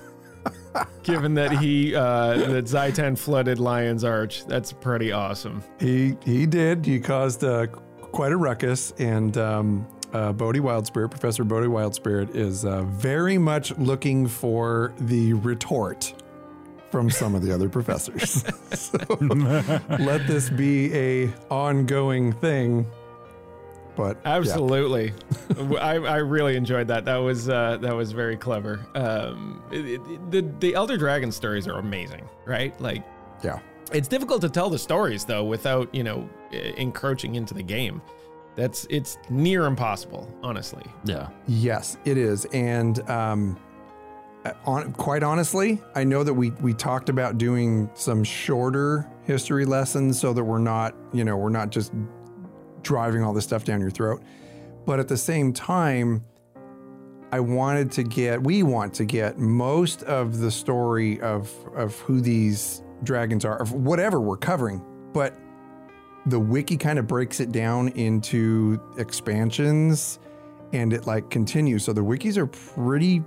Given 1.04 1.34
that 1.34 1.52
he 1.54 1.96
uh, 1.96 2.38
that 2.38 2.66
Zhaitan 2.66 3.18
flooded 3.18 3.60
Lion's 3.60 4.04
Arch, 4.04 4.46
that's 4.46 4.72
pretty 4.72 5.12
awesome. 5.12 5.64
he 5.80 6.16
he 6.24 6.46
did. 6.46 6.86
He 6.86 7.00
caused 7.00 7.44
uh, 7.44 7.66
quite 7.68 8.32
a 8.32 8.38
ruckus, 8.38 8.92
and 9.00 9.36
um, 9.38 9.88
uh, 10.14 10.32
Bodhi 10.34 10.60
Wild 10.60 10.88
Spirit, 10.88 11.10
Professor 11.10 11.44
Bodhi 11.44 11.68
Wildspirit, 11.68 12.36
is 12.36 12.66
uh, 12.66 12.84
very 12.84 13.38
much 13.38 13.78
looking 13.78 14.28
for 14.28 14.94
the 15.00 15.34
retort 15.34 16.14
from 16.92 17.10
some 17.10 17.36
of 17.36 17.42
the 17.42 17.54
other 17.54 17.68
professors. 17.70 18.44
so 18.74 18.98
let 20.00 20.26
this 20.28 20.50
be 20.50 20.94
a 20.96 21.34
ongoing 21.50 22.32
thing. 22.34 22.86
But 23.96 24.18
yeah. 24.24 24.36
Absolutely, 24.36 25.12
I, 25.80 25.96
I 25.96 26.18
really 26.18 26.56
enjoyed 26.56 26.88
that. 26.90 27.04
That 27.06 27.18
was 27.18 27.50
uh, 27.50 27.78
that 27.82 27.96
was 27.96 28.12
very 28.12 28.38
clever. 28.38 28.80
Um, 28.94 29.64
it- 29.72 30.00
it- 30.02 30.32
the 30.32 30.42
the 30.60 30.76
Elder 30.76 30.98
Dragon 30.98 31.32
stories 31.32 31.68
are 31.68 31.80
amazing, 31.80 32.30
right? 32.46 32.80
Like 32.80 33.04
yeah. 33.44 33.60
it's 33.92 34.08
difficult 34.08 34.42
to 34.42 34.50
tell 34.50 34.70
the 34.70 34.78
stories 34.78 35.26
though 35.26 35.44
without 35.44 35.94
you 35.96 36.04
know 36.04 36.30
encroaching 36.52 37.36
into 37.36 37.56
the 37.56 37.64
game. 37.64 38.02
That's 38.58 38.88
it's 38.90 39.20
near 39.30 39.66
impossible, 39.66 40.28
honestly. 40.42 40.84
Yeah. 41.06 41.30
Yes, 41.48 41.98
it 42.06 42.18
is, 42.18 42.46
and 42.46 43.08
um, 43.08 43.56
uh, 44.46 44.54
on, 44.66 44.94
quite 44.94 45.22
honestly, 45.22 45.80
I 45.94 46.04
know 46.04 46.24
that 46.24 46.34
we 46.34 46.50
we 46.60 46.74
talked 46.74 47.08
about 47.08 47.38
doing 47.38 47.88
some 47.94 48.24
shorter 48.24 49.08
history 49.26 49.64
lessons 49.64 50.20
so 50.20 50.34
that 50.34 50.44
we're 50.44 50.58
not, 50.58 50.96
you 51.14 51.24
know, 51.24 51.38
we're 51.38 51.50
not 51.50 51.70
just 51.70 51.94
driving 52.82 53.24
all 53.24 53.32
this 53.32 53.44
stuff 53.44 53.64
down 53.64 53.80
your 53.80 53.92
throat. 53.92 54.24
But 54.88 55.00
at 55.00 55.08
the 55.08 55.18
same 55.18 55.54
time, 55.54 56.26
I 57.32 57.40
wanted 57.42 57.92
to 57.92 58.04
get, 58.04 58.42
we 58.42 58.64
want 58.64 58.94
to 58.96 59.06
get 59.06 59.38
most 59.38 60.02
of 60.04 60.40
the 60.40 60.50
story 60.50 61.22
of 61.22 61.54
of 61.76 61.96
who 62.00 62.22
these 62.22 62.82
dragons 63.04 63.46
are, 63.46 63.62
of 63.62 63.74
whatever 63.74 64.20
we're 64.20 64.36
covering, 64.38 64.84
but 65.14 65.36
the 66.28 66.40
wiki 66.40 66.76
kind 66.76 67.00
of 67.00 67.08
breaks 67.08 67.40
it 67.40 67.52
down 67.52 67.88
into 67.90 68.82
expansions 68.98 70.20
and 70.74 70.92
it 70.92 71.08
like 71.08 71.30
continues. 71.30 71.86
So 71.86 71.94
the 71.94 72.02
wikis 72.02 72.36
are 72.36 72.48
pretty 72.48 73.24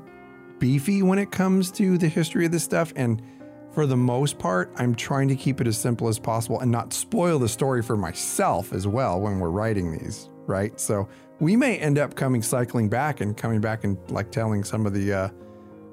beefy 0.58 1.02
when 1.02 1.18
it 1.18 1.30
comes 1.30 1.70
to 1.72 1.96
the 1.96 2.08
history 2.08 2.44
of 2.44 2.52
this 2.52 2.62
stuff. 2.62 2.92
And 2.96 3.22
for 3.72 3.86
the 3.86 3.96
most 3.96 4.38
part, 4.38 4.70
I'm 4.76 4.94
trying 4.94 5.28
to 5.28 5.36
keep 5.36 5.62
it 5.62 5.66
as 5.66 5.78
simple 5.78 6.08
as 6.08 6.18
possible 6.18 6.60
and 6.60 6.70
not 6.70 6.92
spoil 6.92 7.38
the 7.38 7.48
story 7.48 7.82
for 7.82 7.96
myself 7.96 8.72
as 8.74 8.86
well 8.86 9.18
when 9.18 9.38
we're 9.38 9.50
writing 9.50 9.92
these, 9.92 10.28
right? 10.46 10.78
So 10.78 11.08
we 11.38 11.56
may 11.56 11.78
end 11.78 11.98
up 11.98 12.16
coming 12.16 12.42
cycling 12.42 12.90
back 12.90 13.22
and 13.22 13.34
coming 13.34 13.62
back 13.62 13.84
and 13.84 13.96
like 14.10 14.30
telling 14.30 14.62
some 14.62 14.84
of 14.84 14.92
the 14.92 15.12
uh, 15.12 15.28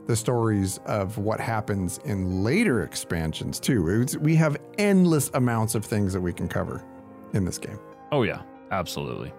the 0.07 0.15
stories 0.15 0.79
of 0.85 1.17
what 1.17 1.39
happens 1.39 1.99
in 2.05 2.43
later 2.43 2.83
expansions 2.83 3.59
too. 3.59 4.01
It's, 4.01 4.17
we 4.17 4.35
have 4.35 4.57
endless 4.77 5.29
amounts 5.33 5.75
of 5.75 5.83
things 5.85 6.13
that 6.13 6.21
we 6.21 6.31
can 6.33 6.47
cover 6.47 6.81
in 7.33 7.45
this 7.45 7.57
game. 7.57 7.79
Oh, 8.11 8.23
yeah. 8.23 8.41
Absolutely. 8.71 9.31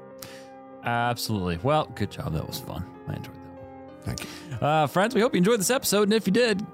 Absolutely. 0.85 1.59
Well, 1.63 1.87
good 1.95 2.11
job. 2.11 2.33
That 2.33 2.47
was 2.47 2.59
fun. 2.59 2.85
I 3.09 3.15
enjoyed 3.15 3.35
that. 3.35 4.05
Thank 4.05 4.23
you. 4.23 4.67
Uh, 4.67 4.87
friends, 4.87 5.15
we 5.15 5.21
hope 5.21 5.35
you 5.35 5.39
enjoyed 5.39 5.61
this 5.61 5.71
episode. 5.71 6.05
And 6.05 6.15
if 6.15 6.27
you 6.27 6.33
did, 6.33 6.65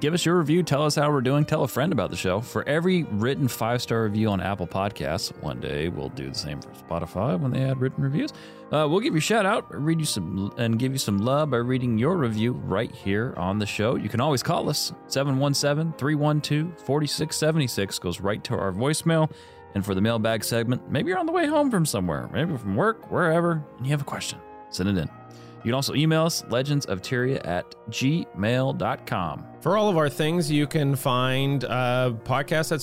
give 0.00 0.12
us 0.12 0.26
your 0.26 0.36
review. 0.36 0.62
Tell 0.62 0.84
us 0.84 0.96
how 0.96 1.10
we're 1.10 1.20
doing. 1.22 1.44
Tell 1.44 1.62
a 1.62 1.68
friend 1.68 1.92
about 1.92 2.10
the 2.10 2.16
show. 2.16 2.40
For 2.40 2.68
every 2.68 3.04
written 3.04 3.48
five 3.48 3.80
star 3.80 4.02
review 4.02 4.28
on 4.28 4.40
Apple 4.40 4.66
Podcasts, 4.66 5.32
one 5.42 5.60
day 5.60 5.88
we'll 5.88 6.10
do 6.10 6.28
the 6.28 6.34
same 6.34 6.60
for 6.60 6.70
Spotify 6.70 7.38
when 7.38 7.52
they 7.52 7.62
add 7.62 7.80
written 7.80 8.02
reviews. 8.02 8.32
Uh, 8.72 8.86
we'll 8.90 9.00
give 9.00 9.14
you 9.14 9.18
a 9.18 9.22
shout 9.22 9.46
out, 9.46 9.64
read 9.72 10.00
you 10.00 10.04
some, 10.04 10.52
and 10.58 10.76
give 10.78 10.90
you 10.90 10.98
some 10.98 11.18
love 11.18 11.50
by 11.50 11.56
reading 11.56 11.98
your 11.98 12.16
review 12.16 12.52
right 12.52 12.92
here 12.92 13.32
on 13.36 13.60
the 13.60 13.66
show. 13.66 13.94
You 13.94 14.08
can 14.08 14.20
always 14.20 14.42
call 14.42 14.68
us 14.68 14.92
717 15.06 15.96
312 15.96 16.76
4676, 16.84 17.98
goes 18.00 18.20
right 18.20 18.42
to 18.42 18.54
our 18.56 18.72
voicemail. 18.72 19.30
And 19.76 19.84
for 19.84 19.94
the 19.94 20.00
mailbag 20.00 20.42
segment, 20.42 20.90
maybe 20.90 21.10
you're 21.10 21.18
on 21.18 21.26
the 21.26 21.32
way 21.32 21.46
home 21.46 21.70
from 21.70 21.84
somewhere, 21.84 22.30
maybe 22.32 22.56
from 22.56 22.76
work, 22.76 23.10
wherever, 23.10 23.62
and 23.76 23.86
you 23.86 23.90
have 23.90 24.00
a 24.00 24.04
question. 24.04 24.38
Send 24.70 24.88
it 24.88 24.96
in. 24.96 25.06
You 25.06 25.64
can 25.64 25.74
also 25.74 25.94
email 25.94 26.24
us, 26.24 26.40
legendsoftyria 26.44 27.46
at 27.46 27.74
gmail.com. 27.90 29.46
For 29.60 29.76
all 29.76 29.90
of 29.90 29.98
our 29.98 30.08
things, 30.08 30.50
you 30.50 30.66
can 30.66 30.96
find 30.96 31.62
uh, 31.64 32.14
podcasts 32.24 32.72
at 32.72 32.80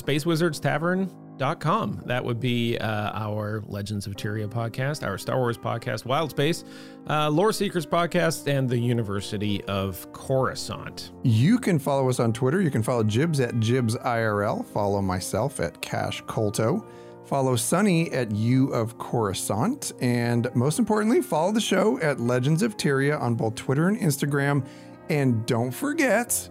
spacewizardstavern.com. 1.37 2.03
That 2.05 2.23
would 2.23 2.39
be 2.39 2.77
uh, 2.77 3.11
our 3.13 3.63
Legends 3.67 4.07
of 4.07 4.15
Tyria 4.15 4.47
podcast, 4.47 5.05
our 5.05 5.17
Star 5.17 5.37
Wars 5.37 5.57
podcast, 5.57 6.05
Wild 6.05 6.31
Space, 6.31 6.63
uh, 7.09 7.29
Lore 7.29 7.53
Seekers 7.53 7.85
podcast, 7.85 8.47
and 8.47 8.69
the 8.69 8.77
University 8.77 9.63
of 9.65 10.11
Coruscant. 10.13 11.11
You 11.23 11.59
can 11.59 11.79
follow 11.79 12.09
us 12.09 12.19
on 12.19 12.33
Twitter. 12.33 12.61
You 12.61 12.71
can 12.71 12.83
follow 12.83 13.03
Jibs 13.03 13.39
at 13.39 13.59
Jibs 13.59 13.95
IRL. 13.97 14.65
Follow 14.65 15.01
myself 15.01 15.59
at 15.59 15.81
Cash 15.81 16.23
Colto. 16.23 16.85
Follow 17.25 17.55
Sonny 17.55 18.11
at 18.11 18.31
U 18.31 18.67
of 18.73 18.97
Coruscant. 18.97 19.93
And 20.01 20.53
most 20.55 20.77
importantly, 20.77 21.21
follow 21.21 21.51
the 21.51 21.61
show 21.61 21.99
at 21.99 22.19
Legends 22.19 22.61
of 22.61 22.77
Tyria 22.77 23.19
on 23.19 23.35
both 23.35 23.55
Twitter 23.55 23.87
and 23.87 23.97
Instagram. 23.97 24.65
And 25.09 25.45
don't 25.45 25.71
forget, 25.71 26.49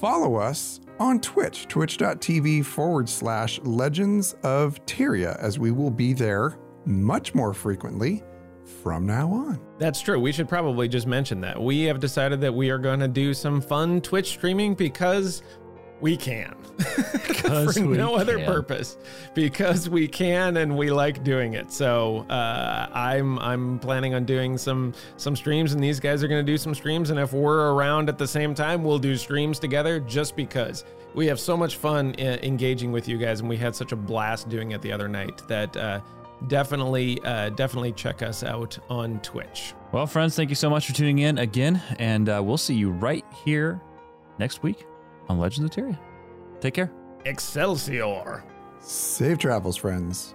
follow 0.00 0.36
us 0.36 0.80
on 1.00 1.20
Twitch, 1.20 1.66
twitch.tv 1.68 2.64
forward 2.64 3.08
slash 3.08 3.60
Legends 3.62 4.34
of 4.42 4.84
Tyria, 4.86 5.38
as 5.40 5.58
we 5.58 5.70
will 5.70 5.90
be 5.90 6.12
there 6.12 6.58
much 6.84 7.34
more 7.34 7.52
frequently 7.54 8.22
from 8.82 9.06
now 9.06 9.30
on. 9.30 9.60
That's 9.78 10.00
true. 10.00 10.18
We 10.18 10.32
should 10.32 10.48
probably 10.48 10.88
just 10.88 11.06
mention 11.06 11.40
that. 11.42 11.60
We 11.60 11.82
have 11.82 12.00
decided 12.00 12.40
that 12.40 12.54
we 12.54 12.70
are 12.70 12.78
going 12.78 13.00
to 13.00 13.08
do 13.08 13.34
some 13.34 13.60
fun 13.60 14.00
Twitch 14.00 14.28
streaming 14.28 14.74
because 14.74 15.42
we 16.00 16.16
can. 16.16 16.54
Because 17.44 17.76
For 17.76 17.86
we 17.86 17.96
no 17.96 18.14
other 18.16 18.38
can. 18.38 18.46
purpose. 18.46 18.96
Because 19.34 19.88
we 19.88 20.08
can 20.08 20.56
and 20.56 20.78
we 20.78 20.90
like 20.90 21.22
doing 21.22 21.54
it. 21.54 21.70
So 21.70 22.20
uh, 22.30 22.88
I'm 22.92 23.38
I'm 23.38 23.78
planning 23.80 24.14
on 24.14 24.24
doing 24.24 24.56
some 24.56 24.94
some 25.18 25.36
streams 25.36 25.74
and 25.74 25.84
these 25.84 26.00
guys 26.00 26.24
are 26.24 26.28
going 26.28 26.44
to 26.44 26.52
do 26.52 26.56
some 26.56 26.74
streams 26.74 27.10
and 27.10 27.18
if 27.20 27.32
we're 27.34 27.72
around 27.72 28.08
at 28.08 28.16
the 28.16 28.26
same 28.26 28.54
time, 28.54 28.82
we'll 28.82 28.98
do 28.98 29.14
streams 29.16 29.58
together 29.58 30.00
just 30.00 30.36
because 30.36 30.84
we 31.14 31.26
have 31.26 31.38
so 31.38 31.54
much 31.56 31.76
fun 31.76 32.14
uh, 32.18 32.38
engaging 32.42 32.92
with 32.92 33.08
you 33.08 33.18
guys 33.18 33.40
and 33.40 33.48
we 33.48 33.56
had 33.58 33.74
such 33.76 33.92
a 33.92 33.96
blast 33.96 34.48
doing 34.48 34.70
it 34.72 34.80
the 34.80 34.90
other 34.92 35.06
night 35.08 35.42
that 35.48 35.76
uh, 35.76 36.00
definitely 36.46 37.20
uh, 37.24 37.50
definitely 37.50 37.92
check 37.92 38.22
us 38.22 38.42
out 38.42 38.78
on 38.88 39.20
Twitch. 39.20 39.74
Well, 39.92 40.06
friends, 40.06 40.34
thank 40.34 40.48
you 40.48 40.56
so 40.56 40.70
much 40.70 40.86
for 40.86 40.94
tuning 40.94 41.18
in 41.18 41.38
again, 41.38 41.82
and 41.98 42.28
uh, 42.28 42.40
we'll 42.42 42.56
see 42.56 42.74
you 42.74 42.90
right 42.90 43.24
here 43.44 43.80
next 44.38 44.62
week 44.62 44.86
on 45.28 45.38
Legends 45.38 45.76
of 45.76 45.84
Tyria. 45.84 45.98
Take 46.60 46.74
care. 46.74 46.90
Excelsior! 47.24 48.44
Safe 48.80 49.38
travels, 49.38 49.76
friends. 49.76 50.34